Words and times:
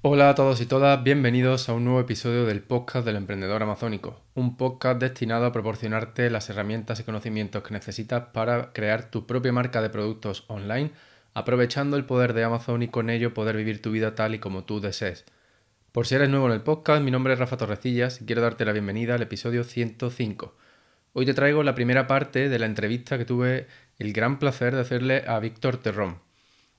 Hola 0.00 0.30
a 0.30 0.36
todos 0.36 0.60
y 0.60 0.66
todas, 0.66 1.02
bienvenidos 1.02 1.68
a 1.68 1.72
un 1.72 1.84
nuevo 1.84 1.98
episodio 1.98 2.46
del 2.46 2.60
podcast 2.60 3.04
del 3.04 3.16
emprendedor 3.16 3.64
amazónico, 3.64 4.22
un 4.36 4.56
podcast 4.56 5.00
destinado 5.00 5.44
a 5.44 5.50
proporcionarte 5.50 6.30
las 6.30 6.48
herramientas 6.48 7.00
y 7.00 7.02
conocimientos 7.02 7.64
que 7.64 7.74
necesitas 7.74 8.26
para 8.32 8.72
crear 8.72 9.10
tu 9.10 9.26
propia 9.26 9.52
marca 9.52 9.82
de 9.82 9.90
productos 9.90 10.44
online, 10.46 10.92
aprovechando 11.34 11.96
el 11.96 12.04
poder 12.04 12.32
de 12.32 12.44
Amazon 12.44 12.84
y 12.84 12.88
con 12.88 13.10
ello 13.10 13.34
poder 13.34 13.56
vivir 13.56 13.82
tu 13.82 13.90
vida 13.90 14.14
tal 14.14 14.36
y 14.36 14.38
como 14.38 14.62
tú 14.62 14.78
desees. 14.78 15.24
Por 15.90 16.06
si 16.06 16.14
eres 16.14 16.28
nuevo 16.28 16.46
en 16.46 16.52
el 16.52 16.60
podcast, 16.60 17.02
mi 17.02 17.10
nombre 17.10 17.32
es 17.32 17.40
Rafa 17.40 17.56
Torrecillas 17.56 18.22
y 18.22 18.24
quiero 18.24 18.40
darte 18.40 18.64
la 18.64 18.72
bienvenida 18.72 19.16
al 19.16 19.22
episodio 19.22 19.64
105. 19.64 20.54
Hoy 21.12 21.26
te 21.26 21.34
traigo 21.34 21.64
la 21.64 21.74
primera 21.74 22.06
parte 22.06 22.48
de 22.48 22.58
la 22.60 22.66
entrevista 22.66 23.18
que 23.18 23.24
tuve 23.24 23.66
el 23.98 24.12
gran 24.12 24.38
placer 24.38 24.76
de 24.76 24.82
hacerle 24.82 25.24
a 25.26 25.40
Víctor 25.40 25.78
Terrón, 25.78 26.20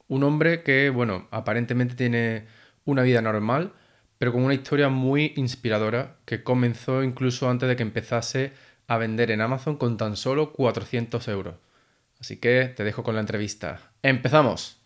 un 0.07 0.23
hombre 0.23 0.63
que, 0.63 0.89
bueno, 0.89 1.27
aparentemente 1.31 1.95
tiene 1.95 2.45
una 2.85 3.03
vida 3.03 3.21
normal, 3.21 3.73
pero 4.17 4.31
con 4.33 4.43
una 4.43 4.53
historia 4.53 4.89
muy 4.89 5.33
inspiradora 5.35 6.17
que 6.25 6.43
comenzó 6.43 7.03
incluso 7.03 7.49
antes 7.49 7.69
de 7.69 7.75
que 7.75 7.83
empezase 7.83 8.53
a 8.87 8.97
vender 8.97 9.31
en 9.31 9.41
Amazon 9.41 9.77
con 9.77 9.97
tan 9.97 10.15
solo 10.15 10.51
400 10.53 11.27
euros. 11.27 11.55
Así 12.19 12.37
que 12.37 12.65
te 12.75 12.83
dejo 12.83 13.03
con 13.03 13.15
la 13.15 13.21
entrevista. 13.21 13.79
¡Empezamos! 14.03 14.81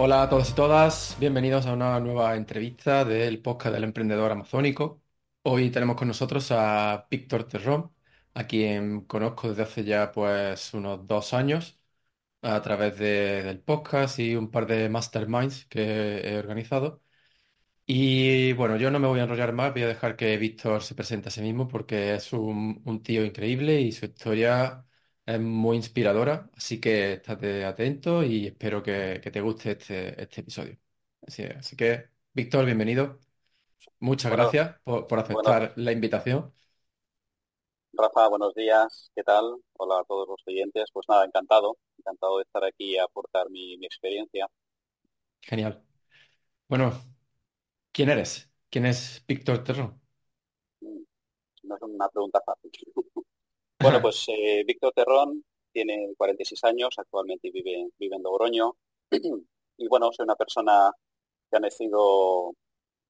Hola 0.00 0.22
a 0.22 0.28
todos 0.28 0.50
y 0.50 0.54
todas, 0.54 1.16
bienvenidos 1.18 1.66
a 1.66 1.72
una 1.72 1.98
nueva 1.98 2.36
entrevista 2.36 3.04
del 3.04 3.42
podcast 3.42 3.74
del 3.74 3.82
emprendedor 3.84 4.30
amazónico. 4.30 5.02
Hoy 5.42 5.70
tenemos 5.70 5.96
con 5.96 6.06
nosotros 6.08 6.50
a 6.52 7.06
Víctor 7.10 7.44
Terrón, 7.48 7.92
a 8.34 8.46
quien 8.46 9.00
conozco 9.06 9.48
desde 9.48 9.62
hace 9.64 9.84
ya 9.84 10.12
pues 10.12 10.72
unos 10.72 11.04
dos 11.06 11.34
años 11.34 11.80
a 12.42 12.62
través 12.62 12.98
de- 12.98 13.42
del 13.44 13.60
podcast 13.60 14.18
y 14.20 14.36
un 14.36 14.50
par 14.50 14.66
de 14.66 14.88
masterminds 14.88 15.66
que 15.66 16.20
he 16.20 16.38
organizado. 16.38 17.02
Y 17.86 18.52
bueno, 18.54 18.76
yo 18.78 18.90
no 18.90 19.00
me 19.00 19.08
voy 19.08 19.20
a 19.20 19.24
enrollar 19.24 19.52
más, 19.54 19.72
voy 19.72 19.82
a 19.84 19.88
dejar 19.88 20.16
que 20.16 20.36
Víctor 20.38 20.82
se 20.82 20.94
presente 20.96 21.28
a 21.30 21.32
sí 21.32 21.42
mismo 21.42 21.68
porque 21.68 22.14
es 22.14 22.32
un 22.34 23.02
tío 23.04 23.24
increíble 23.24 23.80
y 23.82 23.92
su 23.92 24.06
historia 24.06 24.86
es 25.34 25.40
muy 25.40 25.76
inspiradora, 25.76 26.50
así 26.56 26.80
que 26.80 27.14
estate 27.14 27.64
atento 27.64 28.22
y 28.24 28.46
espero 28.46 28.82
que, 28.82 29.20
que 29.22 29.30
te 29.30 29.40
guste 29.40 29.72
este, 29.72 30.20
este 30.22 30.40
episodio. 30.42 30.78
Así, 31.26 31.44
así 31.44 31.76
que, 31.76 32.10
Víctor, 32.32 32.64
bienvenido. 32.66 33.20
Muchas 34.00 34.30
Bueno, 34.30 34.32
gracias 34.32 34.80
por, 34.84 35.06
por 35.08 35.20
bueno, 35.30 35.58
aceptar 35.58 35.74
la 35.76 35.92
invitación. 35.92 36.54
Rafa, 37.92 38.28
buenos 38.28 38.54
días, 38.54 39.10
¿qué 39.14 39.22
tal? 39.22 39.44
Hola 39.74 40.00
a 40.00 40.04
todos 40.04 40.26
los 40.26 40.40
oyentes. 40.46 40.88
Pues 40.90 41.04
nada, 41.06 41.26
encantado, 41.26 41.76
encantado 41.98 42.38
de 42.38 42.44
estar 42.44 42.64
aquí 42.64 42.94
y 42.94 42.98
aportar 42.98 43.50
mi, 43.50 43.76
mi 43.76 43.84
experiencia. 43.84 44.46
Genial. 45.40 45.84
Bueno, 46.68 46.92
¿quién 47.92 48.08
eres? 48.10 48.50
¿Quién 48.70 48.86
es 48.86 49.24
Víctor 49.28 49.64
Terrón? 49.64 50.00
Mm, 50.82 51.04
No 51.64 51.76
es 51.76 51.82
una 51.82 52.08
pregunta 52.10 52.40
fácil. 52.46 52.72
Bueno, 53.80 54.00
pues 54.02 54.24
eh, 54.28 54.64
Víctor 54.66 54.92
Terrón 54.94 55.44
tiene 55.72 56.12
46 56.16 56.64
años, 56.64 56.90
actualmente 56.96 57.50
vive, 57.50 57.88
vive 57.98 58.16
en 58.16 58.22
Logroño. 58.22 58.76
Y 59.80 59.86
bueno, 59.86 60.10
soy 60.12 60.24
una 60.24 60.34
persona 60.34 60.90
que 61.48 61.56
ha 61.56 61.60
nacido, 61.60 62.52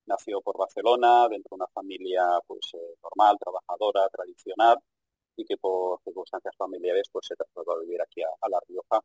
nació 0.06 0.42
por 0.42 0.58
Barcelona, 0.58 1.26
dentro 1.28 1.48
de 1.50 1.56
una 1.56 1.66
familia 1.68 2.22
pues 2.46 2.60
eh, 2.74 2.94
normal, 3.02 3.38
trabajadora, 3.40 4.06
tradicional, 4.10 4.76
y 5.34 5.46
que 5.46 5.56
por 5.56 5.98
circunstancias 6.04 6.54
familiares 6.58 7.08
pues 7.10 7.26
se 7.26 7.36
trasladó 7.36 7.72
a 7.72 7.80
vivir 7.80 8.02
aquí 8.02 8.20
a, 8.22 8.28
a 8.38 8.48
La 8.50 8.60
Rioja, 8.68 9.00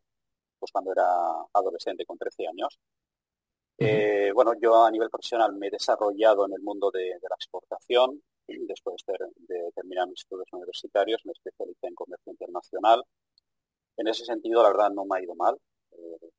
pues 0.59 0.71
cuando 0.73 0.91
era 0.91 1.07
adolescente 1.53 2.05
con 2.05 2.17
13 2.17 2.47
años. 2.47 2.77
Eh, 3.77 4.31
bueno, 4.35 4.53
yo 4.61 4.83
a 4.83 4.91
nivel 4.91 5.09
profesional 5.09 5.53
me 5.53 5.67
he 5.67 5.71
desarrollado 5.71 6.45
en 6.45 6.53
el 6.53 6.61
mundo 6.61 6.91
de, 6.91 6.99
de 6.99 7.27
la 7.29 7.35
exportación. 7.35 8.21
Después 8.47 9.01
de, 9.07 9.15
de 9.47 9.71
terminar 9.73 10.07
mis 10.07 10.21
estudios 10.21 10.47
universitarios, 10.51 11.21
me 11.25 11.31
especialicé 11.31 11.87
en 11.87 11.95
comercio 11.95 12.31
internacional. 12.31 13.03
En 13.97 14.07
ese 14.07 14.25
sentido, 14.25 14.63
la 14.63 14.69
verdad, 14.69 14.91
no 14.91 15.05
me 15.05 15.17
ha 15.17 15.23
ido 15.23 15.35
mal, 15.35 15.57
eh, 15.91 16.29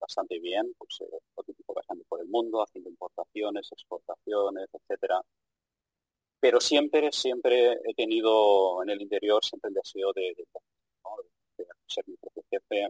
bastante 0.00 0.38
bien, 0.40 0.74
pues 0.78 1.00
eh, 1.02 1.18
lo 1.36 1.42
típico 1.44 1.74
viajando 1.74 2.04
por 2.08 2.20
el 2.20 2.26
mundo, 2.26 2.62
haciendo 2.62 2.90
importaciones, 2.90 3.70
exportaciones, 3.70 4.68
etcétera. 4.72 5.20
Pero 6.40 6.60
siempre, 6.60 7.12
siempre 7.12 7.72
he 7.72 7.94
tenido 7.94 8.82
en 8.82 8.90
el 8.90 9.00
interior 9.00 9.44
siempre 9.44 9.68
el 9.68 9.74
deseo 9.74 10.12
de, 10.12 10.34
de 10.36 11.66
ser 11.86 12.04
mi 12.08 12.16
propio 12.16 12.42
jefe 12.50 12.88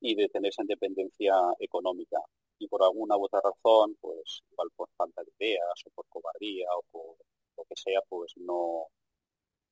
y 0.00 0.14
de 0.14 0.28
tener 0.28 0.50
esa 0.50 0.62
independencia 0.62 1.34
económica 1.58 2.18
y 2.58 2.68
por 2.68 2.82
alguna 2.82 3.16
u 3.16 3.24
otra 3.24 3.40
razón, 3.42 3.96
pues 4.00 4.42
igual 4.52 4.68
por 4.76 4.88
falta 4.96 5.22
de 5.22 5.32
ideas 5.40 5.82
o 5.86 5.90
por 5.90 6.06
cobardía 6.08 6.68
o 6.76 6.82
por 6.92 7.16
lo 7.56 7.64
que 7.64 7.76
sea, 7.76 8.00
pues 8.08 8.32
no, 8.36 8.86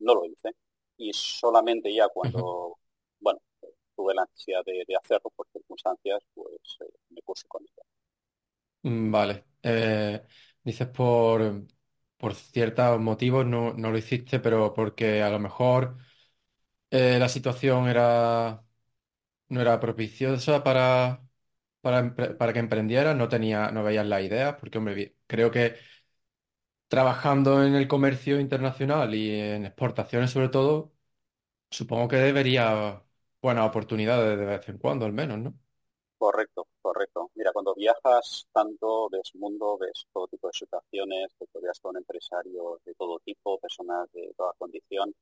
no 0.00 0.14
lo 0.14 0.24
hice. 0.26 0.50
Y 0.98 1.12
solamente 1.14 1.94
ya 1.94 2.08
cuando, 2.08 2.78
bueno, 3.20 3.40
tuve 3.96 4.14
la 4.14 4.24
necesidad 4.26 4.64
de, 4.66 4.84
de 4.88 4.96
hacerlo 4.96 5.30
por 5.36 5.48
circunstancias, 5.52 6.20
pues 6.34 6.78
eh, 6.80 6.92
me 7.10 7.22
puse 7.22 7.48
con 7.48 7.62
ello. 7.64 7.82
Mm, 8.82 9.10
Vale. 9.10 9.44
Eh, 9.62 10.22
dices 10.64 10.88
por, 10.88 11.66
por 12.16 12.34
ciertos 12.34 12.98
motivos 13.00 13.44
no, 13.46 13.72
no 13.74 13.90
lo 13.90 13.98
hiciste, 13.98 14.40
pero 14.40 14.72
porque 14.72 15.22
a 15.22 15.30
lo 15.30 15.38
mejor 15.38 15.98
eh, 16.90 17.18
la 17.20 17.28
situación 17.28 17.88
era, 17.88 18.64
no 19.48 19.60
era 19.62 19.80
propiciosa 19.80 20.64
para, 20.64 21.24
para, 21.82 22.14
para 22.14 22.52
que 22.54 22.60
emprendieras, 22.60 23.16
no 23.16 23.28
tenía, 23.28 23.70
no 23.72 23.84
veías 23.84 24.06
la 24.06 24.22
idea, 24.22 24.56
porque 24.58 24.78
hombre, 24.78 25.16
creo 25.26 25.50
que 25.50 25.76
trabajando 26.90 27.64
en 27.64 27.74
el 27.76 27.88
comercio 27.88 28.40
internacional 28.40 29.14
y 29.16 29.32
en 29.40 29.66
exportaciones 29.66 30.32
sobre 30.32 30.50
todo, 30.50 30.94
supongo 31.70 32.08
que 32.08 32.16
debería 32.16 33.04
buenas 33.42 33.68
oportunidades 33.68 34.38
de 34.38 34.46
vez 34.46 34.68
en 34.70 34.78
cuando 34.78 35.06
al 35.06 35.12
menos, 35.14 35.38
¿no? 35.40 35.58
Correcto, 36.18 36.68
correcto. 36.82 37.30
Mira, 37.34 37.52
cuando 37.52 37.74
viajas 37.74 38.46
tanto, 38.52 39.08
ves 39.10 39.34
mundo, 39.34 39.78
ves 39.78 40.06
todo 40.12 40.28
tipo 40.28 40.46
de 40.48 40.52
situaciones, 40.52 41.34
te 41.38 41.46
rodeas 41.54 41.80
con 41.80 41.96
empresarios 41.96 42.78
de 42.84 42.94
todo 42.94 43.18
tipo, 43.20 43.58
personas 43.58 44.10
de 44.12 44.32
toda 44.36 44.52
condición, 44.58 45.14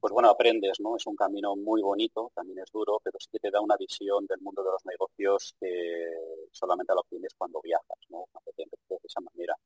pues 0.00 0.12
bueno, 0.12 0.30
aprendes, 0.30 0.80
¿no? 0.80 0.96
Es 0.96 1.06
un 1.06 1.16
camino 1.16 1.56
muy 1.56 1.82
bonito, 1.82 2.32
también 2.34 2.60
es 2.60 2.70
duro, 2.72 3.00
pero 3.04 3.18
sí 3.20 3.28
que 3.32 3.40
te 3.40 3.50
da 3.50 3.60
una 3.60 3.76
visión 3.78 4.26
del 4.26 4.40
mundo 4.42 4.62
de 4.64 4.70
los 4.72 4.86
negocios 4.86 5.54
que 5.60 6.06
solamente 6.52 6.94
lo 6.94 7.00
obtienes 7.02 7.34
cuando 7.38 7.60
viajas, 7.62 7.98
¿no? 8.10 8.26
Cuando 8.32 8.52
te 8.56 8.64
de 8.64 8.98
esa 9.04 9.20
manera. 9.20 9.56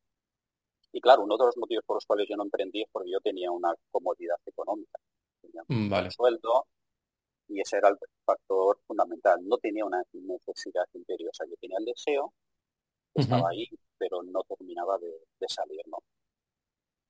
Y 0.98 1.00
claro, 1.00 1.22
uno 1.22 1.36
de 1.36 1.44
los 1.46 1.56
motivos 1.56 1.84
por 1.86 1.96
los 1.98 2.06
cuales 2.06 2.26
yo 2.28 2.36
no 2.36 2.42
emprendí 2.42 2.82
es 2.82 2.88
porque 2.90 3.08
yo 3.12 3.20
tenía 3.20 3.52
una 3.52 3.72
comodidad 3.92 4.34
económica. 4.44 4.98
Tenía 5.40 5.62
Mm, 5.68 5.84
un 5.84 5.90
Vale. 5.90 6.10
sueldo 6.10 6.66
y 7.46 7.60
ese 7.60 7.76
era 7.76 7.88
el 7.90 7.96
factor 8.24 8.80
fundamental. 8.84 9.38
No 9.46 9.58
tenía 9.58 9.84
una 9.84 10.02
necesidad 10.12 10.86
imperiosa. 10.94 11.44
Yo 11.46 11.54
tenía 11.60 11.78
el 11.78 11.84
deseo, 11.84 12.32
que 13.14 13.22
estaba 13.22 13.50
ahí, 13.50 13.68
pero 13.96 14.24
no 14.24 14.42
terminaba 14.42 14.98
de, 14.98 15.12
de 15.38 15.48
salir, 15.48 15.82
¿no? 15.86 15.98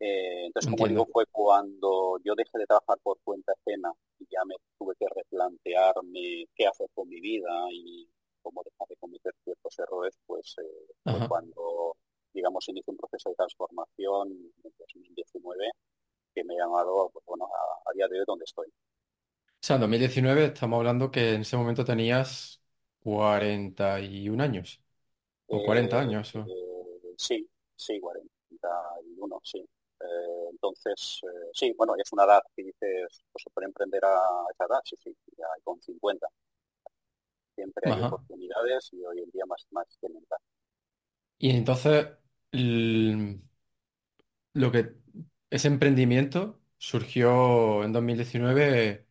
Eh, 0.01 0.45
entonces, 0.47 0.71
como 0.71 0.87
digo, 0.87 1.07
fue 1.11 1.25
cuando 1.33 2.19
yo 2.23 2.35
dejé 2.35 2.59
de 2.59 2.67
trabajar 2.67 2.99
por 3.03 3.19
cuenta 3.25 3.55
ajena 3.55 3.91
y 4.19 4.27
ya 4.31 4.45
me 4.45 4.55
tuve 4.79 4.95
que 4.99 5.07
replantearme 5.09 6.47
qué 6.55 6.67
hacer 6.67 6.89
con 6.95 7.09
mi 7.09 7.21
vida 7.23 7.51
y 7.73 8.07
cómo 8.43 8.63
dejar 8.65 8.87
de 8.89 8.97
cometer 8.97 9.33
ciertos 9.45 9.79
errores, 9.79 10.15
pues 10.27 10.55
eh, 10.59 10.93
fue 11.05 11.27
cuando, 11.27 11.97
digamos, 12.35 12.69
inicié 12.69 12.93
un 12.93 12.99
proceso 12.99 13.31
de 13.31 13.37
transformación 13.37 14.29
en 14.65 14.73
2019 14.79 15.71
que 16.35 16.45
me 16.45 16.55
ha 16.57 16.65
llamado, 16.67 17.11
pues, 17.13 17.25
bueno, 17.27 17.47
a, 17.47 17.91
a 17.91 17.95
día 17.95 18.09
de 18.09 18.21
hoy 18.21 18.25
donde 18.27 18.45
estoy. 18.45 18.69
O 19.61 19.67
sea, 19.67 19.77
en 19.77 19.81
2019 19.83 20.45
estamos 20.47 20.79
hablando 20.79 21.11
que 21.11 21.35
en 21.35 21.43
ese 21.43 21.57
momento 21.57 21.85
tenías 21.85 22.63
41 23.01 24.41
años 24.41 24.83
o 25.49 25.63
40 25.63 26.01
Eh, 26.01 26.01
años. 26.01 26.35
o- 26.37 26.47
eh, 26.47 27.15
sí, 27.17 27.49
sí, 27.77 28.01
41, 28.01 29.41
sí. 29.43 29.59
Eh, 30.01 30.49
entonces, 30.51 31.21
eh, 31.25 31.51
sí, 31.55 31.73
bueno, 31.77 31.95
es 31.97 32.13
una 32.13 32.25
edad 32.25 32.41
que 32.55 32.63
dices, 32.65 33.23
pues 33.33 33.43
se 33.45 33.51
puede 33.51 33.67
emprender 33.67 34.05
a 34.05 34.17
esa 34.53 34.65
edad, 34.67 34.81
sí, 34.85 34.97
sí, 35.03 35.17
ya 35.37 35.47
con 35.65 35.81
50. 35.83 36.29
Siempre 37.55 37.87
hay 37.89 38.01
Ajá. 38.01 38.01
oportunidades 38.01 38.89
y 38.93 39.05
hoy 39.05 39.19
en 39.21 39.31
día 39.31 39.45
más, 39.45 39.67
más 39.71 39.87
que 40.01 40.09
nunca. 40.09 40.39
Y 41.39 41.51
entonces, 41.51 42.09
l- 42.53 43.41
lo 44.55 44.73
que 44.73 44.95
ese 45.51 45.69
emprendimiento 45.69 46.61
surgió 46.79 47.85
en 47.85 47.93
2019, 47.93 49.07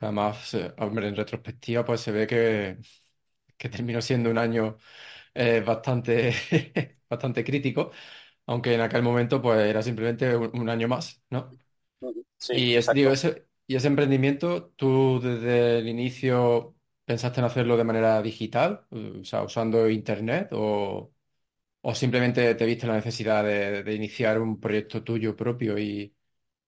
además, 0.00 0.54
eh, 0.54 0.74
hombre, 0.78 1.08
en 1.08 1.16
retrospectiva, 1.16 1.84
pues 1.84 2.00
se 2.00 2.12
ve 2.12 2.26
que, 2.26 2.78
que 3.58 3.68
terminó 3.68 4.02
siendo 4.02 4.30
un 4.30 4.38
año 4.38 4.78
eh, 5.34 5.62
bastante, 5.66 6.34
bastante 7.10 7.44
crítico, 7.44 7.92
aunque 8.46 8.74
en 8.74 8.82
aquel 8.82 9.02
momento 9.04 9.42
pues 9.42 9.60
era 9.60 9.82
simplemente 9.84 10.36
un, 10.36 10.52
un 10.60 10.70
año 10.70 10.88
más, 10.88 11.22
¿no? 11.30 11.56
Ujú. 12.00 12.24
Sí, 12.38 12.52
Y 12.52 12.74
es, 12.76 12.92
digo, 12.92 13.10
exacto. 13.10 13.12
ese, 13.12 13.46
y 13.66 13.76
ese 13.76 13.88
emprendimiento, 13.88 14.70
¿tú 14.76 15.20
desde 15.22 15.78
el 15.78 15.88
inicio 15.88 16.76
pensaste 17.04 17.40
en 17.40 17.46
hacerlo 17.46 17.76
de 17.76 17.84
manera 17.84 18.22
digital, 18.22 18.86
o 18.90 19.24
sea, 19.24 19.42
usando 19.42 19.88
internet, 19.90 20.48
o, 20.52 21.12
o 21.88 21.94
simplemente 21.94 22.54
te 22.56 22.66
viste 22.66 22.86
la 22.86 22.94
necesidad 22.96 23.44
de, 23.44 23.82
de 23.82 23.94
iniciar 23.94 24.40
un 24.40 24.60
proyecto 24.60 25.02
tuyo 25.04 25.36
propio 25.36 25.78
y... 25.78 26.14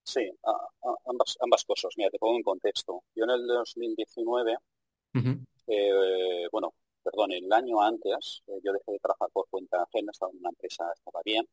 Sí, 0.03 0.21
a- 0.43 0.51
a- 0.89 0.95
ambas, 1.07 1.37
ambas 1.41 1.63
cosas. 1.65 1.93
Mira, 1.97 2.09
te 2.09 2.17
pongo 2.19 2.37
en 2.37 2.43
contexto. 2.43 3.03
Yo 3.15 3.25
en 3.25 3.31
el 3.31 3.45
2019, 3.47 4.55
Ujú, 5.15 5.41
eh, 5.67 6.47
bueno, 6.51 6.73
perdón, 7.03 7.31
el 7.33 7.51
año 7.53 7.81
antes, 7.81 8.43
eh, 8.47 8.59
yo 8.63 8.73
dejé 8.73 8.93
de 8.93 8.99
trabajar 8.99 9.29
por 9.33 9.47
cuenta 9.49 9.83
ajena, 9.83 10.11
estaba 10.11 10.31
en 10.31 10.39
una 10.39 10.49
empresa, 10.49 10.85
estaba 10.95 11.21
bien, 11.25 11.47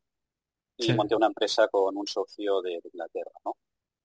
y 0.77 0.93
Sí, 0.93 0.93
monté 0.93 1.15
una 1.15 1.27
empresa 1.27 1.67
con 1.69 1.97
un 1.97 2.07
socio 2.07 2.61
de, 2.61 2.71
de 2.83 2.89
Inglaterra, 2.93 3.31
¿no? 3.45 3.55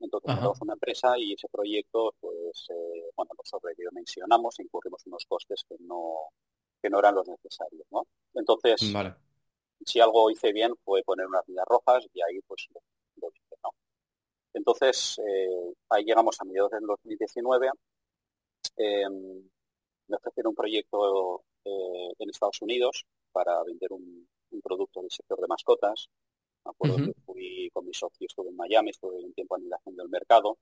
Entonces 0.01 0.33
montamos 0.33 0.61
una 0.63 0.75
empresa 0.75 1.19
y 1.19 1.35
ese 1.35 1.49
proyecto, 1.51 2.15
pues, 2.21 2.67
eh, 2.71 3.11
bueno, 3.17 3.33
lo 3.39 3.45
sobredimensionamos, 3.45 4.61
incurrimos 4.61 5.03
unos 5.07 5.25
costes 5.27 5.65
que 5.69 5.77
no, 5.81 6.15
que 6.83 6.91
no 6.91 6.99
eran 7.01 7.15
los 7.17 7.29
necesarios, 7.29 7.87
¿no? 7.93 8.05
Entonces, 8.35 8.99
vale. 8.99 9.17
Si 9.85 10.01
algo 10.01 10.31
hice 10.31 10.53
bien 10.53 10.75
fue 10.85 11.03
poner 11.03 11.27
unas 11.27 11.47
líneas 11.49 11.67
rojas 11.69 12.07
y 12.13 12.21
ahí, 12.23 12.41
pues, 12.47 12.67
lo, 12.75 12.81
lo 13.21 13.29
hice, 13.35 13.57
¿no? 13.63 13.71
Entonces, 14.55 15.21
eh, 15.27 15.75
ahí 15.91 16.05
llegamos 16.05 16.37
a 16.41 16.45
mediados 16.45 16.71
del 16.73 16.87
2019, 16.87 17.71
eh, 18.77 19.09
me 19.09 20.17
ofrecieron 20.17 20.51
un 20.51 20.57
proyecto 20.57 21.45
eh, 21.65 22.13
en 22.19 22.31
Estados 22.31 22.61
Unidos 22.63 23.05
para 23.33 23.63
vender 23.63 23.93
un, 23.93 24.27
un 24.51 24.61
producto 24.61 25.01
del 25.03 25.11
sector 25.11 25.41
de 25.41 25.47
mascotas, 25.47 26.09
me 26.65 26.71
acuerdo 26.71 26.97
que 26.97 27.21
fui 27.25 27.71
con 27.73 27.87
mi 27.87 27.95
socio, 27.95 28.27
estuve 28.27 28.51
en 28.51 28.57
Miami, 28.57 28.91
estuve 28.91 29.17
un 29.17 29.33
tiempo 29.33 29.55
analizando 29.57 30.03
el 30.03 30.09
mercado, 30.09 30.59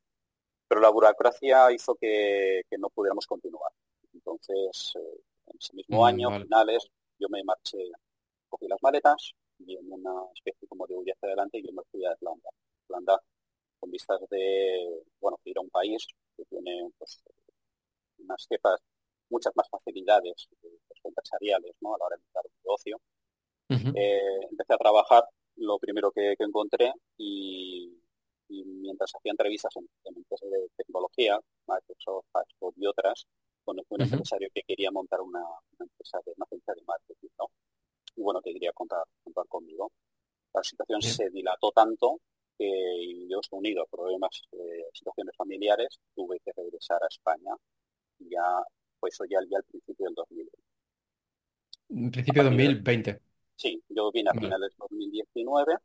pero 0.69 0.81
la 0.81 0.91
burocracia 0.91 1.73
hizo 1.73 1.95
que, 1.97 2.63
que 2.69 2.79
no 2.79 2.89
pudiéramos 2.91 3.27
continuar. 3.27 3.73
Entonces, 4.13 4.93
eh, 4.97 5.21
en 5.47 5.59
ese 5.59 5.75
mismo 5.75 6.03
mm, 6.03 6.05
año, 6.05 6.31
vale. 6.31 6.45
finales, 6.45 6.91
yo 7.19 7.29
me 7.29 7.43
marché, 7.43 7.79
cogí 8.49 8.67
las 8.69 8.83
maletas 8.83 9.35
y 9.59 9.77
en 9.77 9.93
una 9.93 10.13
especie 10.35 10.69
como 10.69 10.87
de 10.87 10.95
huella 10.95 11.13
hacia 11.15 11.29
adelante 11.29 11.63
yo 11.63 11.73
me 11.73 11.83
fui 11.91 12.05
a 12.05 12.13
Irlanda. 12.13 12.51
Irlanda 12.89 13.21
con 13.81 13.91
vistas 13.91 14.21
de, 14.31 15.03
bueno, 15.21 15.39
ir 15.45 15.57
a 15.59 15.61
un 15.61 15.71
país 15.71 16.07
que 16.37 16.45
tiene 16.47 16.91
pues, 16.99 17.23
unas 18.19 18.45
cepas, 18.49 18.81
muchas 19.31 19.53
más 19.57 19.69
facilidades 19.71 20.49
eh, 20.63 20.79
pues, 20.89 21.01
empresariales 21.05 21.73
¿no? 21.81 21.95
a 21.95 21.99
la 21.99 22.07
hora 22.07 22.17
de 22.17 22.23
montar 22.23 22.45
un 22.47 22.53
negocio 22.65 23.01
eh, 23.71 24.41
empecé 24.51 24.75
a 24.75 24.79
trabajar 24.79 25.25
lo 25.57 25.79
primero 25.79 26.11
que, 26.11 26.35
que 26.39 26.45
encontré 26.45 26.93
y, 27.19 28.01
y, 28.49 28.65
mientras 28.65 29.13
hacía 29.15 29.33
entrevistas 29.33 29.77
en, 29.77 29.87
en, 30.05 30.17
empresas 30.17 30.49
de 30.51 30.69
tecnología, 30.77 31.39
Microsoft, 31.67 32.27
Facebook 32.33 32.75
y 32.79 32.87
otras, 32.87 33.27
conocí 33.65 33.89
un 33.91 34.03
ujú, 34.03 34.15
empresario 34.15 34.49
que 34.55 34.63
quería 34.67 34.91
montar 34.91 35.21
una, 35.21 35.41
una 35.41 35.81
empresa 35.81 36.19
de 36.25 36.33
una 36.37 36.45
agencia 36.47 36.75
de 36.75 36.83
marketing, 36.87 37.29
¿no? 37.39 37.47
Y 38.19 38.23
bueno, 38.23 38.41
que 38.43 38.53
quería 38.53 38.73
contar, 38.73 39.05
contar 39.23 39.47
conmigo. 39.47 39.93
La 40.53 40.63
situación 40.63 40.99
bien. 41.01 41.13
se 41.13 41.31
dilató 41.31 41.71
tanto 41.71 42.19
que 42.59 43.29
yo, 43.29 43.41
unido 43.53 43.83
a 43.83 43.87
problemas, 43.87 44.43
eh, 44.51 44.87
situaciones 44.93 45.37
familiares, 45.37 46.01
tuve 46.15 46.41
que 46.45 46.51
regresar 46.57 47.01
a 47.03 47.07
España 47.07 47.55
ya, 48.19 48.43
pues 48.99 49.15
eso 49.15 49.25
ya, 49.31 49.39
ya 49.49 49.59
al 49.59 49.65
principio 49.65 50.07
del 50.07 50.15
2020. 50.15 50.59
En 51.91 52.11
principio 52.11 52.43
de, 52.43 52.51
2020. 52.51 53.21
sí, 53.55 53.83
yo 53.89 54.11
vine 54.11 54.31
a 54.31 54.33
Vale. 54.33 54.47
finales 54.47 54.71
de 54.71 54.77
2019 54.79 55.77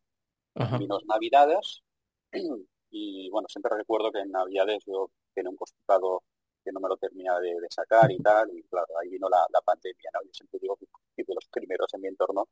Ajá. 0.55 0.77
vino 0.77 0.97
Navidades 1.05 1.83
y 2.89 3.29
bueno, 3.29 3.47
siempre 3.47 3.77
recuerdo 3.77 4.11
que 4.11 4.19
en 4.19 4.31
Navidades 4.31 4.83
yo 4.85 5.11
tenía 5.33 5.51
un 5.51 5.55
constipado 5.55 6.23
que 6.63 6.71
no 6.71 6.79
me 6.79 6.89
lo 6.89 6.97
terminaba 6.97 7.39
de, 7.39 7.49
de, 7.59 7.67
sacar 7.69 8.11
y 8.11 8.17
tal, 8.19 8.49
y 8.55 8.63
claro, 8.63 8.87
ahí 9.01 9.09
vino 9.09 9.27
la, 9.29 9.45
la 9.51 9.61
pandemia, 9.61 10.09
¿no? 10.13 10.21
Yo 10.23 10.31
siempre 10.33 10.59
digo 10.61 10.75
que 10.77 10.85
fui 11.15 11.23
de 11.23 11.33
los 11.35 11.45
primeros 11.51 11.87
en 11.93 12.01
mi 12.01 12.07
entorno 12.07 12.47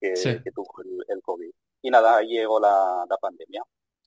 que, 0.00 0.16
Sí. 0.16 0.42
que 0.42 0.50
tuvo 0.52 0.68
el, 0.84 1.04
el, 1.08 1.22
COVID. 1.22 1.50
Y 1.82 1.90
nada, 1.90 2.16
ahí 2.18 2.28
llegó 2.28 2.60
la, 2.60 3.06
la 3.08 3.16
pandemia. 3.18 3.62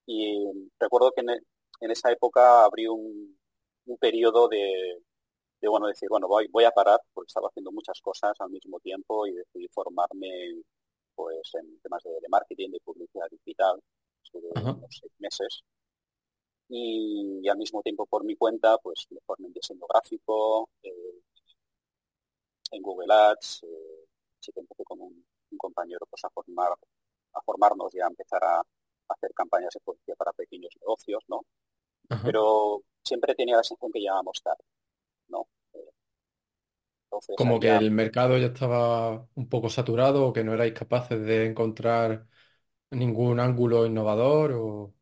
Y 0.06 0.70
recuerdo 0.80 1.12
que 1.12 1.22
en, 1.22 1.30
en, 1.32 1.92
esa 1.92 2.12
época 2.12 2.64
abrí 2.66 2.88
un, 2.88 3.38
un 3.86 3.98
periodo 3.98 4.48
de, 4.48 5.02
de, 5.62 5.68
bueno, 5.68 5.88
decir, 5.88 6.10
bueno, 6.10 6.28
voy, 6.28 6.48
voy 6.52 6.64
a 6.66 6.72
parar 6.72 7.00
porque 7.14 7.28
estaba 7.28 7.48
haciendo 7.48 7.72
muchas 7.72 8.00
cosas 8.02 8.34
al 8.40 8.50
mismo 8.50 8.80
tiempo 8.80 9.26
y 9.28 9.34
decidí 9.34 9.68
formarme 9.70 10.62
pues 11.16 11.52
en 11.56 11.80
temas 11.82 12.02
de, 12.04 12.12
de 12.12 12.30
marketing, 12.30 12.72
de 12.72 12.80
publicidad 12.80 13.28
digital, 13.30 13.78
estuve 14.24 14.48
unos 14.56 14.78
seis 14.90 15.12
meses 15.20 15.64
y, 16.70 17.40
y, 17.44 17.50
al 17.50 17.58
mismo 17.58 17.82
tiempo 17.82 18.06
por 18.06 18.24
mi 18.24 18.36
cuenta 18.36 18.78
pues 18.78 19.08
me 19.10 19.20
formé 19.26 19.48
en 19.48 19.54
diseño 19.54 19.86
gráfico, 19.88 20.70
eh, 20.84 21.22
en 22.72 22.82
Google 22.82 23.14
Ads, 23.14 23.64
eh, 23.64 24.06
sí 24.40 24.52
que 24.52 24.60
empecé 24.60 24.84
con 24.84 25.02
un, 25.02 25.26
un, 25.52 25.58
compañero 25.58 26.06
pues 26.10 26.24
a 26.24 26.30
formar, 26.30 26.72
a 27.34 27.42
formarnos 27.42 27.94
y 27.96 28.00
a 28.00 28.08
empezar 28.08 28.44
a, 28.44 28.60
a 28.60 28.64
hacer 29.08 29.32
campañas 29.34 29.74
de 29.74 29.80
publicidad 29.82 30.16
para 30.18 30.34
pequeños 30.34 30.72
negocios, 30.80 31.24
¿no? 31.28 31.42
Ajá. 32.10 32.24
Pero 32.24 32.84
siempre 33.04 33.36
tenía 33.36 33.58
la 33.58 33.64
sensación 33.64 33.92
que 33.92 34.00
llegábamos 34.00 34.42
tarde, 34.44 34.64
¿no? 35.30 35.48
Entonces 37.06 37.36
Como 37.38 37.60
que 37.60 37.76
el 37.76 37.90
mercado 37.90 38.38
ya 38.38 38.48
estaba 38.48 39.28
un 39.34 39.50
poco 39.50 39.70
saturado 39.70 40.28
o 40.28 40.34
que 40.34 40.44
no 40.44 40.54
erais 40.54 40.74
capaces 40.74 41.20
de 41.20 41.48
encontrar 41.48 42.28
ningún 42.92 43.40
ángulo 43.40 43.86
innovador 43.86 44.54
o... 44.54 44.94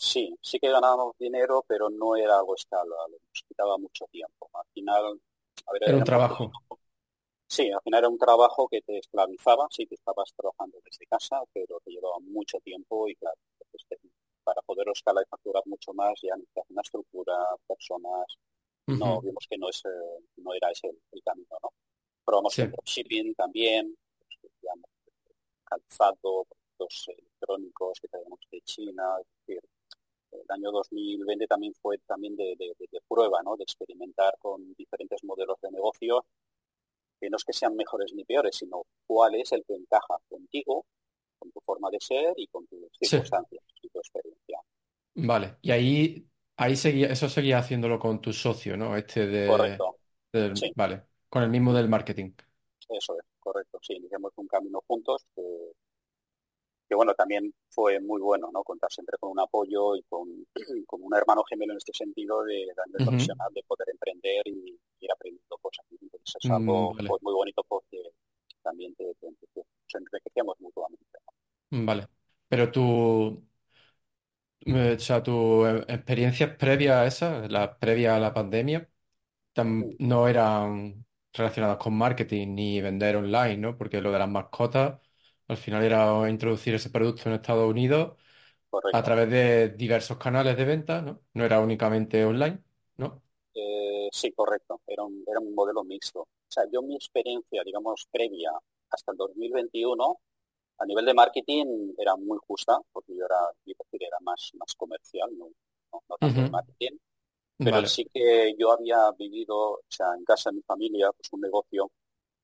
Sí, 0.00 0.32
sí 0.40 0.60
que 0.60 0.70
ganábamos 0.70 1.16
dinero, 1.18 1.64
pero 1.66 1.90
no 1.90 2.14
era 2.14 2.38
algo 2.38 2.54
escalable, 2.54 3.18
nos 3.20 3.42
quitaba 3.48 3.76
mucho 3.78 4.06
tiempo. 4.12 4.48
Al 4.54 4.64
final, 4.72 5.20
a 5.66 5.72
ver, 5.72 5.82
Era 5.82 5.96
un 5.96 6.04
trabajo. 6.04 6.52
Sí, 7.48 7.68
al 7.72 7.80
final 7.82 7.98
era 7.98 8.08
un 8.08 8.18
trabajo 8.18 8.68
que 8.68 8.80
te 8.82 8.98
esclavizaba, 8.98 9.66
sí, 9.70 9.86
que 9.86 9.96
estabas 9.96 10.32
trabajando 10.36 10.78
desde 10.84 11.04
casa, 11.06 11.42
pero 11.52 11.80
te 11.84 11.90
llevaba 11.90 12.18
mucho 12.20 12.58
tiempo 12.60 13.08
y 13.08 13.16
claro, 13.16 13.38
pues, 13.72 13.84
para 14.44 14.62
poder 14.62 14.86
escalar 14.90 15.24
y 15.26 15.28
facturar 15.28 15.64
mucho 15.66 15.92
más 15.92 16.14
ya 16.22 16.36
necesitas 16.36 16.64
una 16.70 16.82
estructura, 16.82 17.34
personas, 17.66 18.38
no, 18.86 19.20
vimos 19.20 19.46
que 19.50 19.58
no, 19.58 19.68
es, 19.68 19.82
eh, 19.84 20.22
no 20.36 20.54
era 20.54 20.70
ese 20.70 20.86
el, 20.88 20.98
el, 21.10 21.22
camino, 21.24 21.58
¿no? 21.60 21.70
Probamos 22.24 22.54
Sí. 22.54 22.62
el 22.62 22.70
dropshipping 22.70 23.34
también, 23.34 23.96
pues, 24.18 24.52
digamos, 24.62 24.90
calzado, 25.64 26.46
productos 26.76 27.08
electrónicos 27.08 27.98
que 28.00 28.08
traíamos 28.08 28.38
de 28.50 28.60
China, 28.60 29.16
es 29.20 29.26
decir, 29.46 29.62
el 30.32 30.44
año 30.50 30.70
2020 30.72 31.46
también 31.46 31.74
fue 31.82 31.98
también 32.06 32.36
de, 32.36 32.54
de, 32.58 32.74
de, 32.78 33.00
prueba, 33.08 33.42
¿no? 33.42 33.56
De 33.56 33.64
experimentar 33.64 34.34
con 34.38 34.74
diferentes 34.74 35.22
modelos 35.24 35.60
de 35.62 35.70
negocio 35.72 36.24
que 37.20 37.30
no 37.30 37.36
es 37.36 37.44
que 37.44 37.52
sean 37.52 37.76
mejores 37.76 38.12
ni 38.14 38.24
peores, 38.24 38.56
sino 38.56 38.82
cuál 39.06 39.36
es 39.36 39.52
el 39.52 39.64
que 39.64 39.74
encaja 39.76 40.16
contigo, 40.28 40.84
con 41.38 41.50
tu 41.52 41.60
forma 41.60 41.90
de 41.90 41.98
ser 42.00 42.34
y 42.36 42.46
con 42.48 42.66
tus 42.66 42.80
Sí. 43.00 43.18
circunstancias 43.18 43.62
y 43.82 43.88
tu 43.90 43.98
experiencia. 44.00 44.60
Vale. 45.14 45.58
Y 45.62 45.70
ahí, 45.72 46.28
ahí 46.56 46.76
seguía, 46.76 47.08
eso 47.08 47.28
seguía 47.28 47.58
haciéndolo 47.58 47.98
con 47.98 48.20
tu 48.20 48.32
socio, 48.32 48.76
¿no? 48.76 48.96
Este 48.96 49.26
de, 49.26 49.48
Correcto, 49.48 49.98
del- 50.32 50.54
sí, 50.54 50.74
vale. 50.74 51.06
Con 51.28 51.42
el 51.42 51.50
mismo 51.50 51.72
del 51.74 51.88
marketing. 51.88 52.32
eso 52.88 53.14
es, 53.18 53.24
correcto. 53.40 53.78
Sí, 53.82 53.94
iniciamos 53.94 54.32
un 54.36 54.46
camino 54.48 54.82
juntos 54.86 55.26
que, 55.34 55.42
que, 56.88 56.94
bueno, 56.94 57.14
también 57.14 57.52
fue 57.70 58.00
muy 58.00 58.20
bueno, 58.20 58.50
¿no? 58.52 58.62
Contar 58.64 58.90
siempre 58.92 59.18
con 59.18 59.30
un 59.32 59.40
apoyo 59.40 59.96
y 59.96 60.02
con, 60.04 60.28
con 60.86 61.02
un 61.02 61.14
hermano 61.14 61.44
gemelo 61.48 61.72
en 61.72 61.78
este 61.78 61.92
sentido 61.94 62.42
de, 62.44 62.54
de 62.54 62.82
nivel 62.86 63.02
profesional, 63.02 63.48
de 63.54 63.62
poder 63.64 63.88
emprender 63.90 64.42
y 64.46 64.78
ir 65.00 65.12
aprendiendo 65.12 65.56
cosas. 65.58 65.84
Entonces 65.90 66.36
es 66.40 66.50
Mm, 66.50 66.50
algo 66.50 66.96
Vale. 66.96 67.06
pues, 67.06 67.22
muy 67.22 67.34
bonito 67.34 67.62
porque 67.68 68.02
también 68.62 68.94
te, 68.94 69.04
te, 69.20 69.28
te- 69.54 69.64
enriquecemos 69.98 70.56
mutuamente. 70.60 71.06
¿no? 71.26 71.32
Vale. 71.70 72.08
Pero 72.48 72.70
tu, 72.70 73.44
eh, 74.66 74.94
o 74.96 74.98
sea, 75.00 75.22
tus 75.22 75.66
eh, 75.68 75.84
experiencias 75.88 76.56
previas 76.56 76.96
a 76.96 77.06
esa, 77.06 77.48
las 77.48 77.76
previas 77.78 78.14
a 78.16 78.20
la 78.20 78.34
pandemia, 78.34 78.88
Mm, 79.64 79.98
no 79.98 80.28
eran 80.28 81.06
relacionadas 81.32 81.78
con 81.78 81.94
marketing 81.96 82.54
ni 82.54 82.80
vender 82.80 83.16
online, 83.16 83.56
¿no? 83.58 83.76
Porque 83.76 84.00
lo 84.00 84.12
de 84.12 84.18
las 84.18 84.28
mascotas, 84.28 85.00
al 85.48 85.56
final 85.56 85.82
era 85.84 86.28
introducir 86.30 86.74
ese 86.74 86.90
producto 86.90 87.28
en 87.28 87.34
Estados 87.36 87.68
Unidos 87.70 88.16
a 88.90 89.02
Correcto. 89.02 89.04
través 89.04 89.30
de 89.30 89.70
diversos 89.70 90.18
canales 90.18 90.56
de 90.56 90.64
venta, 90.66 91.02
¿no? 91.02 91.22
No 91.34 91.44
era 91.44 91.60
únicamente 91.60 92.24
online, 92.24 92.62
¿no? 92.98 93.22
Eh, 93.54 94.08
sí, 94.12 94.32
correcto. 94.32 94.80
Era 94.86 95.04
un, 95.04 95.24
era 95.26 95.40
un 95.40 95.54
modelo 95.54 95.84
mixto. 95.84 96.20
O 96.22 96.28
sea, 96.48 96.64
yo 96.72 96.82
mi 96.82 96.94
experiencia, 96.94 97.62
digamos, 97.64 98.06
previa 98.10 98.50
hasta 98.90 99.12
el 99.12 99.18
2021, 99.18 100.18
a 100.78 100.86
nivel 100.86 101.04
de 101.06 101.14
marketing 101.14 101.94
era 101.98 102.16
muy 102.16 102.38
justa, 102.46 102.78
porque 102.92 103.14
yo 103.16 103.24
era, 103.26 103.36
era 103.92 104.18
más, 104.22 104.50
más 104.54 104.74
comercial, 104.76 105.30
no, 105.36 105.48
tanto 106.22 106.42
de 106.42 106.50
marketing. 106.50 106.96
Pero 107.62 107.84
sí 107.86 108.06
que 108.14 108.54
yo 108.58 108.72
había 108.72 109.10
vivido, 109.18 109.56
o 109.74 109.80
sea, 109.88 110.08
en 110.16 110.24
casa 110.24 110.50
de 110.50 110.56
mi 110.58 110.62
familia, 110.62 111.10
pues 111.12 111.28
un 111.32 111.42
negocio 111.42 111.90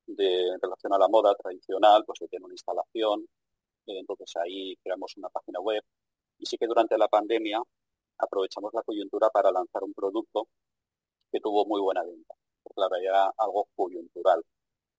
de, 0.06 0.48
en 0.48 0.60
relación 0.60 0.92
a 0.92 0.98
la 0.98 1.08
moda 1.08 1.34
tradicional, 1.34 2.04
pues 2.04 2.18
que 2.18 2.28
tiene 2.28 2.44
una 2.44 2.54
instalación, 2.54 3.22
eh, 3.86 3.98
entonces 3.98 4.32
ahí 4.36 4.76
creamos 4.82 5.16
una 5.16 5.28
página 5.28 5.60
web. 5.60 5.82
Y 6.38 6.46
sí 6.46 6.56
que 6.58 6.66
durante 6.66 6.98
la 6.98 7.08
pandemia 7.08 7.60
aprovechamos 8.18 8.72
la 8.74 8.82
coyuntura 8.82 9.30
para 9.30 9.50
lanzar 9.50 9.82
un 9.82 9.94
producto 9.94 10.48
que 11.30 11.40
tuvo 11.40 11.66
muy 11.66 11.80
buena 11.80 12.02
venta. 12.02 12.34
Porque 12.62 12.74
claro, 12.76 12.96
era 12.96 13.32
algo 13.38 13.68
coyuntural, 13.74 14.42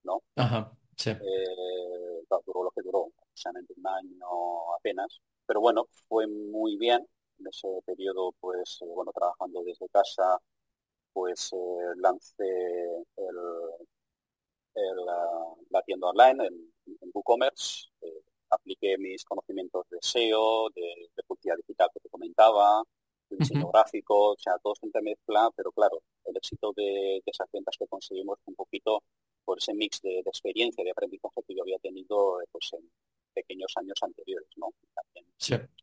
¿no? 0.04 0.22
Ajá, 0.36 0.72
sí. 0.98 1.12
Eh, 1.12 2.26
duró 2.46 2.64
lo 2.64 2.72
que 2.72 2.82
duró, 2.82 3.08
aproximadamente 3.18 3.74
un 3.78 3.88
año 3.88 4.74
apenas. 4.76 5.20
Pero 5.46 5.62
bueno, 5.62 5.88
fue 6.08 6.28
muy 6.28 6.78
bien. 6.78 7.08
En 7.40 7.48
ese 7.48 7.68
periodo, 7.86 8.34
pues, 8.40 8.80
eh, 8.82 8.86
bueno, 8.94 9.12
trabajando 9.14 9.64
desde 9.64 9.88
casa, 9.90 10.40
pues 11.14 11.52
eh, 11.54 11.96
lancé 11.98 13.04
el, 14.76 15.06
la, 15.70 15.82
tienda 15.84 16.08
online 16.08 16.46
en, 16.48 17.12
WooCommerce, 17.14 17.90
apliqué 18.50 18.98
mis 18.98 19.24
conocimientos 19.26 19.86
de 19.90 19.98
SEO, 20.02 20.70
de, 20.70 21.10
de 21.16 21.24
publicidad 21.24 21.56
digital 21.58 21.90
que 21.94 22.00
te 22.00 22.10
comentaba, 22.10 22.84
diseño 23.30 23.70
gráfico, 23.72 24.32
o 24.32 24.38
sea, 24.38 24.58
todo 24.60 24.76
se 24.76 24.86
entremezcla, 24.86 25.50
pero 25.56 25.72
claro, 25.72 26.02
el 26.26 26.38
éxito 26.38 26.74
de, 26.76 27.22
esas 27.26 27.50
ventas 27.52 27.76
que 27.78 27.88
conseguimos 27.88 28.40
un 28.46 28.56
poquito 28.56 29.04
por 29.44 29.58
ese 29.58 29.74
mix 29.74 30.02
de, 30.02 30.20
experiencia, 30.20 30.84
de 30.84 30.92
aprendizaje 30.92 31.42
que 31.48 31.56
yo 31.56 31.64
había 31.64 31.78
tenido 31.80 32.42
eh, 32.42 32.46
pues, 32.52 32.74
en 32.74 32.90
pequeños 33.34 33.72
años 33.76 33.98
anteriores, 34.02 34.50
¿no? 34.58 34.70
También 34.94 35.26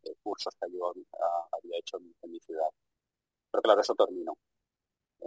eh, 0.04 0.14
cursos 0.22 0.54
que 0.60 0.70
yo 0.72 0.92
había 1.52 1.78
hecho 1.78 1.98
en, 1.98 2.30
mi 2.30 2.40
ciudad. 2.40 2.68
Pero 3.50 3.62
claro, 3.62 3.80
eso 3.80 3.94
terminó. 3.94 4.36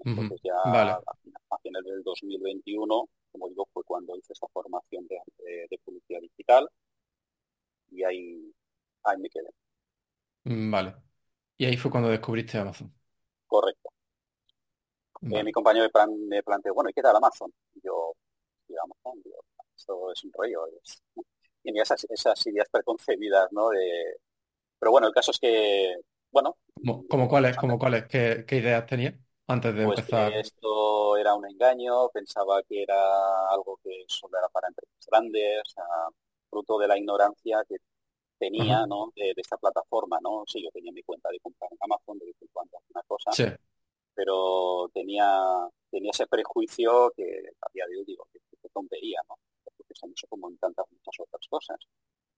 Entonces 0.03 0.41
ya 0.43 0.55
a, 0.61 1.57
finales 1.61 1.93
del 1.93 2.03
2021, 2.03 3.09
como 3.31 3.47
digo, 3.47 3.67
fue 3.71 3.83
cuando 3.83 4.15
hice 4.17 4.23
esa 4.35 4.47
formación 4.53 5.07
de, 5.07 5.17
de 5.69 5.77
publicidad 5.83 6.21
digital 6.21 6.67
y 7.91 8.03
ahí, 8.03 8.53
ahí 9.03 9.17
me 9.17 9.29
quedé. 9.29 9.49
Mm, 10.43 10.71
vale. 10.71 10.95
Y 11.57 11.65
ahí 11.65 11.77
fue 11.77 11.91
cuando 11.91 12.09
descubriste 12.09 12.57
Amazon. 12.57 12.93
Correcto. 13.47 13.89
Eh, 15.31 15.43
mi 15.43 15.51
compañero 15.51 15.89
me, 16.29 16.43
planteó, 16.43 16.73
bueno, 16.73 16.89
¿y 16.89 16.93
qué 16.93 17.01
tal 17.01 17.15
Amazon? 17.15 17.51
Y 17.73 17.79
yo, 17.83 18.13
digamos, 18.67 18.97
digo, 19.23 19.37
esto 19.75 20.11
es 20.11 20.23
un 20.23 20.31
rollo. 20.33 20.67
Y 21.63 21.79
esas, 21.81 22.05
esas 22.09 22.45
ideas 22.47 22.67
preconcebidas, 22.69 23.47
¿no? 23.51 23.69
De... 23.69 24.17
Pero 24.77 24.91
bueno, 24.91 25.07
el 25.07 25.13
caso 25.13 25.31
es 25.31 25.39
que, 25.39 25.95
bueno. 26.31 26.57
¿Cómo, 27.09 27.27
cuáles? 27.27 27.55
¿Cómo 27.55 27.79
cuáles? 27.79 28.05
¿Qué, 28.07 28.45
ideas 28.51 28.85
tenías 28.85 29.15
antes 29.47 29.73
de 29.73 29.85
pues 29.85 29.99
empezar? 29.99 30.31
Que 30.31 30.39
esto 30.41 30.74
era 31.35 31.47
un 31.47 31.51
engaño, 31.51 32.09
pensaba 32.09 32.61
que 32.63 32.83
era 32.83 33.49
algo 33.49 33.79
que 33.83 34.05
solo 34.07 34.37
era 34.37 34.47
para 34.49 34.67
empresas 34.67 35.05
grandes, 35.07 35.63
fruto 36.49 36.77
de 36.79 36.87
la 36.87 36.97
ignorancia 36.97 37.63
que 37.67 37.77
tenía, 38.37 38.85
¿no? 38.85 39.11
De, 39.15 39.33
esta 39.35 39.57
plataforma, 39.57 40.19
¿no? 40.21 40.43
Sí, 40.47 40.63
yo 40.63 40.69
tenía 40.71 40.91
mi 40.91 41.03
cuenta 41.03 41.29
de 41.29 41.39
comprar 41.39 41.71
en 41.71 41.77
Amazon, 41.81 42.17
de 42.19 42.25
vez 42.25 42.35
en 42.41 42.47
cuando 42.53 42.77
una 42.93 43.03
cosa, 43.03 43.31
pero 44.13 44.89
tenía, 44.93 45.69
tenía 45.91 46.11
ese 46.11 46.27
prejuicio 46.27 47.11
que 47.15 47.23
a 47.61 47.67
día 47.73 47.85
de 47.87 47.97
hoy 47.97 48.05
digo, 48.05 48.27
que, 48.31 48.39
tontería, 48.73 49.21
¿no? 49.29 49.35
Porque 49.63 49.93
se 49.93 50.07
hecho 50.07 50.27
como 50.27 50.49
en 50.49 50.57
tantas 50.57 50.85
muchas 50.91 51.15
otras 51.19 51.47
cosas. 51.47 51.77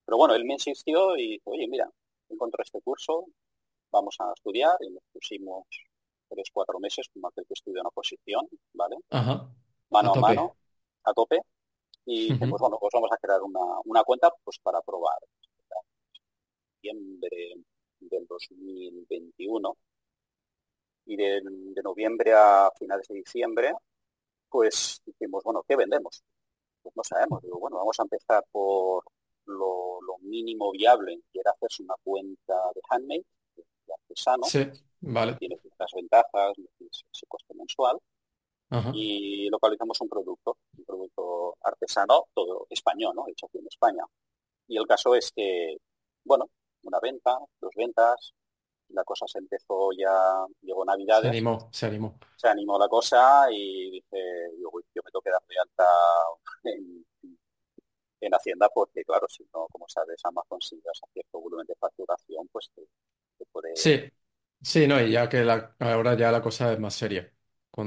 Pero 0.06 0.18
bueno, 0.18 0.36
él 0.36 0.46
me 0.46 0.54
insistió 0.54 1.18
y 1.18 1.30
dijo, 1.30 1.52
oye, 1.52 1.68
mira, 1.68 1.90
encontré 2.30 2.64
este 2.64 2.82
curso, 2.82 3.26
vamos 3.92 4.16
a 4.20 4.32
estudiar 4.36 4.78
y 4.82 4.90
nos 4.92 5.04
pusimos 5.12 5.66
tres, 6.28 6.50
cuatro 6.54 6.80
meses 6.80 7.08
como 7.14 7.28
aquel 7.28 7.46
que 7.48 7.54
estudia 7.54 7.82
una 7.82 7.90
posición, 7.92 8.48
¿vale? 8.78 8.98
Mano 9.90 10.14
a, 10.14 10.20
mano, 10.20 10.56
a 11.04 11.14
tope. 11.14 11.40
Y 12.06 12.34
pues 12.36 12.50
bueno, 12.50 12.78
pues 12.80 12.92
vamos 12.94 13.10
a 13.12 13.18
crear 13.18 13.42
una, 13.42 13.60
una 13.84 14.04
cuenta 14.04 14.32
pues 14.44 14.58
para 14.64 14.82
probar 14.82 15.18
del 18.00 18.28
2021 18.28 19.78
y 21.06 21.16
de, 21.16 21.42
noviembre 21.84 22.34
a 22.34 22.70
finales 22.78 23.08
de 23.08 23.16
diciembre, 23.16 23.74
pues 24.50 25.02
dijimos, 25.06 25.44
bueno, 25.44 25.64
¿qué 25.68 25.76
vendemos? 25.76 26.24
Pues 26.82 26.96
no 26.96 27.04
sabemos. 27.04 27.42
Digo, 27.42 27.60
bueno, 27.60 27.78
vamos 27.78 27.98
a 28.00 28.04
empezar 28.04 28.44
por 28.52 29.04
lo, 29.46 30.00
mínimo 30.22 30.72
viable, 30.72 31.22
que 31.32 31.40
era 31.40 31.52
hacerse 31.52 31.84
una 31.84 31.94
cuenta 32.04 32.54
de 32.76 32.82
handmade, 32.90 33.26
de 33.56 33.94
artesano. 33.94 34.44
Sí, 34.44 34.68
vale. 35.00 35.36
Tiene 35.36 35.58
ciertas 35.62 35.92
ventajas. 35.96 36.54
Y 38.94 39.50
localizamos 39.50 40.00
un 40.02 40.10
producto, 40.10 40.58
un 40.78 40.86
producto 40.86 41.58
artesano, 41.64 42.28
todo 42.34 42.68
español, 42.70 43.14
¿no? 43.16 43.26
Hecho 43.28 43.48
aquí 43.48 43.60
en 43.60 43.68
España. 43.68 44.04
Y 44.68 44.78
el 44.78 44.86
caso 44.86 45.16
es 45.16 45.32
que, 45.36 45.78
bueno, 46.24 46.50
una 46.84 47.00
venta, 47.02 47.38
dos 47.60 47.72
ventas, 47.76 48.34
la 48.90 49.04
cosa 49.04 49.26
se 49.28 49.40
empezó 49.40 49.90
ya, 49.98 50.46
llegó 50.62 50.86
Navidades. 50.86 51.24
Se 51.24 51.30
animó, 51.30 51.70
se 51.72 51.86
animó. 51.86 52.20
Se 52.36 52.48
animó 52.48 52.80
la 52.80 52.88
cosa 52.88 53.48
y 53.52 53.92
dije, 53.92 54.52
yo, 54.62 54.70
yo 54.94 55.02
me 55.04 55.12
tengo 55.12 55.22
que 55.22 55.32
dar 55.32 55.42
de 55.48 55.60
alta 55.60 55.86
en, 58.22 58.34
Hacienda 58.34 58.70
porque, 58.74 59.04
claro, 59.06 59.26
si 59.30 59.48
no, 59.54 59.68
como 59.72 59.88
sabes, 59.88 60.20
Amazon 60.26 60.60
si 60.60 60.76
das 60.82 61.00
a 61.02 61.08
cierto 61.14 61.40
volumen 61.40 61.66
de 61.66 61.76
facturación, 61.76 62.48
pues 62.52 62.70
te, 62.76 63.46
puede... 63.52 63.74
Sí, 63.74 64.04
sí, 64.62 64.86
no, 64.86 65.02
y 65.02 65.12
ya 65.12 65.30
que 65.30 65.46
la, 65.46 65.76
ahora 65.80 66.14
ya 66.16 66.30
la 66.30 66.42
cosa 66.42 66.74
es 66.74 66.80
más 66.80 66.94
seria. 66.94 67.32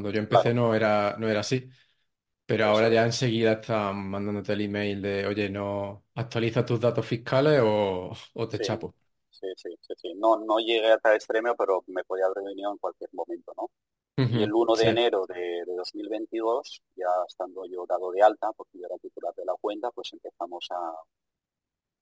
Cuando 0.01 0.11
yo 0.11 0.21
empecé 0.21 0.55
no 0.55 0.75
era, 0.75 1.17
no 1.19 1.29
era 1.29 1.41
así. 1.41 1.69
Pero 2.47 2.65
ahora 2.65 2.89
ya 2.89 3.05
enseguida 3.05 3.53
están 3.53 4.09
mandándote 4.09 4.55
el 4.55 4.63
email 4.63 5.03
de, 5.03 5.27
oye, 5.27 5.49
no 5.51 6.07
actualiza 6.15 6.65
tus 6.65 6.81
datos 6.81 7.07
fiscales 7.07 7.61
o, 7.63 8.13
te 8.49 8.59
chapo. 8.59 8.95
Sí, 9.31 9.47
sí, 9.57 9.69
sí, 9.81 9.95
sí. 9.97 10.15
No, 10.17 10.39
no 10.39 10.59
llegué 10.59 10.91
a 10.91 10.99
tal 10.99 11.15
extremo, 11.15 11.55
pero 11.57 11.85
me 11.87 12.03
podía 12.05 12.25
haber 12.27 12.45
venido 12.45 12.73
en 12.73 12.79
cualquier 12.79 13.11
momento, 13.13 13.53
¿no? 13.57 13.71
y 14.17 14.43
el 14.43 14.53
1 14.53 14.77
de 14.77 14.89
enero 14.89 15.25
de, 15.27 15.65
2022, 15.77 16.83
ya 16.95 17.07
estando 17.27 17.65
yo 17.67 17.87
dado 17.89 18.11
de 18.11 18.23
alta, 18.23 18.53
porque 18.55 18.79
yo 18.79 18.85
era 18.87 18.99
titular 18.99 19.35
de 19.35 19.45
la 19.47 19.55
cuenta, 19.61 19.91
pues 19.93 20.13
empezamos 20.13 20.67
a 20.71 20.93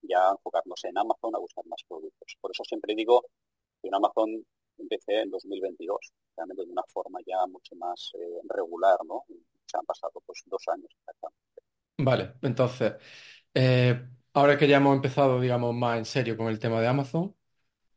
ya 0.02 0.31
enfocarnos 0.31 0.83
en 0.85 0.99
Amazon, 0.99 1.35
a 1.35 1.38
buscar 1.38 1.64
más 1.67 1.83
productos. 1.87 2.37
Por 2.40 2.50
eso 2.50 2.64
siempre 2.64 2.95
digo 2.95 3.23
que 3.83 3.88
en 3.88 3.95
Amazon 3.95 4.45
empecé 4.78 5.20
en 5.23 5.30
2022, 5.30 6.12
realmente 6.37 6.64
de 6.66 6.73
una 6.73 6.82
forma 6.88 7.20
ya 7.26 7.47
mucho 7.49 7.75
más 7.76 8.12
eh, 8.14 8.40
regular, 8.49 8.99
¿no? 9.06 9.25
se 9.66 9.76
han 9.78 9.85
pasado 9.87 10.23
pues 10.26 10.42
dos 10.47 10.62
años 10.68 10.90
Vale, 12.00 12.35
entonces, 12.42 12.94
eh, 13.54 14.08
ahora 14.35 14.56
que 14.56 14.68
ya 14.68 14.76
hemos 14.78 14.94
empezado, 14.94 15.40
digamos, 15.40 15.75
más 15.75 15.99
en 15.99 16.04
serio 16.04 16.37
con 16.37 16.47
el 16.49 16.58
tema 16.61 16.80
de 16.80 16.87
Amazon, 16.88 17.37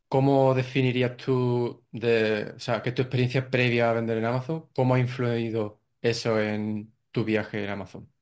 ¿cómo 0.08 0.54
definirías 0.54 1.16
tú, 1.16 1.84
de, 1.92 2.54
o 2.56 2.60
sea, 2.60 2.82
que 2.82 2.92
tu 2.92 3.02
experiencia 3.02 3.50
previa 3.50 3.90
a 3.90 3.94
vender 3.94 4.18
en 4.18 4.26
Amazon, 4.26 4.68
cómo 4.74 4.94
ha 4.96 5.00
influido 5.00 5.80
eso 6.02 6.40
en 6.40 6.94
tu 7.12 7.24
viaje 7.24 7.64
en 7.64 7.70
Amazon? 7.70 8.12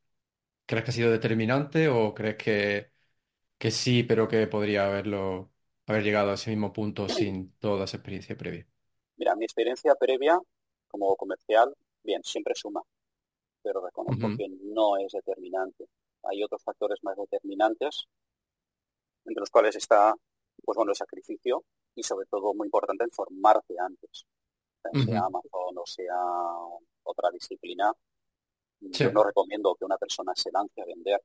¿Crees 0.67 0.85
que 0.85 0.91
ha 0.93 0.95
sido 0.95 1.11
determinante 1.13 1.89
o 1.89 2.15
crees 2.15 2.37
que, 2.37 2.93
que 3.59 3.71
sí, 3.73 4.05
pero 4.05 4.29
que 4.29 4.47
podría 4.49 4.87
haberlo, 4.87 5.53
haber 5.91 6.05
llegado 6.05 6.31
a 6.31 6.35
ese 6.35 6.51
mismo 6.51 6.73
punto 6.73 7.09
sin 7.09 7.53
toda 7.59 7.85
esa 7.85 7.97
experiencia 7.97 8.37
previa? 8.37 8.67
Mira, 9.17 9.37
mi 9.37 9.45
experiencia 9.45 9.95
previa 9.95 10.39
como 10.89 11.15
comercial, 11.17 11.75
bien, 12.03 12.23
siempre 12.25 12.55
suma 12.55 12.83
pero 13.63 13.85
reconozco 13.85 14.37
que 14.37 14.49
no 14.49 14.97
es 14.99 15.13
determinante. 15.13 15.87
Hay 16.25 16.43
otros 16.43 16.63
factores 16.63 16.99
más 17.03 17.17
determinantes, 17.17 18.07
entre 19.25 19.41
los 19.41 19.51
cuales 19.51 19.77
está, 19.77 20.15
pues 20.65 20.77
bueno, 20.77 20.93
el 20.93 20.97
sacrificio 20.97 21.65
y 21.95 22.03
sobre 22.03 22.27
todo 22.27 22.55
muy 22.55 22.67
importante 22.67 23.05
el 23.05 23.11
formarte 23.11 23.75
antes, 23.79 24.27
sea 25.05 25.21
Amazon 25.21 25.77
o 25.77 25.87
sea 25.87 26.17
otra 27.03 27.31
disciplina. 27.31 27.93
Yo 28.81 29.13
no 29.13 29.23
recomiendo 29.23 29.75
que 29.75 29.85
una 29.85 29.99
persona 29.99 30.33
se 30.35 30.51
lance 30.51 30.81
a 30.81 30.87
vender, 30.87 31.21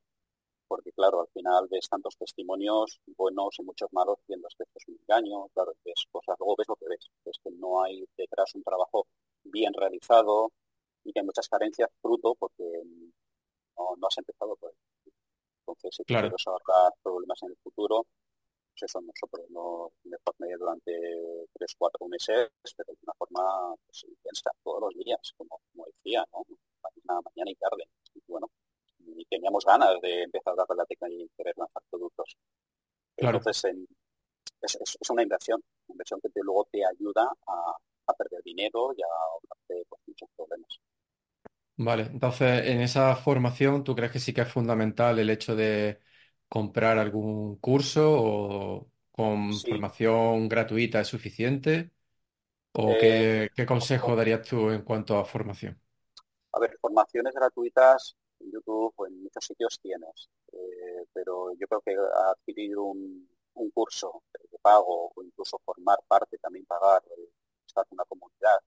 porque 0.67 0.91
claro, 0.91 1.21
al 1.21 1.27
final 1.27 1.67
ves 1.69 1.87
tantos 1.89 2.17
testimonios 2.17 2.99
buenos 3.17 3.55
y 3.59 3.63
muchos 3.63 3.91
malos 3.93 4.17
viendo 4.27 4.47
que 4.57 4.63
esto 4.63 4.79
es 4.79 4.87
un 4.87 4.97
engaño, 5.01 5.47
claro, 5.53 5.73
ves 5.83 6.05
cosas, 6.11 6.35
luego 6.39 6.55
ves 6.57 6.67
lo 6.67 6.75
que 6.75 6.87
ves, 6.87 7.09
es 7.25 7.37
que 7.43 7.51
no 7.51 7.83
hay 7.83 8.05
detrás 8.17 8.53
un 8.55 8.63
trabajo 8.63 9.07
bien 9.43 9.73
realizado, 9.73 10.51
y 11.05 11.13
que 11.13 11.19
hay 11.19 11.25
muchas 11.25 11.47
carencias 11.47 11.89
fruto 12.01 12.35
porque 12.35 12.63
no, 13.77 14.07
has 14.07 14.17
empezado 14.17 14.55
por 14.57 14.71
ahí. 14.71 15.11
Entonces, 15.59 15.95
si 15.95 16.03
claro. 16.03 16.27
quieres 16.27 16.43
ahorrar 16.47 16.93
problemas 17.01 17.41
en 17.43 17.49
el 17.51 17.57
futuro, 17.57 18.05
pues 18.71 18.83
eso 18.83 18.99
nosotros 19.01 19.45
no 19.49 19.91
mejor 20.03 20.35
medio 20.39 20.57
durante 20.57 20.91
tres, 21.53 21.75
cuatro 21.77 22.07
meses, 22.07 22.49
pero 22.75 22.91
de 22.91 22.99
una 23.03 23.13
forma 23.13 23.75
pues, 23.85 24.03
intensa 24.03 24.51
todos 24.63 24.81
los 24.81 25.05
días, 25.05 25.33
como, 25.37 25.61
ganas 29.65 30.01
de 30.01 30.23
empezar 30.23 30.53
a 30.53 30.57
darle 30.57 30.75
la 30.77 30.85
tecnología 30.85 31.25
y 31.25 31.29
querer 31.37 31.53
lanzar 31.57 31.83
productos. 31.89 32.37
Claro. 33.15 33.37
Entonces, 33.37 33.73
es, 34.61 34.97
es, 35.01 35.09
una 35.09 35.23
inversión, 35.23 35.61
una 35.87 35.93
inversión 35.93 36.19
que 36.21 36.29
luego 36.41 36.67
te 36.71 36.85
ayuda 36.85 37.31
a, 37.47 38.13
perder 38.17 38.43
dinero 38.43 38.93
y 38.95 39.01
a 39.01 39.05
ahorrarte 39.05 39.87
pues, 39.89 40.01
muchos 40.07 40.29
problemas. 40.35 40.79
Vale, 41.77 42.03
entonces 42.03 42.67
en 42.67 42.79
esa 42.79 43.15
formación, 43.15 43.83
¿tú 43.83 43.95
crees 43.95 44.11
que 44.11 44.19
sí 44.19 44.33
que 44.33 44.41
es 44.41 44.51
fundamental 44.51 45.19
el 45.19 45.29
hecho 45.29 45.55
de 45.55 45.99
comprar 46.47 46.97
algún 46.97 47.57
curso 47.57 48.15
o 48.17 48.89
con 49.11 49.53
formación 49.59 50.47
gratuita 50.47 51.01
es 51.01 51.07
suficiente? 51.07 51.91
¿O 52.71 52.91
eh, 52.91 53.49
qué, 53.55 53.65
consejo 53.65 54.15
darías 54.15 54.47
tú 54.47 54.69
en 54.69 54.83
cuanto 54.83 55.17
a 55.17 55.25
formación? 55.25 55.79
A 56.53 56.59
ver, 56.59 56.77
formaciones 56.79 57.33
gratuitas 57.33 58.15
en 58.45 58.51
YouTube 58.51 58.93
o 58.95 59.07
en 59.07 59.23
muchos 59.23 59.45
sitios 59.45 59.79
tienes, 59.81 60.29
eh, 60.51 61.05
pero 61.13 61.53
yo 61.55 61.67
creo 61.67 61.81
que 61.81 61.95
adquirir 62.31 62.77
un, 62.77 63.27
un 63.55 63.71
curso 63.71 64.23
de 64.33 64.57
pago 64.59 65.11
o 65.15 65.23
incluso 65.23 65.59
formar 65.59 65.99
parte, 66.07 66.37
también 66.37 66.65
pagar, 66.65 67.03
eh, 67.17 67.29
estar 67.65 67.85
en 67.89 67.95
una 67.95 68.05
comunidad, 68.05 68.59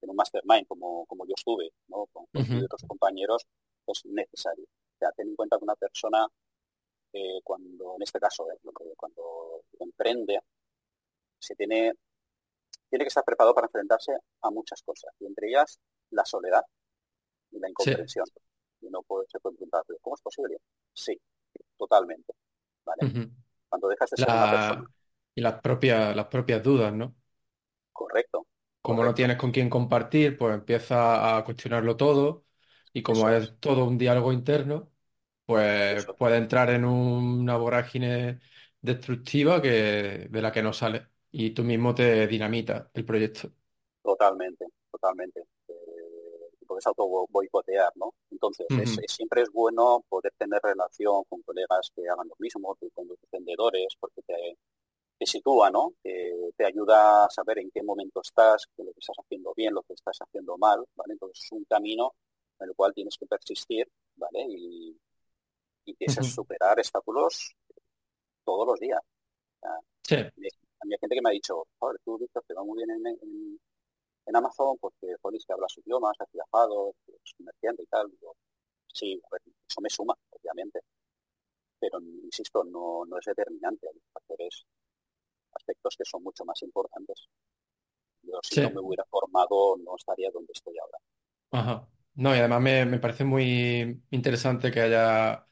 en 0.00 0.10
un 0.10 0.16
mastermind 0.16 0.66
como, 0.66 1.06
como 1.06 1.26
yo 1.26 1.34
estuve, 1.36 1.72
¿no? 1.88 2.06
con, 2.06 2.26
otros 2.64 2.82
compañeros, 2.86 3.46
es 3.86 4.04
necesario. 4.06 4.64
O 4.64 4.98
sea, 4.98 5.12
ten 5.12 5.28
en 5.28 5.36
cuenta 5.36 5.58
que 5.58 5.64
una 5.64 5.76
persona, 5.76 6.26
eh, 7.12 7.40
cuando, 7.42 7.94
en 7.96 8.02
este 8.02 8.18
caso, 8.18 8.50
eh, 8.50 8.58
cuando 8.96 9.62
emprende, 9.80 10.40
se 11.38 11.54
tiene, 11.54 11.92
tiene 12.88 13.04
que 13.04 13.08
estar 13.08 13.24
preparado 13.24 13.54
para 13.54 13.66
enfrentarse 13.66 14.12
a 14.42 14.50
muchas 14.50 14.82
cosas, 14.82 15.12
y 15.20 15.26
entre 15.26 15.48
ellas 15.48 15.78
la 16.10 16.24
soledad 16.24 16.62
y 17.50 17.58
la 17.58 17.68
incomprensión. 17.68 18.26
No 18.90 19.02
puede, 19.02 19.26
se 19.28 19.38
puede 19.40 19.56
preguntar, 19.56 19.84
¿cómo 20.02 20.16
es 20.16 20.22
posible? 20.22 20.58
Sí, 20.92 21.18
totalmente. 21.78 22.32
¿vale? 22.86 23.04
Cuando 23.68 23.88
dejas 23.88 24.10
de 24.10 24.18
ser 24.18 24.34
una 24.34 24.48
persona. 24.48 24.84
Y 25.34 25.40
las 25.40 25.60
propias, 25.60 26.14
las 26.16 26.26
propias 26.26 26.62
dudas, 26.62 26.92
¿no? 26.92 27.16
Correcto. 27.92 28.46
Como 28.82 29.04
no 29.04 29.14
tienes 29.14 29.36
con 29.36 29.52
quién 29.52 29.68
compartir, 29.70 30.38
pues 30.38 30.54
empieza 30.54 31.36
a 31.36 31.44
cuestionarlo 31.44 31.96
todo 31.96 32.46
y 32.92 33.02
como 33.02 33.28
es. 33.28 33.54
todo 33.60 33.84
un 33.84 33.98
diálogo 33.98 34.32
interno, 34.32 34.90
pues 35.46 36.06
puede 36.18 36.38
entrar 36.38 36.70
en 36.70 36.84
una 36.84 37.56
vorágine 37.56 38.40
destructiva 38.80 39.60
que, 39.62 40.28
de 40.30 40.42
la 40.42 40.52
que 40.52 40.62
no 40.62 40.72
sale 40.72 41.08
y 41.30 41.50
tú 41.50 41.64
mismo 41.64 41.94
te 41.94 42.26
dinamita 42.28 42.90
el 42.94 43.04
proyecto. 43.04 43.52
Totalmente, 44.02 44.66
totalmente 44.90 45.44
puedes 46.68 46.86
auto 46.86 47.26
boicotear, 47.30 47.90
¿no? 47.96 48.14
Entonces, 48.30 48.66
siempre 49.08 49.42
es 49.42 49.50
bueno 49.50 50.04
poder 50.08 50.32
tener 50.38 50.60
relación 50.62 51.24
con 51.28 51.42
colegas 51.42 51.90
que 51.96 52.08
hagan 52.08 52.28
lo 52.28 52.34
mismo, 52.38 52.76
con 52.94 53.08
los 53.08 53.18
vendedores, 53.32 53.88
porque 53.98 54.22
te, 54.22 54.58
te 55.18 55.26
sitúa, 55.26 55.70
¿no? 55.70 55.94
te 56.02 56.64
ayuda 56.64 57.24
a 57.24 57.30
saber 57.30 57.58
en 57.60 57.70
qué 57.70 57.82
momento 57.82 58.20
estás, 58.20 58.66
que 58.76 58.84
lo 58.84 58.92
que 58.92 59.00
estás 59.00 59.16
haciendo 59.18 59.52
bien, 59.56 59.74
lo 59.74 59.82
que 59.82 59.94
estás 59.94 60.18
haciendo 60.20 60.56
mal, 60.58 60.84
¿vale? 60.94 61.12
Entonces 61.12 61.44
es 61.44 61.52
un 61.52 61.64
camino 61.64 62.14
en 62.60 62.68
el 62.68 62.74
cual 62.74 62.92
tienes 62.92 63.16
que 63.16 63.26
persistir, 63.26 63.88
¿vale? 64.16 64.44
Y, 64.48 64.96
y 65.84 65.94
tienes 65.94 66.16
que 66.18 66.24
superar 66.24 66.78
obstáculos 66.78 67.54
todos 68.44 68.66
los 68.66 68.80
días. 68.80 69.00
sí. 70.02 70.16
A 70.80 70.84
mí 70.86 70.94
hay 70.94 70.98
gente 71.00 71.16
que 71.16 71.22
me 71.22 71.30
ha 71.30 71.32
dicho, 71.32 71.66
joder, 71.78 71.98
tú, 72.04 72.18
Víctor, 72.18 72.44
te 72.46 72.54
va 72.54 72.62
muy 72.62 72.76
bien 72.78 72.90
en 72.90 73.06
en 73.06 73.60
Amazon, 74.36 74.76
porque 74.80 75.16
Polis 75.20 75.44
que 75.46 75.52
habla 75.52 75.68
su 75.68 75.80
idioma, 75.80 76.12
has 76.18 76.28
viajado, 76.32 76.94
es 77.08 77.34
comerciante 77.36 77.82
y 77.82 77.86
tal. 77.86 78.12
sí, 78.92 79.20
eso 79.68 79.80
me 79.80 79.90
suma, 79.90 80.14
obviamente. 80.30 80.80
Pero, 81.80 81.98
insisto, 82.00 82.62
no, 82.64 83.04
no 83.04 83.18
es 83.18 83.24
determinante. 83.26 83.88
Hay 83.88 84.00
factores, 84.12 84.64
aspectos 85.54 85.96
que 85.98 86.04
son 86.06 86.22
mucho 86.24 86.44
más 86.44 86.62
importantes. 86.62 87.28
Yo, 88.22 88.38
si 88.44 88.60
no 88.60 88.70
me 88.70 88.80
hubiera 88.80 89.04
formado, 89.06 89.76
no 89.78 89.96
estaría 89.96 90.30
donde 90.30 90.52
estoy 90.54 90.78
ahora. 90.78 90.98
Ajá. 91.50 91.88
No, 92.14 92.34
y 92.34 92.38
además 92.38 92.60
me, 92.60 92.84
me 92.84 92.98
parece 92.98 93.24
muy 93.24 94.02
interesante 94.10 94.70
que 94.72 94.80
haya 94.80 95.46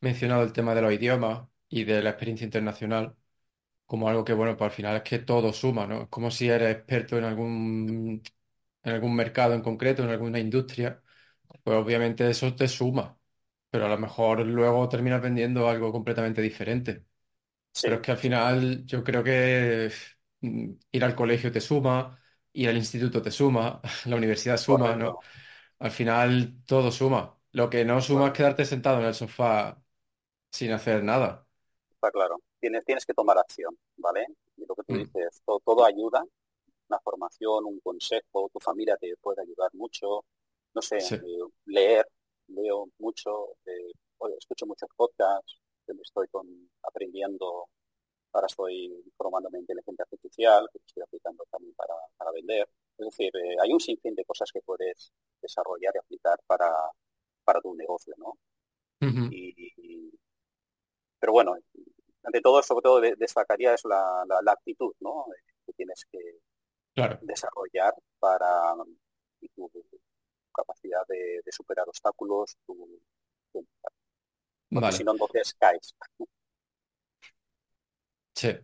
mencionado 0.00 0.42
el 0.44 0.52
tema 0.52 0.74
de 0.74 0.82
los 0.82 0.92
idiomas 0.92 1.48
y 1.68 1.84
de 1.84 2.02
la 2.02 2.10
experiencia 2.10 2.44
internacional 2.44 3.16
como 3.92 4.08
algo 4.08 4.24
que, 4.24 4.32
bueno, 4.34 4.56
pues 4.56 4.70
al 4.70 4.76
final 4.76 4.96
es 4.96 5.02
que 5.04 5.20
todo 5.20 5.52
suma, 5.52 5.86
¿no? 5.86 6.04
Es 6.04 6.08
como 6.08 6.30
si 6.32 6.48
eres 6.48 6.74
experto 6.76 7.18
en 7.18 7.24
algún, 7.24 8.22
en 8.82 8.92
algún 8.94 9.14
mercado 9.16 9.54
en 9.54 9.62
concreto, 9.62 10.02
en 10.04 10.10
alguna 10.10 10.38
industria, 10.40 11.02
pues 11.64 11.76
obviamente 11.78 12.28
eso 12.30 12.54
te 12.56 12.68
suma, 12.68 13.18
pero 13.70 13.86
a 13.86 13.88
lo 13.90 13.98
mejor 13.98 14.40
luego 14.46 14.88
terminas 14.88 15.22
vendiendo 15.22 15.68
algo 15.68 15.92
completamente 15.92 16.42
diferente. 16.42 17.04
Pero 17.80 17.96
es 17.96 18.02
que 18.02 18.12
al 18.12 18.18
final 18.18 18.84
yo 18.86 19.02
creo 19.04 19.24
que 19.24 19.92
mm, 20.40 20.70
ir 20.92 21.04
al 21.04 21.14
colegio 21.16 21.52
te 21.52 21.60
suma, 21.60 22.18
ir 22.52 22.68
al 22.68 22.76
instituto 22.76 23.22
te 23.22 23.30
suma, 23.30 23.80
la 24.06 24.16
universidad 24.16 24.56
suma, 24.58 24.96
¿no? 24.96 25.18
Al 25.80 25.90
final 25.92 26.62
todo 26.66 26.92
suma. 26.92 27.38
Lo 27.52 27.70
que 27.70 27.84
no 27.84 28.00
suma 28.02 28.28
es 28.28 28.32
quedarte 28.34 28.64
sentado 28.66 29.00
en 29.00 29.06
el 29.06 29.14
sofá 29.14 29.82
sin 30.52 30.72
hacer 30.72 31.04
nada. 31.04 31.46
Está 31.94 32.10
claro 32.10 32.36
tienes, 32.62 32.84
tienes 32.84 33.04
que 33.04 33.12
tomar 33.12 33.36
acción, 33.36 33.76
¿vale? 33.96 34.24
Y 34.56 34.64
lo 34.64 34.74
que 34.76 34.84
tú 34.84 34.94
mm. 34.94 34.98
dices, 34.98 35.42
todo, 35.44 35.84
ayuda, 35.84 36.24
una 36.88 36.98
formación, 37.00 37.66
un 37.66 37.80
consejo, 37.80 38.48
tu 38.52 38.60
familia 38.60 38.96
te 38.96 39.14
puede 39.20 39.42
ayudar 39.42 39.70
mucho, 39.74 40.24
no 40.72 40.80
sé, 40.80 40.98
eh, 40.98 41.20
leer, 41.66 42.06
leo 42.46 42.88
mucho, 42.98 43.56
eh, 43.66 43.90
escucho 44.38 44.64
muchos 44.66 44.88
podcasts, 44.96 45.58
estoy 45.88 46.28
con, 46.28 46.46
aprendiendo, 46.84 47.66
ahora 48.32 48.46
estoy 48.46 48.90
formándome 49.16 49.58
en 49.58 49.62
inteligencia 49.62 50.04
artificial, 50.04 50.66
que 50.72 50.78
estoy 50.86 51.02
aplicando 51.02 51.44
también 51.50 51.74
para, 51.74 52.30
vender. 52.32 52.66
Es 52.96 53.06
decir, 53.06 53.30
eh, 53.36 53.56
hay 53.60 53.72
un 53.72 53.80
sinfín 53.80 54.14
de 54.14 54.24
cosas 54.24 54.50
que 54.50 54.62
puedes 54.62 55.12
desarrollar 55.42 55.92
y 55.94 55.98
aplicar 55.98 56.38
para, 56.46 56.70
para 57.44 57.60
tu 57.60 57.74
negocio, 57.74 58.14
¿no? 58.16 58.38
pero 61.18 61.32
bueno, 61.32 61.56
ante 62.24 62.40
todo, 62.40 62.62
sobre 62.62 62.82
todo, 62.82 63.00
destacaría 63.00 63.74
es 63.74 63.84
la, 63.84 64.24
actitud 64.46 64.92
¿no? 65.00 65.26
que 65.66 65.72
tienes 65.72 66.06
que 66.10 66.38
desarrollar 67.22 67.94
para 68.18 68.74
tu 69.54 69.70
capacidad 70.54 71.06
de, 71.08 71.42
superar 71.50 71.88
obstáculos, 71.88 72.56
tu, 72.66 73.00
si 74.90 75.04
no, 75.04 75.12
entonces 75.12 75.54
caes. 75.58 75.94
Sí. 78.34 78.56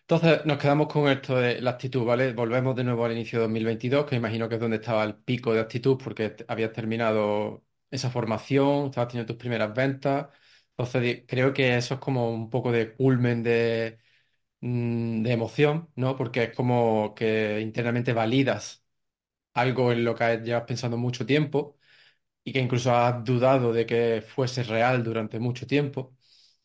Entonces 0.00 0.44
nos 0.46 0.58
quedamos 0.58 0.88
con 0.88 1.08
esto 1.08 1.36
de 1.36 1.60
la 1.60 1.70
actitud, 1.72 2.04
¿vale? 2.04 2.32
Volvemos 2.32 2.74
de 2.76 2.84
nuevo 2.84 3.04
al 3.04 3.12
inicio 3.12 3.38
de 3.38 3.44
2022, 3.44 4.06
que 4.06 4.16
imagino 4.16 4.48
que 4.48 4.56
es 4.56 4.60
donde 4.60 4.76
estaba 4.76 5.04
el 5.04 5.16
pico 5.16 5.52
de 5.54 5.60
actitud 5.60 5.98
porque 6.02 6.36
habías 6.48 6.72
terminado 6.72 7.64
esa 7.90 8.10
formación, 8.10 8.86
estabas 8.86 9.08
teniendo 9.08 9.32
tus 9.32 9.40
primeras 9.40 9.72
ventas 9.74 10.28
entonces 10.76 11.24
creo 11.28 11.52
que 11.54 11.76
eso 11.76 11.94
es 11.94 12.00
como 12.00 12.30
un 12.32 12.50
poco 12.50 12.72
de 12.72 12.94
culmen 12.94 13.42
de, 13.42 13.98
mm, 14.60 15.22
de 15.24 15.32
emoción, 15.32 15.90
¿no? 15.96 16.16
Porque 16.16 16.44
es 16.44 16.56
como 16.56 17.14
que 17.16 17.60
internamente 17.60 18.12
validas 18.14 18.84
algo 19.54 19.92
en 19.92 20.04
lo 20.04 20.14
que 20.14 20.38
llevas 20.44 20.64
pensando 20.64 20.96
mucho 20.96 21.26
tiempo 21.26 21.78
y 22.44 22.52
que 22.52 22.60
incluso 22.60 22.94
has 22.94 23.24
dudado 23.24 23.72
de 23.72 23.86
que 23.86 24.22
fuese 24.26 24.62
real 24.64 25.04
durante 25.04 25.38
mucho 25.38 25.66
tiempo. 25.66 26.16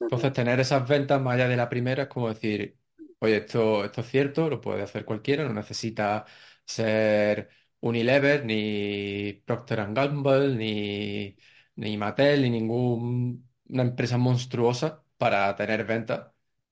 Entonces, 0.01 0.33
tener 0.33 0.59
esas 0.59 0.87
ventas 0.87 1.21
más 1.21 1.35
allá 1.35 1.47
de 1.49 1.57
la 1.57 1.69
primera 1.69 2.03
es 2.03 2.09
como 2.09 2.29
decir, 2.29 2.79
oye, 3.19 3.37
esto, 3.37 3.85
esto 3.85 4.01
es 4.01 4.07
cierto, 4.09 4.49
lo 4.49 4.61
puede 4.61 4.83
hacer 4.83 5.05
cualquiera, 5.05 5.43
no 5.45 5.53
necesita 5.53 6.25
ser 6.65 7.49
Unilever, 7.81 8.45
ni 8.45 9.33
Procter 9.45 9.93
Gamble, 9.93 10.55
ni, 10.55 11.37
ni 11.75 11.97
Mattel, 11.97 12.41
ni 12.43 12.49
ningún 12.49 13.46
una 13.69 13.83
empresa 13.83 14.17
monstruosa 14.17 15.03
para 15.17 15.55
tener 15.55 15.85
ventas 15.85 16.31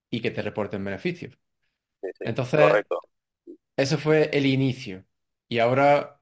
y 0.10 0.22
que 0.22 0.32
te 0.32 0.42
reporten 0.42 0.84
beneficios. 0.86 1.38
Entonces, 2.20 2.86
eso 3.78 3.98
fue 3.98 4.30
el 4.34 4.46
inicio. 4.46 5.06
Y 5.48 5.60
ahora, 5.60 6.22